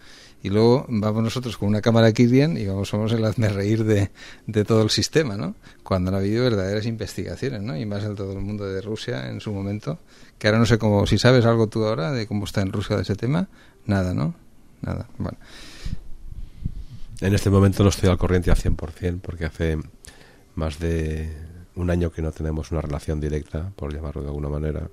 Y 0.42 0.50
luego 0.50 0.86
vamos 0.88 1.22
nosotros 1.22 1.56
con 1.56 1.68
una 1.68 1.80
cámara 1.80 2.12
Kirlian 2.12 2.56
y 2.56 2.66
vamos, 2.66 2.88
somos 2.88 3.12
el 3.12 3.24
hazme 3.24 3.48
reír 3.48 3.84
de, 3.84 4.10
de 4.46 4.64
todo 4.64 4.82
el 4.82 4.90
sistema, 4.90 5.36
¿no? 5.36 5.56
Cuando 5.82 6.10
han 6.10 6.16
habido 6.16 6.44
verdaderas 6.44 6.86
investigaciones, 6.86 7.62
¿no? 7.62 7.76
Y 7.76 7.86
más 7.86 8.04
en 8.04 8.14
todo 8.14 8.32
el 8.32 8.40
mundo 8.40 8.64
de 8.66 8.80
Rusia 8.80 9.28
en 9.28 9.40
su 9.40 9.52
momento, 9.52 9.98
que 10.38 10.46
ahora 10.46 10.58
no 10.58 10.66
sé 10.66 10.78
cómo, 10.78 11.06
si 11.06 11.18
sabes 11.18 11.44
algo 11.46 11.68
tú 11.68 11.84
ahora 11.84 12.12
de 12.12 12.26
cómo 12.26 12.44
está 12.44 12.60
en 12.60 12.72
Rusia 12.72 12.96
de 12.96 13.02
ese 13.02 13.16
tema, 13.16 13.48
nada, 13.86 14.14
¿no? 14.14 14.34
Nada, 14.82 15.08
bueno. 15.18 15.38
En 17.20 17.34
este 17.34 17.48
momento 17.48 17.82
no 17.82 17.88
estoy 17.88 18.10
al 18.10 18.18
corriente 18.18 18.50
al 18.50 18.58
100% 18.58 19.20
porque 19.20 19.46
hace 19.46 19.78
más 20.54 20.78
de 20.78 21.32
un 21.76 21.90
año 21.90 22.10
que 22.10 22.22
no 22.22 22.32
tenemos 22.32 22.72
una 22.72 22.80
relación 22.80 23.20
directa, 23.20 23.72
por 23.76 23.94
llamarlo 23.94 24.22
de 24.22 24.28
alguna 24.28 24.48
manera. 24.48 24.88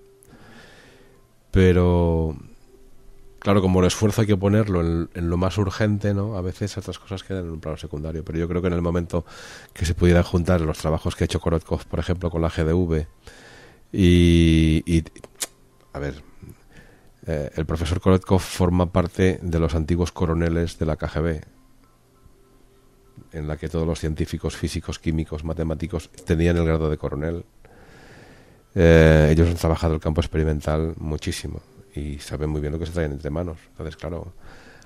Pero, 1.51 2.35
claro, 3.39 3.61
como 3.61 3.79
el 3.79 3.87
esfuerzo 3.87 4.21
hay 4.21 4.27
que 4.27 4.37
ponerlo 4.37 4.81
en, 4.81 5.29
lo 5.29 5.37
más 5.37 5.57
urgente, 5.57 6.13
¿no? 6.13 6.35
A 6.35 6.41
veces 6.41 6.77
otras 6.77 6.99
cosas 6.99 7.23
quedan 7.23 7.45
en 7.45 7.51
un 7.51 7.59
plano 7.59 7.77
secundario. 7.77 8.23
Pero 8.23 8.39
yo 8.39 8.47
creo 8.47 8.61
que 8.61 8.67
en 8.67 8.73
el 8.73 8.81
momento 8.81 9.25
que 9.73 9.85
se 9.85 9.95
pudieran 9.95 10.23
juntar 10.23 10.61
los 10.61 10.77
trabajos 10.77 11.15
que 11.15 11.23
ha 11.23 11.25
hecho 11.25 11.39
Korotkov, 11.39 11.85
por 11.85 11.99
ejemplo, 11.99 12.29
con 12.29 12.41
la 12.41 12.49
GDV, 12.49 13.05
y, 13.95 15.03
a 15.93 15.99
ver, 15.99 16.23
eh, 17.27 17.51
el 17.55 17.65
profesor 17.65 18.01
Korotkov 18.01 18.39
forma 18.39 18.91
parte 18.91 19.39
de 19.41 19.59
los 19.59 19.75
antiguos 19.75 20.11
coroneles 20.11 20.79
de 20.79 20.85
la 20.87 20.95
KGB, 20.95 21.41
en 23.31 23.47
la 23.47 23.57
que 23.57 23.69
todos 23.69 23.87
los 23.87 23.99
científicos 23.99 24.55
físicos, 24.55 24.99
químicos, 24.99 25.43
matemáticos 25.43 26.09
tenían 26.25 26.57
el 26.57 26.65
grado 26.65 26.89
de 26.89 26.97
coronel. 26.97 27.45
Eh, 28.75 29.29
ellos 29.31 29.49
han 29.49 29.55
trabajado 29.55 29.93
el 29.93 29.99
campo 29.99 30.21
experimental 30.21 30.93
muchísimo 30.97 31.61
y 31.95 32.19
saben 32.19 32.49
muy 32.49 32.61
bien 32.61 32.73
lo 32.73 32.79
que 32.79 32.85
se 32.85 32.91
traen 32.91 33.11
entre 33.11 33.29
manos. 33.29 33.57
Entonces, 33.71 33.95
claro, 33.95 34.33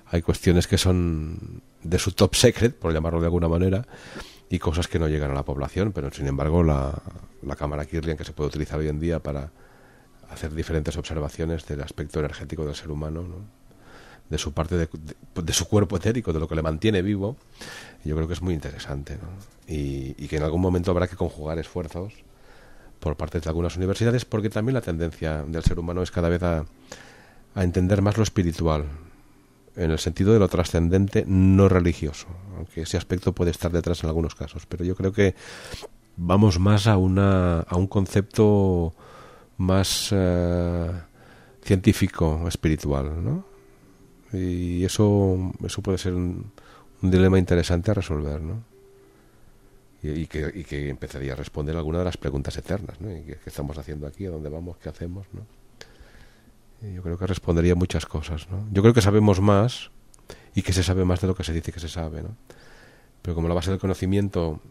hay 0.08 0.22
cuestiones 0.22 0.68
que 0.68 0.78
son 0.78 1.62
de 1.84 2.00
su 2.00 2.12
top 2.12 2.36
secret, 2.36 2.76
por 2.76 2.94
llamarlo 2.94 3.20
de 3.20 3.28
alguna 3.28 3.48
manera, 3.48 3.86
y 4.50 4.60
cosas 4.60 4.88
que 4.88 5.00
no 5.00 5.08
llegan 5.08 5.32
a 5.32 5.34
la 5.34 5.44
población, 5.44 5.92
pero 5.92 6.12
sin 6.12 6.28
embargo 6.28 6.64
la, 6.64 6.94
la 7.42 7.56
cámara 7.56 7.86
Kirlian 7.86 8.18
que 8.18 8.24
se 8.24 8.34
puede 8.34 8.50
utilizar 8.50 8.80
hoy 8.80 8.88
en 8.88 9.00
día 9.00 9.20
para 9.20 9.52
hacer 10.30 10.54
diferentes 10.54 10.96
observaciones 10.98 11.66
del 11.66 11.82
aspecto 11.82 12.20
energético 12.20 12.66
del 12.66 12.76
ser 12.76 12.92
humano, 12.92 13.26
de 14.30 14.38
su 14.38 14.54
parte 14.54 14.78
de, 14.78 15.54
su 15.54 15.68
cuerpo 15.68 15.98
etérico, 15.98 16.34
de 16.34 16.40
lo 16.40 16.48
que 16.48 16.56
le 16.56 16.62
mantiene 16.62 17.02
vivo, 17.02 17.38
yo 18.04 18.16
creo 18.16 18.28
que 18.28 18.34
es 18.34 18.42
muy 18.42 18.54
interesante 18.54 19.18
y, 19.68 20.14
que 20.28 20.38
en 20.38 20.44
algún 20.44 20.62
momento 20.62 20.92
habrá 20.92 21.08
que 21.08 21.16
conjugar 21.16 21.60
esfuerzos 21.60 22.14
por 23.00 23.16
parte 23.16 23.40
de 23.40 23.50
algunas 23.50 23.78
universidades 23.78 24.26
porque 24.26 24.50
también 24.50 24.74
la 24.74 24.82
tendencia 24.82 25.44
del 25.44 25.64
ser 25.64 25.80
humano 25.80 26.02
es 26.02 26.12
cada 26.12 26.30
vez 26.30 26.44
a, 26.44 26.66
a 27.56 27.64
entender 27.64 28.02
más 28.02 28.18
lo 28.18 28.24
espiritual 28.24 28.86
en 29.76 29.92
el 29.92 30.00
sentido 30.00 30.34
de 30.34 30.40
lo 30.40 30.48
trascendente 30.48 31.24
no 31.28 31.70
religioso, 31.70 32.28
aunque 32.58 32.82
ese 32.82 32.98
aspecto 32.98 33.34
puede 33.34 33.52
estar 33.52 33.72
detrás 33.72 34.04
en 34.04 34.10
algunos 34.10 34.36
casos, 34.36 34.66
pero 34.66 34.84
yo 34.84 34.96
creo 34.96 35.14
que 35.14 35.36
vamos 36.18 36.60
más 36.60 36.88
a, 36.88 36.98
una, 36.98 37.60
a 37.60 37.76
un 37.78 37.88
concepto 37.88 38.94
más 39.58 40.10
eh, 40.12 40.92
científico, 41.64 42.46
espiritual, 42.48 43.24
¿no? 43.24 43.57
Y 44.34 44.84
eso, 44.84 45.54
eso 45.64 45.82
puede 45.82 45.98
ser 45.98 46.14
un, 46.14 46.52
dilema 47.02 47.40
interesante 47.40 47.92
a 47.92 47.94
resolver, 47.94 48.42
¿no? 48.42 48.64
Y, 50.04 50.28
que, 50.28 50.52
y, 50.54 50.64
que, 50.64 50.90
empezaría 50.90 51.34
a 51.34 51.36
responder 51.36 51.76
alguna 51.76 52.00
de 52.00 52.06
las 52.06 52.18
preguntas 52.18 52.56
eternas, 52.58 53.02
¿no? 53.02 53.10
¿Qué, 53.10 53.38
estamos 53.46 53.78
haciendo 53.78 54.08
aquí? 54.08 54.26
¿A 54.26 54.30
dónde 54.30 54.50
vamos? 54.50 54.78
¿Qué 54.78 54.90
hacemos? 54.90 55.28
¿no? 55.34 55.42
yo 56.94 57.02
creo 57.02 57.18
que 57.18 57.26
respondería 57.26 57.74
muchas 57.74 58.06
cosas, 58.06 58.48
¿no? 58.52 58.68
Yo 58.72 58.84
creo 58.84 58.94
que 58.94 59.02
sabemos 59.02 59.42
más 59.42 59.90
y 60.54 60.62
que 60.62 60.74
se 60.74 60.84
sabe 60.84 61.06
más 61.06 61.22
de 61.22 61.28
lo 61.28 61.36
que 61.36 61.44
se 61.44 61.52
dice 61.52 61.72
que 61.72 61.80
se 61.80 61.90
sabe, 61.90 62.22
¿no? 62.22 62.36
Pero 63.22 63.34
como 63.34 63.48
la 63.48 63.56
base 63.56 63.72
del 63.72 63.80
conocimiento 63.80 64.62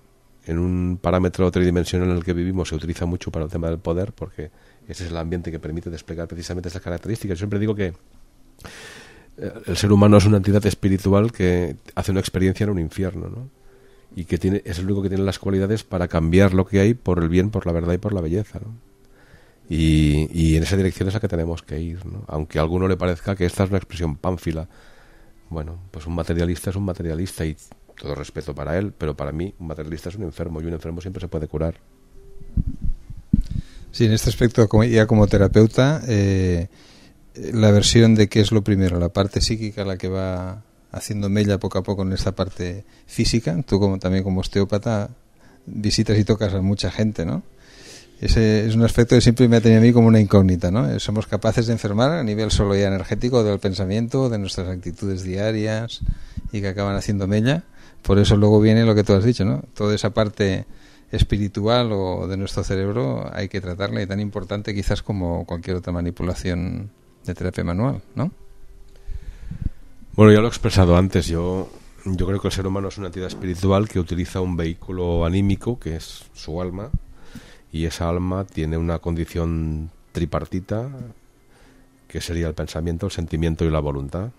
en 0.47 0.59
un 0.59 0.99
parámetro 1.03 1.51
tridimensional 1.51 2.11
en 2.11 2.17
el 2.17 2.25
que 2.25 2.33
vivimos 2.33 2.69
se 2.69 2.77
utiliza 2.77 3.05
mucho 3.05 3.33
para 3.33 3.45
el 3.45 3.51
tema 3.51 3.69
del 3.69 3.79
poder, 3.79 4.13
porque 4.13 4.51
ese 4.87 5.05
es 5.05 5.11
el 5.11 5.17
ambiente 5.17 5.51
que 5.51 5.59
permite 5.59 5.91
desplegar 5.91 6.29
precisamente 6.29 6.69
esas 6.69 6.83
características. 6.83 7.39
Yo 7.39 7.43
siempre 7.43 7.59
digo 7.59 7.75
que 7.75 7.93
el 9.39 9.77
ser 9.77 9.93
humano 9.93 10.17
es 10.17 10.25
una 10.25 10.39
entidad 10.39 10.65
espiritual 10.67 11.33
que 11.33 11.77
hace 11.95 12.11
una 12.11 12.21
experiencia 12.21 12.65
en 12.65 12.71
un 12.71 12.79
infierno, 12.79 13.29
¿no? 13.29 13.49
Y 14.15 14.25
que 14.25 14.39
tiene, 14.39 14.63
es 14.65 14.79
el 14.79 14.87
único 14.87 15.03
que 15.03 15.09
tiene 15.09 15.25
las 15.25 15.39
cualidades 15.39 15.85
para 15.85 16.09
cambiar 16.09 16.55
lo 16.55 16.67
que 16.67 16.81
hay 16.81 16.95
por 16.95 17.23
el 17.23 17.29
bien, 17.29 17.51
por 17.51 17.67
la 17.67 17.73
verdad 17.73 17.93
y 17.95 17.99
por 17.99 18.13
la 18.13 18.21
belleza, 18.21 18.61
¿no? 18.61 18.75
Y, 19.69 20.29
y 20.33 20.57
en 20.57 20.63
esa 20.63 20.77
dirección 20.77 21.09
es 21.09 21.15
la 21.15 21.21
que 21.21 21.29
tenemos 21.29 21.63
que 21.63 21.81
ir, 21.81 22.07
¿no? 22.07 22.25
Aunque 22.29 22.59
a 22.59 22.63
alguno 22.63 22.89
le 22.89 22.97
parezca 22.97 23.35
que 23.35 23.45
esta 23.45 23.65
es 23.65 23.71
una 23.71 23.79
expresión 23.79 24.17
pánfila. 24.17 24.69
Bueno, 25.51 25.79
pues 25.91 26.07
un 26.07 26.15
materialista 26.15 26.71
es 26.71 26.77
un 26.77 26.85
materialista 26.85 27.45
y 27.45 27.57
todo 28.01 28.15
respeto 28.15 28.55
para 28.55 28.79
él, 28.79 28.93
pero 28.97 29.17
para 29.17 29.33
mí 29.33 29.55
un 29.59 29.67
materialista 29.67 30.09
es 30.09 30.17
un 30.17 30.23
enfermo 30.23 30.61
y 30.61 30.67
un 30.67 30.75
enfermo 30.75 31.01
siempre 31.01 31.21
se 31.21 31.29
puede 31.29 31.49
curar. 31.49 31.75
Sí, 33.91 34.05
en 34.05 34.13
este 34.13 34.31
aspecto, 34.31 34.69
ya 34.85 35.07
como 35.07 35.27
terapeuta, 35.27 36.03
eh, 36.07 36.69
la 37.53 37.71
versión 37.71 38.15
de 38.15 38.29
qué 38.29 38.41
es 38.41 38.53
lo 38.53 38.63
primero, 38.63 38.99
la 38.99 39.09
parte 39.09 39.41
psíquica, 39.41 39.85
la 39.85 39.97
que 39.97 40.09
va 40.09 40.63
haciendo 40.93 41.29
mella 41.29 41.59
poco 41.59 41.79
a 41.79 41.83
poco 41.83 42.03
en 42.03 42.13
esta 42.13 42.33
parte 42.33 42.85
física. 43.07 43.61
Tú 43.67 43.79
como 43.81 43.99
también 43.99 44.25
como 44.25 44.41
osteópata 44.41 45.11
visitas 45.67 46.19
y 46.19 46.25
tocas 46.25 46.55
a 46.55 46.63
mucha 46.63 46.91
gente, 46.91 47.25
¿no? 47.25 47.43
Ese 48.21 48.67
es 48.67 48.75
un 48.75 48.83
aspecto 48.83 49.15
que 49.15 49.21
siempre 49.21 49.47
me 49.47 49.57
ha 49.57 49.61
tenido 49.61 49.81
a 49.81 49.85
mí 49.85 49.93
como 49.93 50.09
una 50.09 50.21
incógnita, 50.21 50.71
¿no? 50.71 50.99
Somos 51.01 51.27
capaces 51.27 51.67
de 51.67 51.75
enfermar 51.75 52.13
a 52.13 52.25
nivel 52.25 52.51
solo 52.51 52.75
ya 52.75 52.87
energético 52.87 53.45
del 53.45 53.59
pensamiento, 53.59 54.31
de 54.31 54.39
nuestras 54.39 54.69
actitudes 54.69 55.23
diarias 55.23 56.01
y 56.51 56.63
que 56.63 56.69
acaban 56.69 56.97
haciendo 56.97 57.27
mella 57.27 57.65
por 58.07 58.21
eso 58.21 58.37
luego 58.37 58.61
viene 58.61 58.85
lo 58.85 58.95
que 58.95 59.03
tú 59.03 59.15
has 59.15 59.25
dicho, 59.25 59.45
¿no? 59.45 59.65
Toda 59.75 59.95
esa 59.95 60.11
parte 60.11 60.65
espiritual 61.11 61.91
o 61.93 62.29
de 62.29 62.37
nuestro 62.37 62.63
cerebro 62.63 63.29
hay 63.35 63.49
que 63.49 63.61
tratarla 63.61 64.01
y 64.01 64.07
tan 64.07 64.21
importante 64.21 64.75
quizás 64.75 65.03
como 65.03 65.45
cualquier 65.45 65.77
otra 65.77 65.93
manipulación 65.93 66.91
de 67.27 67.35
terapia 67.35 67.65
manual, 67.65 68.03
¿no? 68.15 68.31
Bueno, 70.15 70.33
ya 70.33 70.41
lo 70.41 70.47
he 70.47 70.49
expresado 70.49 70.97
antes, 70.97 71.27
yo, 71.27 71.69
yo 72.05 72.27
creo 72.27 72.41
que 72.41 72.49
el 72.49 72.53
ser 72.53 72.67
humano 72.67 72.89
es 72.89 72.97
una 72.97 73.09
entidad 73.09 73.27
espiritual 73.27 73.89
que 73.89 74.01
utiliza 74.01 74.41
un 74.41 74.57
vehículo 74.57 75.27
anímico 75.27 75.79
que 75.79 75.97
es 75.97 76.25
su 76.33 76.61
alma 76.63 76.91
y 77.71 77.85
esa 77.85 78.09
alma 78.09 78.45
tiene 78.45 78.79
una 78.79 78.99
condición 79.01 79.91
tripartita 80.13 80.89
que 82.09 82.21
sería 82.23 82.49
el 82.49 82.55
pensamiento, 82.55 83.07
el 83.07 83.13
sentimiento 83.13 83.65
y 83.67 83.71
la 83.71 83.81
voluntad 83.81 84.31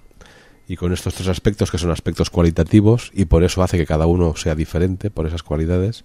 y 0.67 0.75
con 0.75 0.91
estos 0.91 1.13
tres 1.13 1.27
aspectos 1.29 1.71
que 1.71 1.77
son 1.77 1.91
aspectos 1.91 2.29
cualitativos 2.29 3.11
y 3.13 3.25
por 3.25 3.43
eso 3.43 3.63
hace 3.63 3.77
que 3.77 3.85
cada 3.85 4.05
uno 4.05 4.35
sea 4.35 4.55
diferente 4.55 5.09
por 5.09 5.25
esas 5.25 5.43
cualidades, 5.43 6.03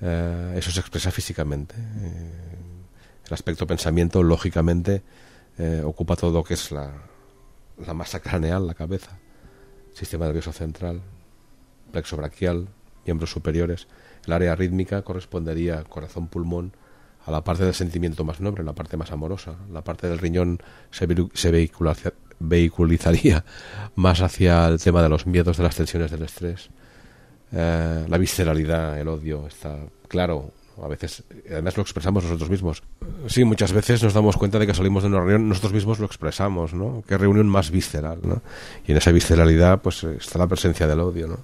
eh, 0.00 0.54
eso 0.56 0.70
se 0.70 0.80
expresa 0.80 1.10
físicamente. 1.10 1.74
Eh, 1.76 2.30
el 3.26 3.34
aspecto 3.34 3.66
pensamiento, 3.66 4.22
lógicamente, 4.22 5.02
eh, 5.58 5.82
ocupa 5.84 6.16
todo 6.16 6.32
lo 6.32 6.44
que 6.44 6.54
es 6.54 6.70
la, 6.70 6.92
masa 7.94 8.20
craneal, 8.20 8.66
la 8.66 8.74
cabeza, 8.74 9.18
sistema 9.92 10.26
nervioso 10.26 10.52
central, 10.52 11.00
plexo 11.92 12.16
braquial, 12.16 12.68
miembros 13.04 13.30
superiores. 13.30 13.86
El 14.26 14.32
área 14.32 14.54
rítmica 14.54 15.02
correspondería 15.02 15.84
corazón-pulmón 15.84 16.72
a 17.24 17.30
la 17.30 17.42
parte 17.42 17.64
del 17.64 17.74
sentimiento 17.74 18.24
más 18.24 18.40
noble, 18.40 18.64
la 18.64 18.74
parte 18.74 18.96
más 18.96 19.10
amorosa. 19.12 19.56
La 19.72 19.82
parte 19.82 20.08
del 20.08 20.18
riñón 20.18 20.60
se, 20.90 21.06
se 21.34 21.68
vehiculizaría 22.38 23.44
más 23.94 24.20
hacia 24.20 24.68
el 24.68 24.80
tema 24.80 25.02
de 25.02 25.08
los 25.08 25.26
miedos, 25.26 25.56
de 25.56 25.62
las 25.62 25.76
tensiones 25.76 26.10
del 26.10 26.22
estrés. 26.22 26.70
Eh, 27.52 28.04
la 28.08 28.18
visceralidad, 28.18 28.98
el 28.98 29.08
odio, 29.08 29.46
está 29.46 29.78
claro. 30.08 30.52
A 30.82 30.88
veces, 30.88 31.24
además 31.50 31.76
lo 31.76 31.82
expresamos 31.82 32.24
nosotros 32.24 32.50
mismos. 32.50 32.82
Sí, 33.26 33.44
muchas 33.44 33.72
veces 33.72 34.02
nos 34.02 34.14
damos 34.14 34.36
cuenta 34.36 34.58
de 34.58 34.66
que 34.66 34.74
salimos 34.74 35.02
de 35.02 35.08
una 35.08 35.18
reunión, 35.18 35.48
nosotros 35.48 35.72
mismos 35.72 35.98
lo 35.98 36.06
expresamos, 36.06 36.74
¿no? 36.74 37.02
Qué 37.06 37.16
reunión 37.16 37.48
más 37.48 37.70
visceral, 37.70 38.20
¿no? 38.22 38.42
Y 38.86 38.92
en 38.92 38.98
esa 38.98 39.12
visceralidad, 39.12 39.80
pues 39.80 40.04
está 40.04 40.38
la 40.38 40.46
presencia 40.46 40.86
del 40.86 41.00
odio, 41.00 41.28
¿no? 41.28 41.38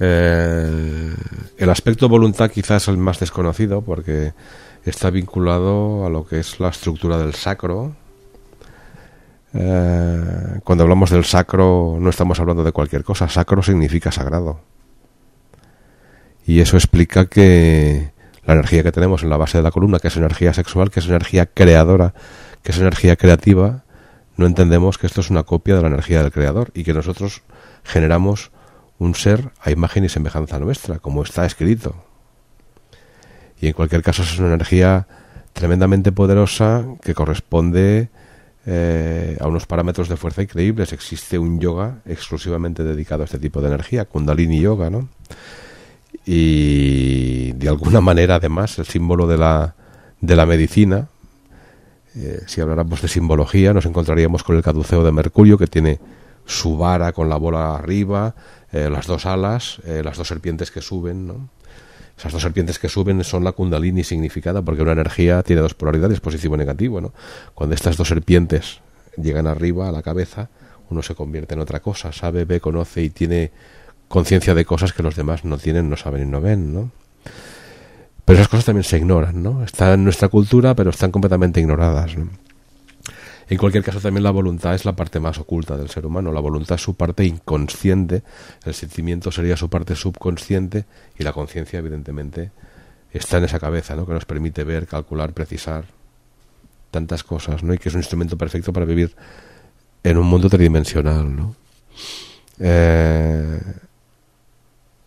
Eh, 0.00 1.14
el 1.58 1.70
aspecto 1.70 2.08
voluntad 2.08 2.50
quizás 2.50 2.84
es 2.84 2.88
el 2.88 2.96
más 2.96 3.20
desconocido 3.20 3.82
porque 3.82 4.32
está 4.84 5.10
vinculado 5.10 6.06
a 6.06 6.08
lo 6.08 6.26
que 6.26 6.40
es 6.40 6.58
la 6.58 6.70
estructura 6.70 7.18
del 7.18 7.34
sacro, 7.34 7.94
eh, 9.52 10.60
cuando 10.62 10.84
hablamos 10.84 11.10
del 11.10 11.24
sacro 11.24 11.96
no 12.00 12.10
estamos 12.10 12.38
hablando 12.38 12.62
de 12.62 12.72
cualquier 12.72 13.04
cosa, 13.04 13.28
sacro 13.28 13.62
significa 13.62 14.12
sagrado. 14.12 14.60
Y 16.46 16.60
eso 16.60 16.76
explica 16.76 17.26
que 17.26 18.12
la 18.44 18.54
energía 18.54 18.82
que 18.82 18.92
tenemos 18.92 19.22
en 19.22 19.30
la 19.30 19.36
base 19.36 19.58
de 19.58 19.64
la 19.64 19.70
columna, 19.70 19.98
que 19.98 20.08
es 20.08 20.16
energía 20.16 20.52
sexual, 20.54 20.90
que 20.90 21.00
es 21.00 21.06
energía 21.06 21.46
creadora, 21.46 22.14
que 22.62 22.72
es 22.72 22.78
energía 22.78 23.16
creativa, 23.16 23.84
no 24.36 24.46
entendemos 24.46 24.96
que 24.96 25.06
esto 25.06 25.20
es 25.20 25.28
una 25.28 25.42
copia 25.42 25.76
de 25.76 25.82
la 25.82 25.88
energía 25.88 26.22
del 26.22 26.32
creador 26.32 26.70
y 26.72 26.84
que 26.84 26.94
nosotros 26.94 27.42
generamos 27.84 28.50
un 28.98 29.14
ser 29.14 29.50
a 29.60 29.70
imagen 29.70 30.04
y 30.04 30.08
semejanza 30.08 30.58
nuestra, 30.58 30.98
como 30.98 31.22
está 31.22 31.44
escrito. 31.44 31.94
Y 33.60 33.66
en 33.66 33.72
cualquier 33.74 34.02
caso 34.02 34.22
es 34.22 34.38
una 34.38 34.54
energía 34.54 35.06
tremendamente 35.52 36.10
poderosa 36.12 36.86
que 37.02 37.14
corresponde 37.14 38.08
eh, 38.64 39.36
a 39.40 39.46
unos 39.46 39.66
parámetros 39.66 40.08
de 40.08 40.16
fuerza 40.16 40.42
increíbles. 40.42 40.94
Existe 40.94 41.38
un 41.38 41.60
yoga 41.60 41.98
exclusivamente 42.06 42.82
dedicado 42.82 43.22
a 43.22 43.24
este 43.26 43.38
tipo 43.38 43.60
de 43.60 43.68
energía, 43.68 44.06
Kundalini 44.06 44.60
Yoga, 44.60 44.88
¿no? 44.88 45.08
Y 46.24 47.52
de 47.52 47.68
alguna 47.68 48.00
manera, 48.00 48.36
además, 48.36 48.78
el 48.78 48.86
símbolo 48.86 49.26
de 49.26 49.38
la, 49.38 49.74
de 50.20 50.36
la 50.36 50.46
medicina, 50.46 51.08
eh, 52.16 52.40
si 52.46 52.60
habláramos 52.60 53.02
de 53.02 53.08
simbología, 53.08 53.72
nos 53.72 53.86
encontraríamos 53.86 54.42
con 54.42 54.56
el 54.56 54.62
caduceo 54.62 55.04
de 55.04 55.12
Mercurio, 55.12 55.58
que 55.58 55.66
tiene 55.66 56.00
su 56.46 56.76
vara 56.76 57.12
con 57.12 57.28
la 57.28 57.36
bola 57.36 57.74
arriba, 57.74 58.34
eh, 58.72 58.88
las 58.90 59.06
dos 59.06 59.26
alas, 59.26 59.80
las 59.84 60.16
dos 60.16 60.26
serpientes 60.26 60.70
que 60.70 60.80
suben, 60.80 61.26
¿no? 61.26 61.48
Esas 62.20 62.34
dos 62.34 62.42
serpientes 62.42 62.78
que 62.78 62.90
suben 62.90 63.24
son 63.24 63.44
la 63.44 63.52
kundalini 63.52 64.04
significada, 64.04 64.60
porque 64.60 64.82
una 64.82 64.92
energía 64.92 65.42
tiene 65.42 65.62
dos 65.62 65.72
polaridades, 65.72 66.20
positivo 66.20 66.54
y 66.54 66.58
negativo. 66.58 67.00
¿no? 67.00 67.14
Cuando 67.54 67.74
estas 67.74 67.96
dos 67.96 68.08
serpientes 68.08 68.80
llegan 69.16 69.46
arriba 69.46 69.88
a 69.88 69.90
la 69.90 70.02
cabeza, 70.02 70.50
uno 70.90 71.02
se 71.02 71.14
convierte 71.14 71.54
en 71.54 71.60
otra 71.60 71.80
cosa, 71.80 72.12
sabe, 72.12 72.44
ve, 72.44 72.60
conoce 72.60 73.02
y 73.02 73.08
tiene 73.08 73.52
conciencia 74.10 74.56
de 74.56 74.64
cosas 74.64 74.92
que 74.92 75.04
los 75.04 75.14
demás 75.14 75.44
no 75.44 75.56
tienen, 75.56 75.88
no 75.88 75.96
saben 75.96 76.24
y 76.24 76.26
no 76.26 76.40
ven. 76.40 76.74
¿no? 76.74 76.90
Pero 78.24 78.40
esas 78.40 78.48
cosas 78.48 78.64
también 78.64 78.82
se 78.82 78.98
ignoran, 78.98 79.40
¿no? 79.40 79.62
Están 79.62 79.92
en 79.94 80.04
nuestra 80.04 80.28
cultura, 80.28 80.74
pero 80.74 80.90
están 80.90 81.12
completamente 81.12 81.60
ignoradas. 81.60 82.16
¿no? 82.16 82.28
En 83.48 83.56
cualquier 83.56 83.84
caso, 83.84 84.00
también 84.00 84.24
la 84.24 84.32
voluntad 84.32 84.74
es 84.74 84.84
la 84.84 84.96
parte 84.96 85.20
más 85.20 85.38
oculta 85.38 85.76
del 85.76 85.90
ser 85.90 86.06
humano. 86.06 86.32
La 86.32 86.40
voluntad 86.40 86.74
es 86.74 86.82
su 86.82 86.94
parte 86.94 87.24
inconsciente, 87.24 88.24
el 88.64 88.74
sentimiento 88.74 89.30
sería 89.30 89.56
su 89.56 89.70
parte 89.70 89.94
subconsciente 89.94 90.86
y 91.16 91.22
la 91.22 91.32
conciencia, 91.32 91.78
evidentemente, 91.78 92.50
está 93.12 93.38
en 93.38 93.44
esa 93.44 93.60
cabeza, 93.60 93.94
¿no? 93.94 94.06
Que 94.06 94.12
nos 94.12 94.24
permite 94.24 94.64
ver, 94.64 94.88
calcular, 94.88 95.32
precisar 95.34 95.84
tantas 96.90 97.22
cosas, 97.22 97.62
¿no? 97.62 97.74
Y 97.74 97.78
que 97.78 97.90
es 97.90 97.94
un 97.94 98.00
instrumento 98.00 98.36
perfecto 98.36 98.72
para 98.72 98.86
vivir 98.86 99.14
en 100.02 100.18
un 100.18 100.26
mundo 100.26 100.48
tridimensional, 100.48 101.36
¿no? 101.36 101.54
Eh, 102.58 103.60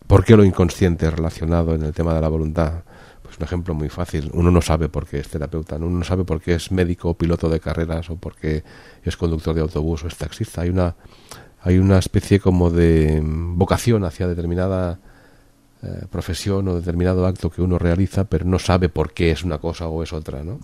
¿Por 0.06 0.24
qué 0.24 0.36
lo 0.36 0.44
inconsciente 0.44 1.10
relacionado 1.10 1.74
en 1.74 1.82
el 1.82 1.92
tema 1.92 2.14
de 2.14 2.20
la 2.20 2.28
voluntad? 2.28 2.82
Es 3.30 3.38
un 3.38 3.44
ejemplo 3.44 3.74
muy 3.74 3.88
fácil. 3.88 4.30
Uno 4.32 4.52
no 4.52 4.62
sabe 4.62 4.88
por 4.88 5.06
qué 5.06 5.18
es 5.18 5.28
terapeuta, 5.28 5.74
uno 5.74 5.90
no 5.90 6.04
sabe 6.04 6.24
por 6.24 6.40
qué 6.40 6.54
es 6.54 6.70
médico 6.70 7.08
o 7.08 7.14
piloto 7.14 7.48
de 7.48 7.58
carreras 7.58 8.08
o 8.10 8.16
por 8.16 8.36
qué 8.36 8.62
es 9.02 9.16
conductor 9.16 9.54
de 9.54 9.62
autobús 9.62 10.04
o 10.04 10.06
es 10.06 10.16
taxista. 10.16 10.60
Hay 10.60 10.68
una, 10.68 10.94
hay 11.60 11.78
una 11.78 11.98
especie 11.98 12.38
como 12.38 12.70
de 12.70 13.20
vocación 13.24 14.04
hacia 14.04 14.28
determinada 14.28 15.00
eh, 15.82 16.06
profesión 16.08 16.68
o 16.68 16.76
determinado 16.76 17.26
acto 17.26 17.50
que 17.50 17.60
uno 17.60 17.76
realiza, 17.76 18.22
pero 18.24 18.44
no 18.44 18.60
sabe 18.60 18.88
por 18.88 19.12
qué 19.12 19.32
es 19.32 19.42
una 19.42 19.58
cosa 19.58 19.88
o 19.88 20.02
es 20.02 20.12
otra, 20.12 20.44
¿no? 20.44 20.60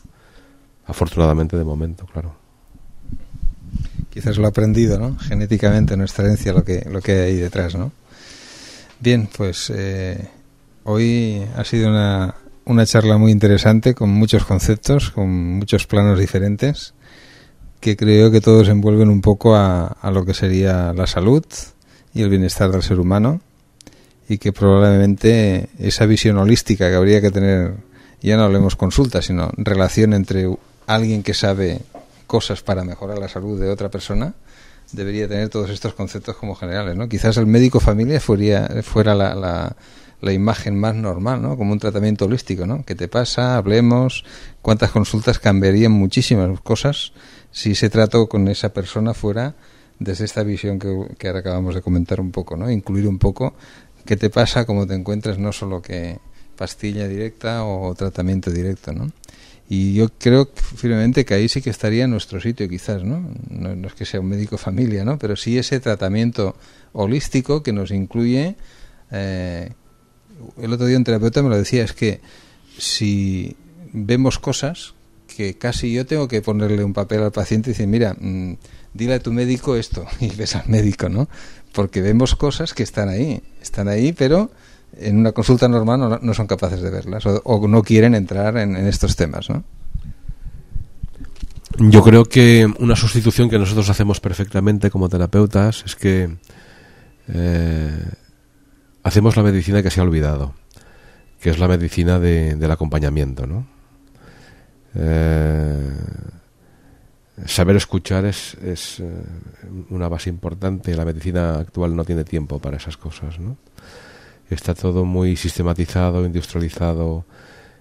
Afortunadamente 0.86 1.56
de 1.56 1.64
momento, 1.64 2.06
claro. 2.06 2.34
Quizás 4.10 4.38
lo 4.38 4.46
ha 4.46 4.50
aprendido, 4.50 4.98
¿no? 4.98 5.16
Genéticamente, 5.18 5.96
nuestra 5.96 6.24
herencia, 6.24 6.52
lo 6.52 6.62
que, 6.62 6.86
lo 6.88 7.00
que 7.00 7.12
hay 7.12 7.18
ahí 7.18 7.36
detrás, 7.36 7.74
¿no? 7.74 7.90
Bien, 9.00 9.30
pues 9.34 9.72
eh, 9.74 10.28
hoy 10.84 11.42
ha 11.56 11.64
sido 11.64 11.88
una, 11.88 12.34
una 12.66 12.84
charla 12.84 13.16
muy 13.16 13.32
interesante 13.32 13.94
con 13.94 14.10
muchos 14.10 14.44
conceptos, 14.44 15.10
con 15.10 15.30
muchos 15.30 15.86
planos 15.86 16.18
diferentes, 16.18 16.92
que 17.80 17.96
creo 17.96 18.30
que 18.30 18.42
todos 18.42 18.68
envuelven 18.68 19.08
un 19.08 19.22
poco 19.22 19.56
a, 19.56 19.86
a 19.86 20.10
lo 20.10 20.26
que 20.26 20.34
sería 20.34 20.92
la 20.92 21.06
salud 21.06 21.42
y 22.12 22.20
el 22.20 22.28
bienestar 22.28 22.70
del 22.70 22.82
ser 22.82 23.00
humano 23.00 23.40
y 24.28 24.36
que 24.36 24.52
probablemente 24.52 25.70
esa 25.78 26.04
visión 26.04 26.36
holística 26.36 26.90
que 26.90 26.96
habría 26.96 27.22
que 27.22 27.30
tener, 27.30 27.76
ya 28.20 28.36
no 28.36 28.42
hablemos 28.42 28.76
consulta, 28.76 29.22
sino 29.22 29.50
relación 29.56 30.12
entre 30.12 30.46
alguien 30.86 31.22
que 31.22 31.32
sabe 31.32 31.80
cosas 32.26 32.60
para 32.60 32.84
mejorar 32.84 33.18
la 33.18 33.28
salud 33.28 33.58
de 33.58 33.70
otra 33.70 33.88
persona, 33.88 34.34
debería 34.92 35.28
tener 35.28 35.48
todos 35.48 35.70
estos 35.70 35.94
conceptos 35.94 36.36
como 36.36 36.54
generales, 36.54 36.96
¿no? 36.96 37.08
Quizás 37.08 37.36
el 37.36 37.46
médico 37.46 37.80
familia 37.80 38.20
fuera, 38.20 38.82
fuera 38.82 39.14
la, 39.14 39.34
la 39.34 39.76
la 40.20 40.32
imagen 40.32 40.78
más 40.78 40.94
normal, 40.94 41.40
¿no? 41.40 41.56
Como 41.56 41.72
un 41.72 41.78
tratamiento 41.78 42.26
holístico, 42.26 42.66
¿no? 42.66 42.84
¿Qué 42.84 42.94
te 42.94 43.08
pasa? 43.08 43.56
Hablemos. 43.56 44.24
¿Cuántas 44.62 44.90
consultas 44.90 45.38
cambiarían 45.38 45.92
muchísimas 45.92 46.60
cosas 46.60 47.12
si 47.50 47.74
se 47.74 47.90
trató 47.90 48.28
con 48.28 48.48
esa 48.48 48.72
persona 48.72 49.14
fuera 49.14 49.54
desde 49.98 50.24
esta 50.24 50.42
visión 50.42 50.78
que, 50.78 51.26
ahora 51.26 51.40
acabamos 51.40 51.74
de 51.74 51.82
comentar 51.82 52.20
un 52.20 52.30
poco, 52.30 52.56
¿no? 52.56 52.70
Incluir 52.70 53.08
un 53.08 53.18
poco 53.18 53.54
qué 54.04 54.16
te 54.16 54.30
pasa, 54.30 54.64
cómo 54.64 54.86
te 54.86 54.94
encuentras, 54.94 55.38
no 55.38 55.52
solo 55.52 55.82
que 55.82 56.18
pastilla 56.56 57.08
directa 57.08 57.64
o 57.64 57.94
tratamiento 57.94 58.50
directo, 58.50 58.92
¿no? 58.92 59.10
Y 59.70 59.94
yo 59.94 60.08
creo 60.18 60.50
firmemente 60.54 61.24
que 61.24 61.32
ahí 61.32 61.48
sí 61.48 61.62
que 61.62 61.70
estaría 61.70 62.06
nuestro 62.08 62.40
sitio, 62.40 62.68
quizás, 62.68 63.04
¿no? 63.04 63.20
¿no? 63.48 63.74
No, 63.76 63.86
es 63.86 63.94
que 63.94 64.04
sea 64.04 64.20
un 64.20 64.26
médico 64.26 64.58
familia, 64.58 65.04
¿no? 65.04 65.16
Pero 65.18 65.36
sí 65.36 65.56
ese 65.56 65.78
tratamiento 65.80 66.56
holístico 66.92 67.62
que 67.62 67.72
nos 67.72 67.92
incluye 67.92 68.56
eh, 69.12 69.70
el 70.60 70.72
otro 70.72 70.86
día 70.86 70.96
un 70.96 71.04
terapeuta 71.04 71.42
me 71.42 71.48
lo 71.48 71.56
decía, 71.56 71.84
es 71.84 71.92
que 71.92 72.20
si 72.78 73.56
vemos 73.92 74.38
cosas 74.38 74.94
que 75.36 75.56
casi 75.56 75.92
yo 75.92 76.06
tengo 76.06 76.28
que 76.28 76.42
ponerle 76.42 76.84
un 76.84 76.92
papel 76.92 77.22
al 77.22 77.32
paciente 77.32 77.70
y 77.70 77.72
decir, 77.72 77.86
mira, 77.86 78.16
mmm, 78.18 78.54
dile 78.94 79.14
a 79.14 79.20
tu 79.20 79.32
médico 79.32 79.76
esto, 79.76 80.06
y 80.20 80.34
ves 80.34 80.56
al 80.56 80.68
médico, 80.68 81.08
¿no? 81.08 81.28
Porque 81.72 82.00
vemos 82.00 82.34
cosas 82.34 82.74
que 82.74 82.82
están 82.82 83.08
ahí, 83.08 83.42
están 83.62 83.88
ahí, 83.88 84.12
pero 84.12 84.50
en 84.96 85.18
una 85.18 85.32
consulta 85.32 85.68
normal 85.68 86.18
no, 86.22 86.34
son 86.34 86.46
capaces 86.46 86.80
de 86.80 86.90
verlas 86.90 87.24
o, 87.26 87.68
no 87.68 87.82
quieren 87.82 88.14
entrar 88.14 88.56
en, 88.56 88.76
en, 88.76 88.86
estos 88.86 89.16
temas, 89.16 89.48
¿no? 89.50 89.64
Yo 91.78 92.02
creo 92.02 92.24
que 92.24 92.66
una 92.78 92.96
sustitución 92.96 93.48
que 93.48 93.58
nosotros 93.58 93.88
hacemos 93.88 94.20
perfectamente 94.20 94.90
como 94.90 95.08
terapeutas 95.08 95.82
es 95.86 95.96
que 95.96 96.36
eh, 97.28 98.04
hacemos 99.02 99.36
la 99.36 99.42
medicina 99.42 99.82
que 99.82 99.90
se 99.90 100.00
ha 100.00 100.02
olvidado, 100.02 100.54
que 101.40 101.50
es 101.50 101.58
la 101.58 101.68
medicina 101.68 102.18
de, 102.18 102.56
del 102.56 102.70
acompañamiento, 102.70 103.46
¿no? 103.46 103.66
Eh, 104.94 105.90
saber 107.46 107.76
escuchar 107.76 108.24
es, 108.26 108.54
es, 108.54 109.00
eh, 109.00 109.04
una 109.90 110.08
base 110.08 110.28
importante. 110.28 110.94
La 110.94 111.04
medicina 111.04 111.58
actual 111.58 111.94
no 111.94 112.04
tiene 112.04 112.24
tiempo 112.24 112.58
para 112.58 112.76
esas 112.76 112.96
cosas, 112.96 113.38
¿no? 113.38 113.56
Está 114.50 114.74
todo 114.74 115.04
muy 115.04 115.36
sistematizado, 115.36 116.26
industrializado. 116.26 117.24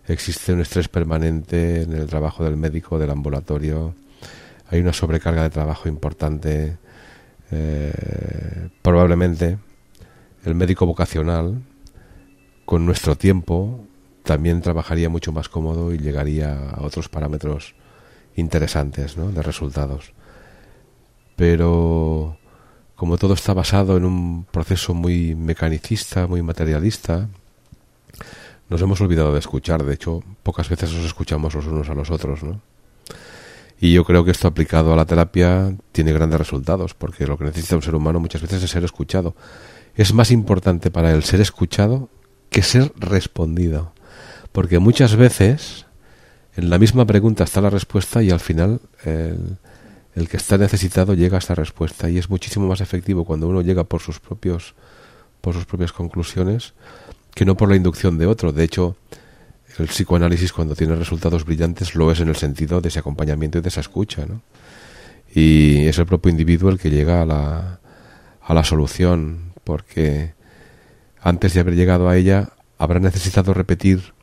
Existe 0.07 0.53
un 0.53 0.61
estrés 0.61 0.87
permanente 0.87 1.81
en 1.81 1.93
el 1.93 2.05
trabajo 2.05 2.43
del 2.43 2.57
médico, 2.57 2.99
del 2.99 3.09
ambulatorio. 3.09 3.95
Hay 4.69 4.79
una 4.79 4.93
sobrecarga 4.93 5.43
de 5.43 5.49
trabajo 5.49 5.89
importante. 5.89 6.77
Eh, 7.51 8.69
probablemente 8.83 9.57
el 10.45 10.53
médico 10.53 10.85
vocacional, 10.85 11.63
con 12.65 12.85
nuestro 12.85 13.15
tiempo, 13.15 13.83
también 14.23 14.61
trabajaría 14.61 15.09
mucho 15.09 15.31
más 15.31 15.49
cómodo 15.49 15.91
y 15.91 15.97
llegaría 15.97 16.69
a 16.69 16.83
otros 16.83 17.09
parámetros 17.09 17.73
interesantes 18.35 19.17
¿no? 19.17 19.31
de 19.31 19.41
resultados. 19.41 20.13
Pero 21.35 22.37
como 22.99 23.17
todo 23.17 23.33
está 23.33 23.53
basado 23.53 23.95
en 23.95 24.03
un 24.03 24.45
proceso 24.51 24.93
muy 24.93 25.33
mecanicista, 25.33 26.27
muy 26.27 26.41
materialista, 26.41 27.29
nos 28.69 28.81
hemos 28.81 28.99
olvidado 28.99 29.33
de 29.33 29.39
escuchar. 29.39 29.83
De 29.83 29.93
hecho, 29.93 30.21
pocas 30.43 30.67
veces 30.67 30.93
nos 30.93 31.05
escuchamos 31.05 31.55
los 31.55 31.65
unos 31.65 31.89
a 31.89 31.95
los 31.95 32.11
otros, 32.11 32.43
¿no? 32.43 32.59
Y 33.79 33.93
yo 33.93 34.03
creo 34.03 34.25
que 34.25 34.31
esto 34.31 34.49
aplicado 34.49 34.91
a 34.91 34.97
la 34.97 35.05
terapia 35.05 35.73
tiene 35.93 36.11
grandes 36.11 36.39
resultados, 36.39 36.93
porque 36.93 37.25
lo 37.25 37.37
que 37.37 37.45
necesita 37.45 37.77
un 37.77 37.81
ser 37.81 37.95
humano 37.95 38.19
muchas 38.19 38.41
veces 38.41 38.61
es 38.61 38.69
ser 38.69 38.83
escuchado 38.83 39.33
es 39.95 40.13
más 40.13 40.31
importante 40.31 40.91
para 40.91 41.11
él 41.11 41.23
ser 41.23 41.41
escuchado 41.41 42.09
que 42.49 42.61
ser 42.61 42.93
respondido. 42.95 43.93
Porque 44.51 44.79
muchas 44.79 45.15
veces 45.15 45.85
en 46.55 46.69
la 46.69 46.79
misma 46.79 47.05
pregunta 47.05 47.43
está 47.43 47.61
la 47.61 47.69
respuesta 47.69 48.23
y 48.23 48.31
al 48.31 48.39
final 48.39 48.81
el, 49.03 49.57
el, 50.15 50.27
que 50.27 50.37
está 50.37 50.57
necesitado 50.57 51.13
llega 51.13 51.37
a 51.37 51.39
esta 51.39 51.55
respuesta 51.55 52.09
y 52.09 52.17
es 52.17 52.29
muchísimo 52.29 52.67
más 52.67 52.81
efectivo 52.81 53.25
cuando 53.25 53.47
uno 53.47 53.61
llega 53.61 53.83
por 53.83 54.01
sus 54.01 54.19
propios 54.19 54.75
por 55.41 55.53
sus 55.53 55.65
propias 55.65 55.93
conclusiones 55.93 56.73
que 57.33 57.45
no 57.45 57.55
por 57.55 57.69
la 57.69 57.75
inducción 57.75 58.17
de 58.17 58.25
otro. 58.25 58.51
De 58.51 58.63
hecho, 58.63 58.97
el 59.77 59.87
psicoanálisis 59.87 60.51
cuando 60.51 60.75
tiene 60.75 60.95
resultados 60.95 61.45
brillantes 61.45 61.95
lo 61.95 62.11
es 62.11 62.19
en 62.19 62.27
el 62.27 62.35
sentido 62.35 62.81
de 62.81 62.89
ese 62.89 62.99
acompañamiento 62.99 63.57
y 63.57 63.61
de 63.61 63.69
esa 63.69 63.79
escucha, 63.79 64.25
¿no? 64.25 64.41
Y 65.33 65.87
es 65.87 65.97
el 65.99 66.05
propio 66.05 66.31
individuo 66.31 66.69
el 66.69 66.79
que 66.79 66.89
llega 66.89 67.21
a 67.21 67.25
la, 67.25 67.79
a 68.41 68.53
la 68.53 68.63
solución 68.63 69.53
porque 69.63 70.33
antes 71.21 71.53
de 71.53 71.59
haber 71.59 71.75
llegado 71.75 72.09
a 72.09 72.17
ella 72.17 72.49
habrá 72.77 72.99
necesitado 72.99 73.53
repetir 73.53 74.13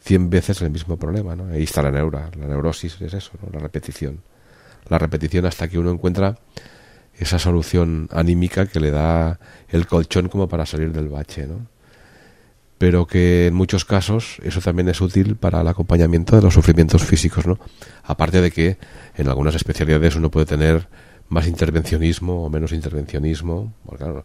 cien 0.00 0.30
veces 0.30 0.60
el 0.62 0.70
mismo 0.70 0.96
problema, 0.96 1.34
¿no? 1.36 1.46
Ahí 1.52 1.64
está 1.64 1.82
la 1.82 1.90
neura, 1.90 2.30
la 2.38 2.46
neurosis 2.46 3.00
es 3.00 3.14
eso, 3.14 3.32
¿no? 3.42 3.50
la 3.52 3.58
repetición. 3.58 4.20
La 4.88 4.98
repetición 4.98 5.46
hasta 5.46 5.68
que 5.68 5.78
uno 5.78 5.90
encuentra 5.90 6.38
esa 7.18 7.38
solución 7.38 8.08
anímica 8.12 8.66
que 8.66 8.80
le 8.80 8.90
da 8.90 9.38
el 9.68 9.86
colchón 9.86 10.28
como 10.28 10.48
para 10.48 10.66
salir 10.66 10.92
del 10.92 11.08
bache, 11.08 11.46
¿no? 11.46 11.66
Pero 12.76 13.06
que 13.06 13.46
en 13.46 13.54
muchos 13.54 13.84
casos 13.84 14.38
eso 14.42 14.60
también 14.60 14.88
es 14.88 15.00
útil 15.00 15.36
para 15.36 15.60
el 15.60 15.68
acompañamiento 15.68 16.36
de 16.36 16.42
los 16.42 16.54
sufrimientos 16.54 17.04
físicos, 17.04 17.46
¿no? 17.46 17.58
Aparte 18.02 18.40
de 18.40 18.50
que 18.50 18.78
en 19.16 19.28
algunas 19.28 19.54
especialidades 19.54 20.16
uno 20.16 20.30
puede 20.30 20.46
tener 20.46 20.88
más 21.28 21.46
intervencionismo 21.46 22.44
o 22.44 22.50
menos 22.50 22.72
intervencionismo, 22.72 23.72
porque 23.86 24.04
claro, 24.04 24.24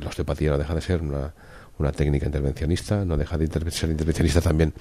la 0.00 0.08
osteopatía 0.08 0.50
no 0.50 0.58
deja 0.58 0.74
de 0.74 0.80
ser 0.80 1.02
una, 1.02 1.34
una 1.78 1.92
técnica 1.92 2.26
intervencionista, 2.26 3.04
no 3.04 3.16
deja 3.16 3.36
de 3.36 3.70
ser 3.70 3.90
intervencionista 3.90 4.40
también 4.40 4.72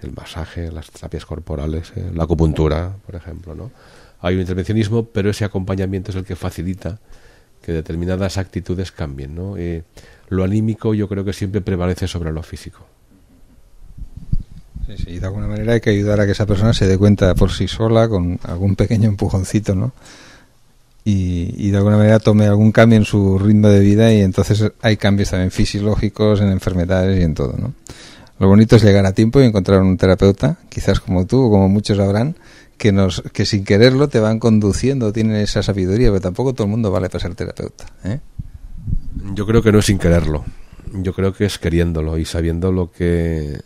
el 0.00 0.12
masaje, 0.12 0.70
las 0.70 0.90
terapias 0.90 1.26
corporales, 1.26 1.92
eh, 1.96 2.10
la 2.14 2.24
acupuntura, 2.24 2.96
por 3.04 3.14
ejemplo, 3.14 3.54
¿no? 3.54 3.70
Hay 4.24 4.36
un 4.36 4.40
intervencionismo, 4.40 5.04
pero 5.04 5.28
ese 5.28 5.44
acompañamiento 5.44 6.10
es 6.10 6.16
el 6.16 6.24
que 6.24 6.34
facilita 6.34 6.98
que 7.60 7.72
determinadas 7.72 8.38
actitudes 8.38 8.90
cambien, 8.90 9.34
¿no? 9.34 9.58
Eh, 9.58 9.82
lo 10.30 10.44
anímico 10.44 10.94
yo 10.94 11.08
creo 11.08 11.26
que 11.26 11.34
siempre 11.34 11.60
prevalece 11.60 12.08
sobre 12.08 12.32
lo 12.32 12.42
físico. 12.42 12.86
Sí, 14.86 14.96
sí, 14.96 15.18
de 15.18 15.26
alguna 15.26 15.46
manera 15.46 15.74
hay 15.74 15.80
que 15.82 15.90
ayudar 15.90 16.20
a 16.20 16.26
que 16.26 16.32
esa 16.32 16.46
persona 16.46 16.72
se 16.72 16.86
dé 16.86 16.96
cuenta 16.96 17.34
por 17.34 17.52
sí 17.52 17.68
sola 17.68 18.08
con 18.08 18.40
algún 18.44 18.76
pequeño 18.76 19.10
empujoncito, 19.10 19.74
¿no? 19.74 19.92
Y, 21.06 21.70
de 21.70 21.76
alguna 21.76 21.98
manera 21.98 22.18
tome 22.18 22.46
algún 22.46 22.72
cambio 22.72 22.96
en 22.96 23.04
su 23.04 23.38
ritmo 23.38 23.68
de 23.68 23.80
vida 23.80 24.10
y 24.10 24.20
entonces 24.20 24.72
hay 24.80 24.96
cambios 24.96 25.30
también 25.30 25.50
fisiológicos, 25.50 26.40
en 26.40 26.48
enfermedades 26.48 27.20
y 27.20 27.24
en 27.24 27.34
todo, 27.34 27.58
¿no? 27.58 27.74
Lo 28.38 28.48
bonito 28.48 28.76
es 28.76 28.82
llegar 28.82 29.06
a 29.06 29.12
tiempo 29.12 29.40
y 29.40 29.44
encontrar 29.44 29.80
un 29.82 29.96
terapeuta, 29.96 30.58
quizás 30.68 31.00
como 31.00 31.26
tú 31.26 31.44
o 31.44 31.50
como 31.50 31.68
muchos 31.68 31.98
habrán, 31.98 32.36
que 32.76 32.90
nos 32.90 33.22
que 33.32 33.46
sin 33.46 33.64
quererlo 33.64 34.08
te 34.08 34.18
van 34.18 34.40
conduciendo, 34.40 35.12
tienen 35.12 35.36
esa 35.36 35.62
sabiduría, 35.62 36.08
pero 36.08 36.20
tampoco 36.20 36.52
todo 36.52 36.64
el 36.64 36.70
mundo 36.70 36.90
vale 36.90 37.08
para 37.08 37.22
ser 37.22 37.34
terapeuta. 37.34 37.86
¿eh? 38.04 38.20
Yo 39.34 39.46
creo 39.46 39.62
que 39.62 39.72
no 39.72 39.78
es 39.78 39.86
sin 39.86 39.98
quererlo. 39.98 40.44
Yo 40.92 41.12
creo 41.12 41.32
que 41.32 41.44
es 41.44 41.58
queriéndolo 41.58 42.18
y 42.18 42.24
sabiendo 42.24 42.72
lo 42.72 42.90
que... 42.90 43.60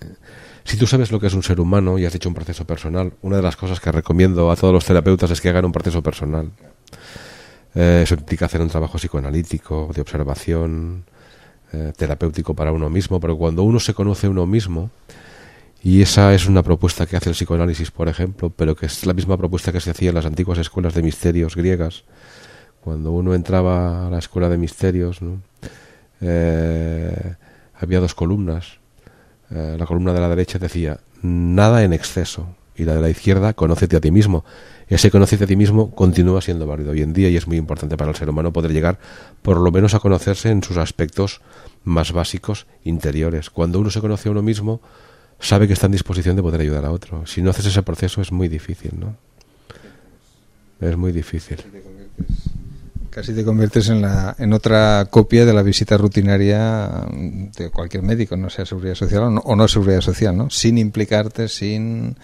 Si 0.64 0.76
tú 0.76 0.86
sabes 0.86 1.10
lo 1.10 1.18
que 1.18 1.28
es 1.28 1.34
un 1.34 1.42
ser 1.42 1.60
humano 1.60 1.98
y 1.98 2.04
has 2.04 2.14
hecho 2.14 2.28
un 2.28 2.34
proceso 2.34 2.66
personal, 2.66 3.14
una 3.22 3.36
de 3.36 3.42
las 3.42 3.56
cosas 3.56 3.80
que 3.80 3.90
recomiendo 3.90 4.50
a 4.50 4.56
todos 4.56 4.72
los 4.72 4.84
terapeutas 4.84 5.30
es 5.30 5.40
que 5.40 5.48
hagan 5.48 5.64
un 5.64 5.72
proceso 5.72 6.02
personal. 6.02 6.50
Eh, 7.74 8.00
eso 8.02 8.14
implica 8.14 8.46
hacer 8.46 8.60
un 8.60 8.68
trabajo 8.68 8.98
psicoanalítico, 8.98 9.90
de 9.94 10.00
observación, 10.02 11.04
eh, 11.72 11.92
terapéutico 11.96 12.54
para 12.54 12.72
uno 12.72 12.88
mismo, 12.90 13.20
pero 13.20 13.36
cuando 13.36 13.62
uno 13.62 13.80
se 13.80 13.94
conoce 13.94 14.28
uno 14.28 14.46
mismo, 14.46 14.90
y 15.82 16.02
esa 16.02 16.34
es 16.34 16.46
una 16.46 16.62
propuesta 16.62 17.06
que 17.06 17.16
hace 17.16 17.28
el 17.28 17.34
psicoanálisis, 17.34 17.90
por 17.90 18.08
ejemplo, 18.08 18.50
pero 18.50 18.74
que 18.74 18.86
es 18.86 19.06
la 19.06 19.14
misma 19.14 19.36
propuesta 19.36 19.70
que 19.72 19.80
se 19.80 19.90
hacía 19.90 20.08
en 20.08 20.16
las 20.16 20.26
antiguas 20.26 20.58
escuelas 20.58 20.94
de 20.94 21.02
misterios 21.02 21.54
griegas. 21.54 22.04
Cuando 22.80 23.12
uno 23.12 23.34
entraba 23.34 24.06
a 24.06 24.10
la 24.10 24.18
escuela 24.18 24.48
de 24.48 24.56
misterios, 24.56 25.20
eh, 26.20 27.34
había 27.74 28.00
dos 28.00 28.14
columnas. 28.14 28.78
Eh, 29.50 29.76
la 29.78 29.86
columna 29.86 30.12
de 30.12 30.20
la 30.20 30.28
derecha 30.28 30.58
decía, 30.58 30.98
nada 31.22 31.84
en 31.84 31.92
exceso. 31.92 32.56
Y 32.74 32.84
la 32.84 32.94
de 32.94 33.00
la 33.00 33.10
izquierda, 33.10 33.52
conócete 33.52 33.96
a 33.96 34.00
ti 34.00 34.10
mismo. 34.10 34.44
Ese 34.89 35.11
conocerte 35.11 35.45
a 35.45 35.47
ti 35.47 35.57
mismo 35.57 35.91
continúa 35.91 36.41
siendo 36.41 36.66
válido 36.66 36.93
hoy 36.93 37.03
en 37.03 37.12
día 37.12 37.28
y 37.28 37.36
es 37.36 37.47
muy 37.47 37.59
importante 37.59 37.97
para 37.97 38.11
el 38.11 38.16
ser 38.16 38.30
humano 38.30 38.53
poder 38.53 38.72
llegar 38.72 38.99
por 39.43 39.59
lo 39.59 39.70
menos 39.70 39.95
a 39.95 40.01
conocerse 40.01 40.51
en 40.51 40.62
sus 40.62 40.78
aspectos 40.78 41.43
más 41.84 42.12
básicos 42.12 42.66
interiores. 42.84 43.51
Cuando 43.51 43.80
uno 43.80 43.91
se 43.91 44.01
conoce 44.01 44.28
a 44.28 44.32
uno 44.32 44.43
mismo, 44.43 44.80
sabe 45.39 45.66
que 45.66 45.74
está 45.74 45.86
en 45.86 45.93
disposición 45.93 46.36
de 46.36 46.43
poder 46.43 46.62
ayudar 46.62 46.86
a 46.86 46.91
otro. 46.91 47.26
Si 47.26 47.43
no 47.43 47.51
haces 47.51 47.66
ese 47.66 47.82
proceso 47.82 48.22
es 48.22 48.32
muy 48.32 48.49
difícil, 48.49 48.93
¿no? 48.99 49.16
Es 50.80 50.97
muy 50.97 51.12
difícil. 51.12 51.59
Casi 53.11 53.34
te 53.34 53.45
conviertes 53.45 53.89
en, 53.89 54.01
la, 54.01 54.36
en 54.39 54.53
otra 54.53 55.07
copia 55.11 55.45
de 55.45 55.53
la 55.53 55.62
visita 55.62 55.97
rutinaria 55.97 57.05
de 57.57 57.70
cualquier 57.70 58.03
médico, 58.05 58.36
no 58.36 58.49
sea 58.49 58.64
seguridad 58.64 58.95
social 58.95 59.24
o 59.24 59.30
no, 59.30 59.41
o 59.41 59.57
no 59.57 59.66
seguridad 59.66 60.01
social, 60.01 60.36
¿no? 60.36 60.51
Sin 60.51 60.78
implicarte, 60.78 61.49
sin 61.49 62.16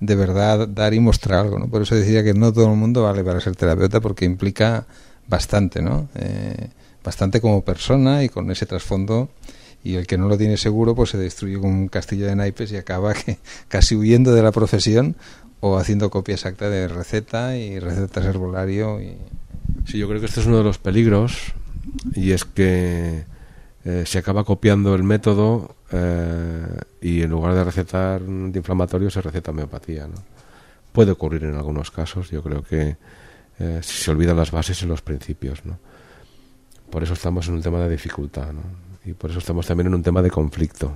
de 0.00 0.14
verdad 0.14 0.68
dar 0.68 0.94
y 0.94 1.00
mostrar 1.00 1.40
algo, 1.40 1.58
¿no? 1.58 1.68
Por 1.68 1.82
eso 1.82 1.94
decía 1.94 2.22
que 2.22 2.34
no 2.34 2.52
todo 2.52 2.70
el 2.70 2.76
mundo 2.76 3.02
vale 3.02 3.24
para 3.24 3.40
ser 3.40 3.56
terapeuta 3.56 4.00
porque 4.00 4.24
implica 4.24 4.86
bastante, 5.26 5.82
¿no? 5.82 6.08
Eh, 6.14 6.68
bastante 7.02 7.40
como 7.40 7.64
persona 7.64 8.22
y 8.22 8.28
con 8.28 8.50
ese 8.50 8.66
trasfondo 8.66 9.28
y 9.82 9.94
el 9.94 10.06
que 10.06 10.18
no 10.18 10.28
lo 10.28 10.36
tiene 10.36 10.56
seguro 10.56 10.94
pues 10.94 11.10
se 11.10 11.18
destruye 11.18 11.58
como 11.58 11.72
un 11.72 11.88
castillo 11.88 12.26
de 12.26 12.36
naipes 12.36 12.72
y 12.72 12.76
acaba 12.76 13.14
que, 13.14 13.38
casi 13.68 13.96
huyendo 13.96 14.34
de 14.34 14.42
la 14.42 14.52
profesión 14.52 15.16
o 15.60 15.78
haciendo 15.78 16.10
copia 16.10 16.34
exacta 16.34 16.68
de 16.68 16.88
receta 16.88 17.56
y 17.56 17.78
recetas 17.78 18.24
herbolario 18.24 19.00
y... 19.00 19.16
Sí, 19.86 19.98
yo 19.98 20.08
creo 20.08 20.20
que 20.20 20.26
este 20.26 20.40
es 20.40 20.46
uno 20.46 20.58
de 20.58 20.64
los 20.64 20.78
peligros 20.78 21.54
y 22.14 22.32
es 22.32 22.44
que 22.44 23.24
eh, 23.84 24.04
se 24.06 24.18
acaba 24.18 24.44
copiando 24.44 24.94
el 24.94 25.02
método 25.02 25.74
eh, 25.92 26.80
y 27.00 27.22
en 27.22 27.30
lugar 27.30 27.54
de 27.54 27.64
recetar 27.64 28.22
antiinflamatorio 28.22 29.10
se 29.10 29.20
receta 29.20 29.50
homeopatía. 29.50 30.06
¿no? 30.06 30.16
Puede 30.92 31.12
ocurrir 31.12 31.44
en 31.44 31.54
algunos 31.54 31.90
casos, 31.90 32.30
yo 32.30 32.42
creo 32.42 32.62
que 32.62 32.96
eh, 33.58 33.80
se 33.82 34.10
olvidan 34.10 34.36
las 34.36 34.50
bases 34.50 34.82
y 34.82 34.86
los 34.86 35.02
principios. 35.02 35.64
¿no? 35.64 35.78
Por 36.90 37.02
eso 37.02 37.14
estamos 37.14 37.48
en 37.48 37.54
un 37.54 37.62
tema 37.62 37.80
de 37.80 37.90
dificultad. 37.90 38.52
¿no? 38.52 38.88
y 39.08 39.14
por 39.14 39.30
eso 39.30 39.38
estamos 39.38 39.66
también 39.66 39.86
en 39.86 39.94
un 39.94 40.02
tema 40.02 40.20
de 40.20 40.30
conflicto 40.30 40.92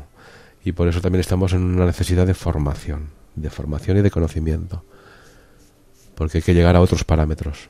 y 0.64 0.72
por 0.72 0.86
eso 0.86 1.01
también 1.01 1.20
estamos 1.20 1.55
en 1.55 1.62
una 1.62 1.86
necesidad 1.86 2.26
de 2.26 2.34
formación, 2.34 3.09
de 3.34 3.49
formación 3.49 3.97
y 3.97 4.03
de 4.03 4.11
conocimiento, 4.11 4.84
porque 6.14 6.38
hay 6.38 6.43
que 6.43 6.55
llegar 6.55 6.76
a 6.76 6.80
otros 6.80 7.05
parámetros. 7.05 7.68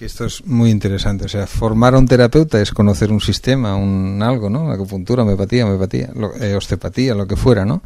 Esto 0.00 0.26
es 0.26 0.44
muy 0.44 0.70
interesante, 0.70 1.24
o 1.24 1.28
sea, 1.28 1.46
formar 1.46 1.94
a 1.94 1.98
un 1.98 2.06
terapeuta 2.06 2.60
es 2.60 2.70
conocer 2.70 3.10
un 3.10 3.20
sistema, 3.20 3.76
un 3.76 4.22
algo, 4.22 4.50
¿no? 4.50 4.70
Acupuntura, 4.70 5.22
homeopatía, 5.22 5.64
homeopatía, 5.64 6.10
eh, 6.40 6.54
osteopatía, 6.54 7.14
lo 7.14 7.26
que 7.26 7.36
fuera, 7.36 7.64
¿no? 7.64 7.82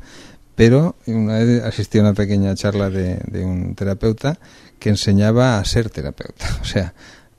Pero 0.57 0.97
una 1.07 1.39
vez 1.39 1.63
asistí 1.63 1.99
a 1.99 2.03
una 2.03 2.15
pequeña 2.15 2.55
charla 2.57 2.91
de, 2.91 3.21
de 3.27 3.45
un 3.45 3.77
terapeuta 3.77 4.39
que 4.81 4.89
enseñaba 4.89 5.59
a 5.59 5.65
ser 5.65 5.89
terapeuta, 5.89 6.47
o 6.61 6.65
sea, 6.65 6.95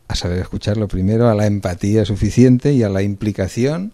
a 0.07 0.15
saber 0.15 0.39
escucharlo 0.39 0.87
primero, 0.87 1.29
a 1.29 1.35
la 1.35 1.47
empatía 1.47 2.05
suficiente 2.05 2.71
y 2.71 2.83
a 2.83 2.89
la 2.89 3.01
implicación 3.01 3.93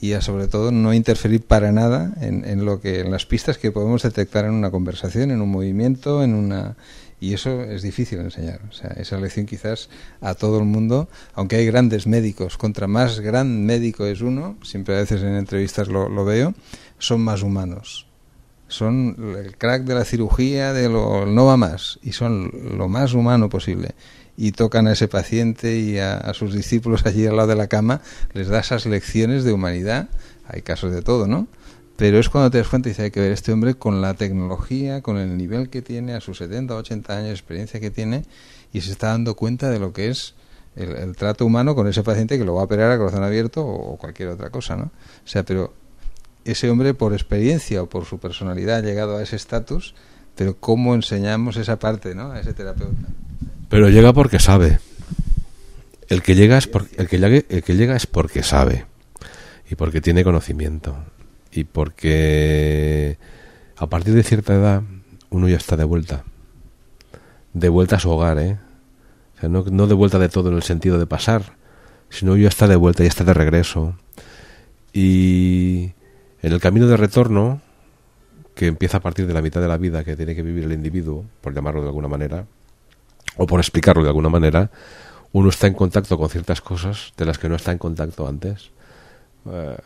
y 0.00 0.12
a 0.12 0.20
sobre 0.20 0.46
todo 0.46 0.72
no 0.72 0.92
interferir 0.92 1.42
para 1.42 1.72
nada 1.72 2.14
en, 2.20 2.64
lo 2.64 2.80
que 2.80 3.00
en 3.00 3.10
las 3.10 3.26
pistas 3.26 3.58
que 3.58 3.72
podemos 3.72 4.02
detectar 4.02 4.44
en 4.44 4.52
una 4.52 4.70
conversación, 4.70 5.30
en 5.30 5.40
un 5.40 5.50
movimiento, 5.50 6.22
en 6.22 6.34
una 6.34 6.76
y 7.20 7.34
eso 7.34 7.62
es 7.62 7.82
difícil 7.82 8.20
enseñar. 8.20 8.60
O 8.68 8.72
sea, 8.72 8.90
esa 8.96 9.18
lección 9.18 9.46
quizás 9.46 9.88
a 10.20 10.34
todo 10.34 10.58
el 10.58 10.64
mundo, 10.64 11.08
aunque 11.34 11.56
hay 11.56 11.66
grandes 11.66 12.06
médicos, 12.06 12.58
contra 12.58 12.86
más 12.86 13.20
gran 13.20 13.64
médico 13.64 14.06
es 14.06 14.20
uno, 14.20 14.56
siempre 14.62 14.94
a 14.96 15.00
veces 15.00 15.22
en 15.22 15.34
entrevistas 15.34 15.88
lo, 15.88 16.24
veo, 16.24 16.54
son 16.98 17.22
más 17.22 17.42
humanos. 17.42 18.06
Son 18.68 19.34
el 19.38 19.56
crack 19.56 19.84
de 19.84 19.94
la 19.94 20.04
cirugía, 20.04 20.72
de 20.72 20.88
lo 20.88 21.24
no 21.24 21.46
va 21.46 21.56
más, 21.56 22.00
y 22.02 22.12
son 22.12 22.50
lo 22.76 22.88
más 22.88 23.14
humano 23.14 23.48
posible 23.48 23.94
y 24.36 24.52
tocan 24.52 24.86
a 24.86 24.92
ese 24.92 25.08
paciente 25.08 25.78
y 25.78 25.98
a, 25.98 26.32
sus 26.34 26.52
discípulos 26.52 27.06
allí 27.06 27.26
al 27.26 27.36
lado 27.36 27.48
de 27.48 27.56
la 27.56 27.68
cama, 27.68 28.02
les 28.34 28.48
da 28.48 28.60
esas 28.60 28.84
lecciones 28.84 29.44
de 29.44 29.52
humanidad. 29.52 30.08
Hay 30.46 30.62
casos 30.62 30.92
de 30.92 31.00
todo, 31.00 31.26
¿no? 31.26 31.48
Pero 31.96 32.18
es 32.18 32.28
cuando 32.28 32.50
te 32.50 32.58
das 32.58 32.68
cuenta 32.68 32.88
y 32.88 32.92
dice, 32.92 33.04
hay 33.04 33.10
que 33.10 33.20
ver 33.20 33.32
este 33.32 33.52
hombre 33.52 33.74
con 33.74 34.02
la 34.02 34.14
tecnología, 34.14 35.00
con 35.00 35.16
el 35.16 35.36
nivel 35.36 35.70
que 35.70 35.80
tiene, 35.80 36.14
a 36.14 36.20
sus 36.20 36.38
70, 36.38 36.74
80 36.74 37.12
años 37.12 37.28
de 37.28 37.32
experiencia 37.32 37.80
que 37.80 37.90
tiene, 37.90 38.24
y 38.72 38.82
se 38.82 38.92
está 38.92 39.08
dando 39.08 39.34
cuenta 39.34 39.70
de 39.70 39.78
lo 39.78 39.94
que 39.94 40.10
es 40.10 40.34
el, 40.76 41.16
trato 41.16 41.46
humano 41.46 41.74
con 41.74 41.88
ese 41.88 42.02
paciente 42.02 42.36
que 42.36 42.44
lo 42.44 42.54
va 42.54 42.60
a 42.60 42.64
operar 42.64 42.92
a 42.92 42.98
corazón 42.98 43.24
abierto 43.24 43.66
o, 43.66 43.96
cualquier 43.96 44.28
otra 44.28 44.50
cosa, 44.50 44.76
¿no? 44.76 44.84
O 44.84 45.28
sea, 45.28 45.42
pero 45.42 45.72
ese 46.44 46.68
hombre 46.68 46.92
por 46.92 47.14
experiencia 47.14 47.82
o 47.82 47.88
por 47.88 48.04
su 48.04 48.18
personalidad 48.18 48.76
ha 48.76 48.82
llegado 48.82 49.16
a 49.16 49.22
ese 49.22 49.36
estatus, 49.36 49.94
pero 50.34 50.54
¿cómo 50.58 50.94
enseñamos 50.94 51.56
esa 51.56 51.78
parte, 51.78 52.14
¿no? 52.14 52.32
A 52.32 52.40
ese 52.40 52.52
terapeuta. 52.52 53.08
Pero 53.70 53.88
llega 53.88 54.12
porque 54.12 54.38
sabe. 54.38 54.80
El 56.08 56.22
que 56.22 56.34
llega 56.34 56.58
es 56.58 56.68
el 56.98 57.08
que 57.08 57.16
el 57.48 57.62
que 57.62 57.74
llega 57.74 57.96
es 57.96 58.06
porque 58.06 58.42
sabe 58.42 58.84
y 59.68 59.74
porque 59.74 60.00
tiene 60.00 60.22
conocimiento 60.22 60.94
y 61.56 61.64
porque 61.64 63.18
a 63.76 63.86
partir 63.86 64.14
de 64.14 64.22
cierta 64.22 64.54
edad 64.54 64.82
uno 65.30 65.48
ya 65.48 65.56
está 65.56 65.76
de 65.76 65.84
vuelta. 65.84 66.24
De 67.52 67.68
vuelta 67.68 67.96
a 67.96 68.00
su 68.00 68.10
hogar, 68.10 68.38
¿eh? 68.38 68.58
O 69.36 69.40
sea, 69.40 69.48
no, 69.48 69.64
no 69.70 69.86
de 69.86 69.94
vuelta 69.94 70.18
de 70.18 70.28
todo 70.28 70.50
en 70.50 70.56
el 70.56 70.62
sentido 70.62 70.98
de 70.98 71.06
pasar, 71.06 71.56
sino 72.10 72.36
ya 72.36 72.48
está 72.48 72.66
de 72.68 72.76
vuelta, 72.76 73.02
ya 73.02 73.08
está 73.08 73.24
de 73.24 73.34
regreso. 73.34 73.96
Y 74.92 75.92
en 76.42 76.52
el 76.52 76.60
camino 76.60 76.86
de 76.86 76.96
retorno, 76.96 77.60
que 78.54 78.66
empieza 78.66 78.98
a 78.98 79.00
partir 79.00 79.26
de 79.26 79.34
la 79.34 79.42
mitad 79.42 79.60
de 79.60 79.68
la 79.68 79.76
vida 79.76 80.04
que 80.04 80.16
tiene 80.16 80.34
que 80.34 80.42
vivir 80.42 80.64
el 80.64 80.72
individuo, 80.72 81.24
por 81.40 81.54
llamarlo 81.54 81.82
de 81.82 81.88
alguna 81.88 82.08
manera, 82.08 82.46
o 83.36 83.46
por 83.46 83.60
explicarlo 83.60 84.02
de 84.02 84.08
alguna 84.08 84.30
manera, 84.30 84.70
uno 85.32 85.50
está 85.50 85.66
en 85.66 85.74
contacto 85.74 86.16
con 86.16 86.30
ciertas 86.30 86.60
cosas 86.60 87.12
de 87.16 87.26
las 87.26 87.38
que 87.38 87.48
no 87.48 87.56
está 87.56 87.72
en 87.72 87.78
contacto 87.78 88.26
antes. 88.26 88.70
Eh, 89.50 89.76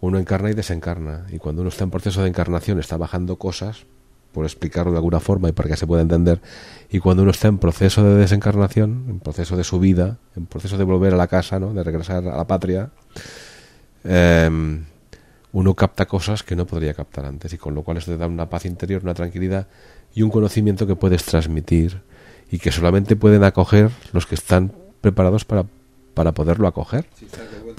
uno 0.00 0.18
encarna 0.18 0.50
y 0.50 0.54
desencarna, 0.54 1.26
y 1.30 1.38
cuando 1.38 1.62
uno 1.62 1.68
está 1.68 1.84
en 1.84 1.90
proceso 1.90 2.22
de 2.22 2.28
encarnación 2.28 2.78
está 2.78 2.96
bajando 2.96 3.36
cosas, 3.36 3.84
por 4.32 4.44
explicarlo 4.44 4.92
de 4.92 4.98
alguna 4.98 5.20
forma 5.20 5.48
y 5.48 5.52
para 5.52 5.68
que 5.68 5.76
se 5.76 5.86
pueda 5.86 6.02
entender, 6.02 6.40
y 6.88 7.00
cuando 7.00 7.22
uno 7.22 7.32
está 7.32 7.48
en 7.48 7.58
proceso 7.58 8.02
de 8.02 8.14
desencarnación, 8.14 9.06
en 9.08 9.20
proceso 9.20 9.56
de 9.56 9.64
subida, 9.64 10.18
en 10.36 10.46
proceso 10.46 10.78
de 10.78 10.84
volver 10.84 11.14
a 11.14 11.16
la 11.16 11.26
casa, 11.26 11.58
¿no? 11.58 11.74
de 11.74 11.82
regresar 11.82 12.26
a 12.26 12.36
la 12.36 12.46
patria, 12.46 12.90
em, 14.04 14.84
uno 15.52 15.74
capta 15.74 16.06
cosas 16.06 16.42
que 16.42 16.54
no 16.54 16.66
podría 16.66 16.94
captar 16.94 17.24
antes, 17.24 17.52
y 17.52 17.58
con 17.58 17.74
lo 17.74 17.82
cual 17.82 17.96
eso 17.96 18.12
te 18.12 18.16
da 18.16 18.26
una 18.26 18.48
paz 18.48 18.64
interior, 18.66 19.02
una 19.02 19.14
tranquilidad 19.14 19.66
y 20.14 20.22
un 20.22 20.30
conocimiento 20.30 20.86
que 20.86 20.96
puedes 20.96 21.24
transmitir 21.24 22.02
y 22.50 22.58
que 22.58 22.72
solamente 22.72 23.16
pueden 23.16 23.44
acoger 23.44 23.90
los 24.12 24.26
que 24.26 24.34
están 24.34 24.72
preparados 25.00 25.44
para, 25.44 25.66
para 26.14 26.32
poderlo 26.32 26.66
acoger. 26.68 27.06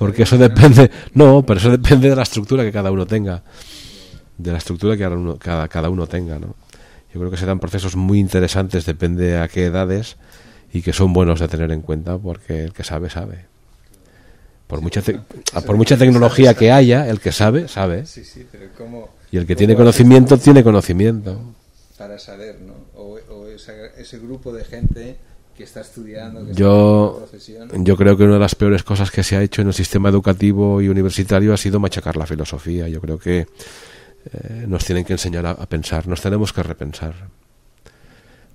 Porque 0.01 0.23
eso 0.23 0.35
depende, 0.35 0.89
no, 1.13 1.45
pero 1.45 1.59
eso 1.59 1.69
depende 1.69 2.09
de 2.09 2.15
la 2.15 2.23
estructura 2.23 2.63
que 2.63 2.71
cada 2.71 2.89
uno 2.89 3.05
tenga, 3.05 3.43
de 4.35 4.51
la 4.51 4.57
estructura 4.57 4.97
que 4.97 5.03
cada 5.03 5.15
uno, 5.15 5.37
cada, 5.37 5.67
cada 5.67 5.91
uno 5.91 6.07
tenga, 6.07 6.39
¿no? 6.39 6.55
Yo 7.13 7.19
creo 7.19 7.29
que 7.29 7.37
se 7.37 7.45
dan 7.45 7.59
procesos 7.59 7.95
muy 7.95 8.17
interesantes, 8.17 8.87
depende 8.87 9.37
a 9.37 9.47
qué 9.47 9.65
edades, 9.65 10.17
y 10.73 10.81
que 10.81 10.91
son 10.91 11.13
buenos 11.13 11.39
de 11.39 11.47
tener 11.47 11.71
en 11.71 11.83
cuenta, 11.83 12.17
porque 12.17 12.63
el 12.63 12.73
que 12.73 12.83
sabe, 12.83 13.11
sabe. 13.11 13.45
Por 14.65 14.81
mucha, 14.81 15.03
por 15.67 15.77
mucha 15.77 15.97
tecnología 15.97 16.55
que 16.55 16.71
haya, 16.71 17.07
el 17.07 17.19
que 17.19 17.31
sabe, 17.31 17.67
sabe. 17.67 18.03
y 19.31 19.37
el 19.37 19.45
que 19.45 19.55
tiene 19.55 19.75
conocimiento, 19.75 20.39
tiene 20.39 20.63
conocimiento. 20.63 21.39
Para 21.99 22.17
saber, 22.17 22.59
¿no? 22.59 22.73
O, 22.99 23.19
ese 23.49 24.17
grupo 24.17 24.51
de 24.51 24.65
gente 24.65 25.17
que 25.61 25.65
está 25.65 25.81
estudiando. 25.81 26.43
Que 26.43 26.53
yo, 26.53 27.27
yo 27.71 27.95
creo 27.95 28.17
que 28.17 28.23
una 28.23 28.33
de 28.33 28.39
las 28.39 28.55
peores 28.55 28.83
cosas 28.83 29.11
que 29.11 29.21
se 29.21 29.35
ha 29.35 29.43
hecho 29.43 29.61
en 29.61 29.67
el 29.67 29.75
sistema 29.75 30.09
educativo 30.09 30.81
y 30.81 30.89
universitario 30.89 31.53
ha 31.53 31.57
sido 31.57 31.79
machacar 31.79 32.17
la 32.17 32.25
filosofía. 32.25 32.87
Yo 32.87 32.99
creo 32.99 33.19
que 33.19 33.41
eh, 33.41 34.65
nos 34.67 34.83
tienen 34.85 35.05
que 35.05 35.13
enseñar 35.13 35.45
a, 35.45 35.55
pensar, 35.67 36.07
nos 36.07 36.19
tenemos 36.19 36.51
que 36.51 36.63
repensar. 36.63 37.13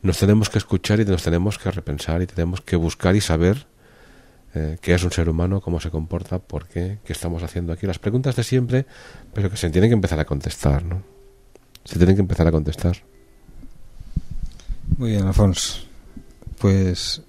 Nos 0.02 0.18
tenemos 0.18 0.50
que 0.50 0.59
escuchar 0.59 0.98
y 0.98 1.04
nos 1.04 1.22
tenemos 1.22 1.59
que 1.59 1.70
repensar 1.70 2.22
y 2.22 2.26
tenemos 2.26 2.61
que 2.61 2.74
buscar 2.74 3.14
y 3.14 3.20
saber 3.20 3.66
eh, 4.54 4.78
qué 4.80 4.94
es 4.94 5.04
un 5.04 5.12
ser 5.12 5.28
humano, 5.28 5.61
cómo 5.61 5.78
se 5.78 5.90
comporta, 5.90 6.40
por 6.40 6.66
qué, 6.66 6.98
qué 7.04 7.12
estamos 7.12 7.44
haciendo 7.44 7.72
aquí. 7.72 7.86
Las 7.86 8.00
preguntas 8.00 8.34
de 8.34 8.42
siempre, 8.42 8.84
pero 9.32 9.48
que 9.48 9.57
se 9.57 9.70
tienen 9.70 9.90
que 9.90 9.94
empezar 9.94 10.18
a 10.18 10.24
contestar, 10.24 10.84
¿no? 10.84 11.02
Se 11.84 11.98
tienen 11.98 12.16
que 12.16 12.22
empezar 12.22 12.48
a 12.48 12.50
contestar. 12.50 12.96
Muy 14.98 15.11
bien, 15.11 15.24
Alfonso. 15.24 15.86
Pues 16.59 17.22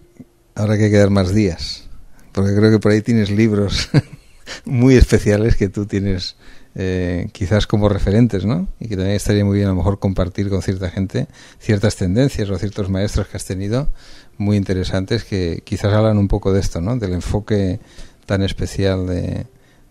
ahora 0.55 0.73
hay 0.73 0.80
que 0.80 0.91
quedar 0.91 1.09
más 1.09 1.34
días, 1.34 1.88
porque 2.32 2.55
creo 2.55 2.71
que 2.71 2.80
por 2.80 2.91
ahí 2.91 3.01
tienes 3.01 3.30
libros 3.30 3.89
muy 4.65 4.95
especiales 4.95 5.55
que 5.55 5.69
tú 5.69 5.86
tienes 5.86 6.36
eh, 6.75 7.30
quizás 7.32 7.67
como 7.67 7.89
referentes, 7.89 8.45
¿no? 8.45 8.67
Y 8.80 8.88
que 8.88 8.95
también 8.95 9.15
estaría 9.15 9.43
muy 9.43 9.57
bien 9.57 9.67
a 9.67 9.71
lo 9.71 9.78
mejor 9.78 9.99
compartir 9.99 10.49
con 10.49 10.61
cierta 10.61 10.89
gente 10.89 11.28
ciertas 11.59 11.95
tendencias 11.95 12.49
o 12.49 12.57
ciertos 12.57 12.89
maestros 12.89 13.28
que 13.28 13.38
has 13.38 13.45
tenido 13.45 13.89
muy 14.38 14.57
interesantes 14.57 15.23
que 15.23 15.63
quizás 15.65 15.93
hablan 15.93 16.17
un 16.17 16.28
poco 16.28 16.53
de 16.53 16.59
esto, 16.59 16.80
¿no? 16.80 16.95
Del 16.97 17.13
enfoque 17.13 17.80
tan 18.25 18.43
especial 18.43 19.07
de, 19.07 19.47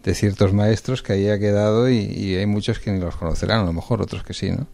de 0.07 0.14
ciertos 0.14 0.53
maestros 0.53 1.03
que 1.03 1.14
ahí 1.14 1.28
ha 1.28 1.39
quedado 1.39 1.91
y, 1.91 2.37
hay 2.37 2.47
muchos 2.47 2.78
que 2.78 2.93
ni 2.93 3.01
los 3.01 3.16
conocerán, 3.16 3.61
a 3.61 3.64
lo 3.64 3.72
mejor 3.72 4.01
otros 4.01 4.22
que 4.22 4.34
sí, 4.34 4.53
¿no? 4.53 4.68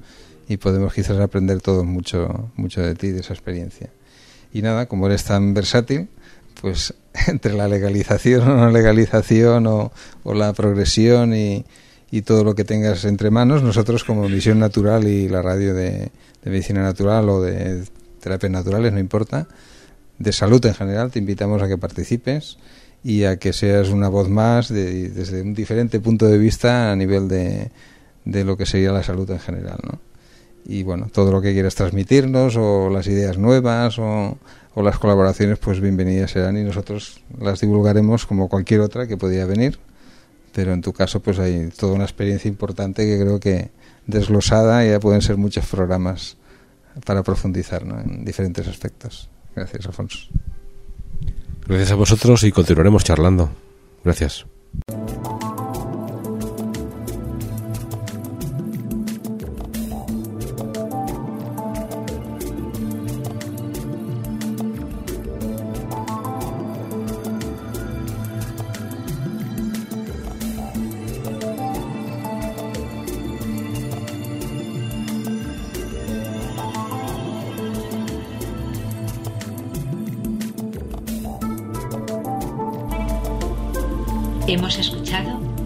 Y 0.47 0.59
podemos 0.59 0.93
quizás 0.93 1.19
aprender 1.19 1.63
todos 1.63 1.87
mucho, 1.87 2.51
mucho 2.57 2.83
de 2.83 2.95
ti, 2.95 3.09
de 3.13 3.21
esa 3.21 3.33
experiencia. 3.33 3.89
Y 4.53 4.63
nada, 4.63 4.87
como 4.87 5.07
eres 5.07 5.25
tan 5.25 5.55
versátil, 5.55 6.09
pues 6.61 6.95
entre 7.27 7.55
la 7.55 7.69
legalización 7.69 8.49
o 8.49 8.57
no 8.57 8.71
legalización 8.71 9.67
o, 9.67 9.93
la 10.25 10.53
progresión 10.53 11.35
y, 11.35 11.65
y 12.11 12.23
todo 12.23 12.45
lo 12.45 12.55
que 12.55 12.65
tengas 12.65 13.05
entre 13.05 13.31
manos. 13.31 13.63
Nosotros 13.63 14.05
como 14.05 14.29
Misión 14.29 14.59
Natural 14.59 15.07
y 15.07 15.29
la 15.29 15.43
radio 15.43 15.75
de, 15.75 16.11
Medicina 16.45 16.83
Natural 16.83 17.29
o 17.29 17.41
de 17.41 17.85
Terapias 18.21 18.53
Naturales, 18.53 18.93
no 18.93 18.99
importa, 18.99 19.47
de 20.19 20.33
salud 20.33 20.65
en 20.67 20.75
general, 20.75 21.11
te 21.11 21.19
invitamos 21.19 21.63
a 21.63 21.69
que 21.69 21.79
participes 21.79 22.59
y 23.05 23.25
a 23.25 23.37
que 23.37 23.53
seas 23.53 23.89
una 23.89 24.09
voz 24.09 24.29
más 24.29 24.69
desde 24.69 25.43
un 25.43 25.55
diferente 25.55 26.01
punto 26.01 26.27
de 26.27 26.39
vista 26.39 26.93
a 26.93 26.97
nivel 26.97 27.29
de, 27.29 27.71
de 28.25 28.45
lo 28.45 28.57
que 28.57 28.67
sería 28.67 28.93
la 28.93 29.03
salud 29.03 29.31
en 29.31 29.41
general. 29.41 29.79
¿no? 29.85 29.99
Y 30.65 30.83
bueno, 30.83 31.09
todo 31.13 31.33
lo 31.33 31.43
que 31.43 31.53
quieras 31.53 31.75
transmitirnos 31.75 32.57
o 32.57 32.89
las 32.91 33.07
ideas 33.07 33.39
nuevas 33.39 33.99
o, 33.99 34.39
las 34.77 34.99
colaboraciones, 34.99 35.59
pues 35.59 35.81
bienvenidas 35.81 36.31
serán 36.31 36.57
y 36.57 36.63
nosotros 36.63 37.21
las 37.39 37.61
divulgaremos 37.61 38.25
como 38.25 38.49
cualquier 38.49 38.81
otra 38.81 39.07
que 39.07 39.17
podía 39.19 39.45
venir 39.45 39.79
pero 40.53 40.73
en 40.73 40.83
tu 40.83 40.93
caso 40.93 41.21
pues 41.21 41.39
hay 41.39 41.69
toda 41.69 41.95
una 41.95 42.05
experiencia 42.05 42.49
importante 42.49 43.05
que 43.07 43.19
creo 43.19 43.41
que 43.41 43.71
desglosada 44.07 44.85
ya 44.85 45.01
pueden 45.01 45.23
ser 45.23 45.37
muchos 45.37 45.67
programas 45.67 46.37
para 47.07 47.23
profundizar 47.23 47.83
en 47.83 48.25
diferentes 48.25 48.69
aspectos. 48.69 49.31
Gracias, 49.55 49.87
Alfonso. 49.87 50.19
Gracias 51.67 51.93
a 51.93 51.95
vosotros 51.95 52.43
y 52.45 52.53
continuaremos 52.53 53.05
charlando. 53.05 53.51
Gracias. 54.05 54.47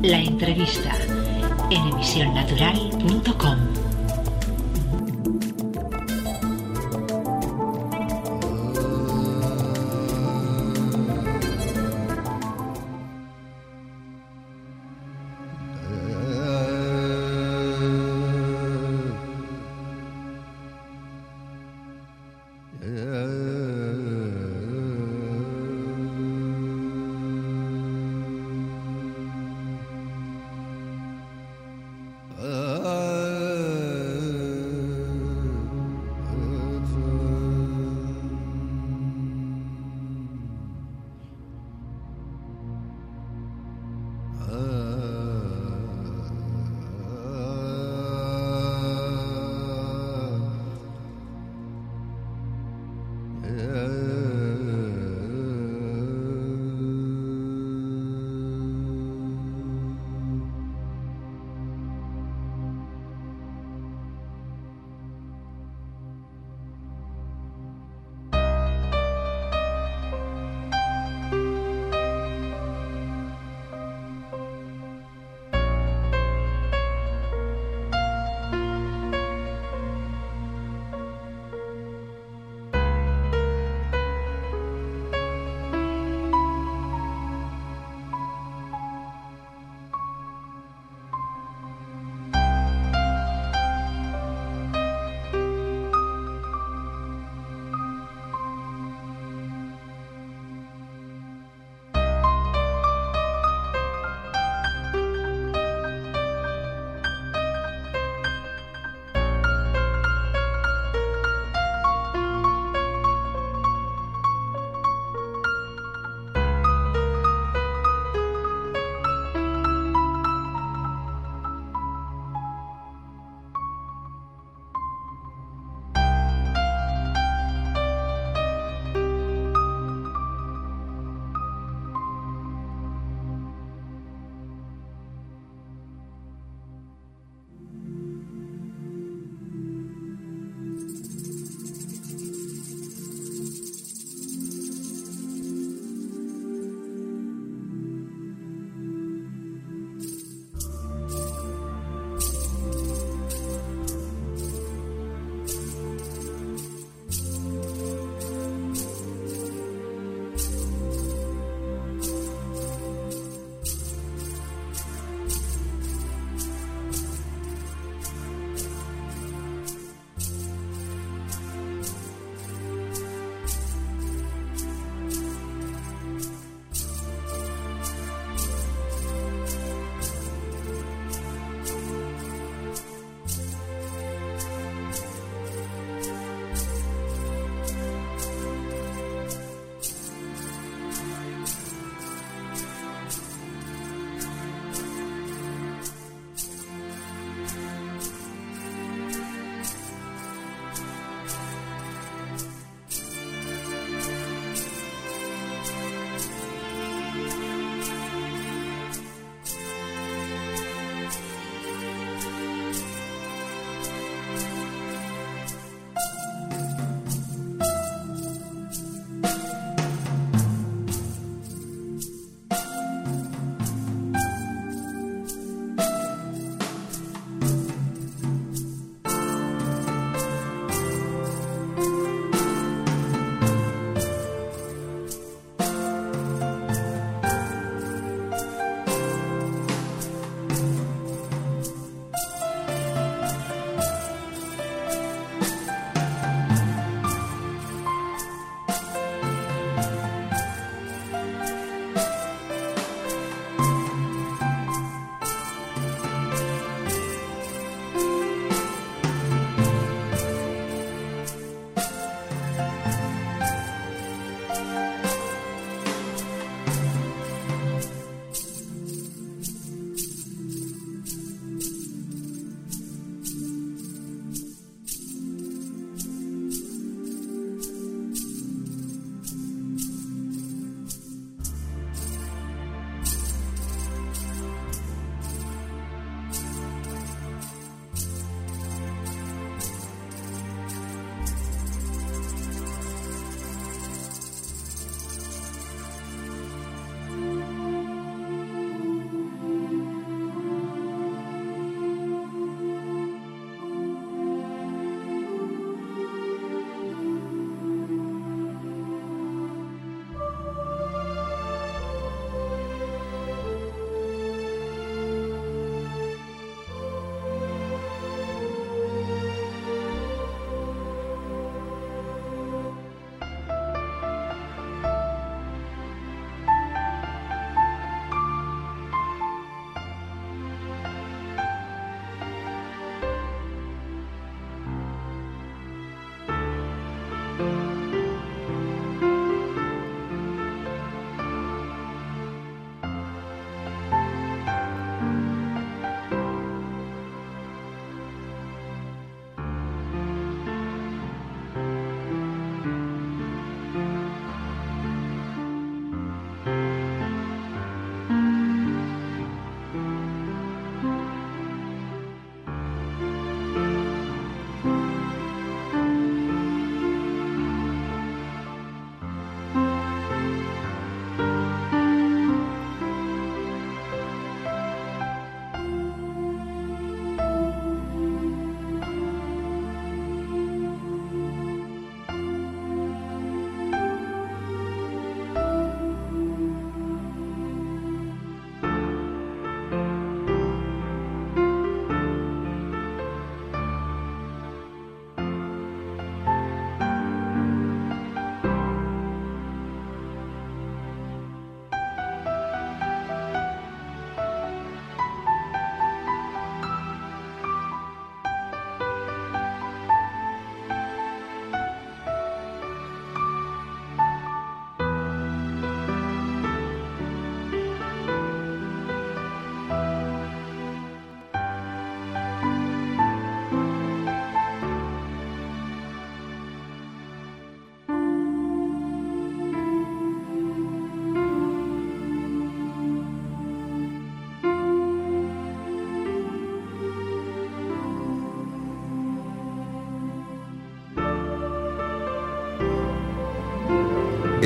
La 0.07 0.21
entrevista 0.21 0.93
en 1.71 1.89
emisionnatural.com. 1.89 3.86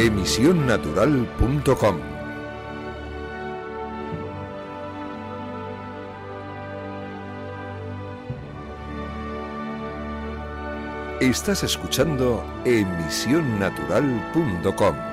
Emisionnatural.com 0.01 2.01
Estás 11.21 11.63
escuchando 11.65 12.43
emisionnatural.com 12.65 15.10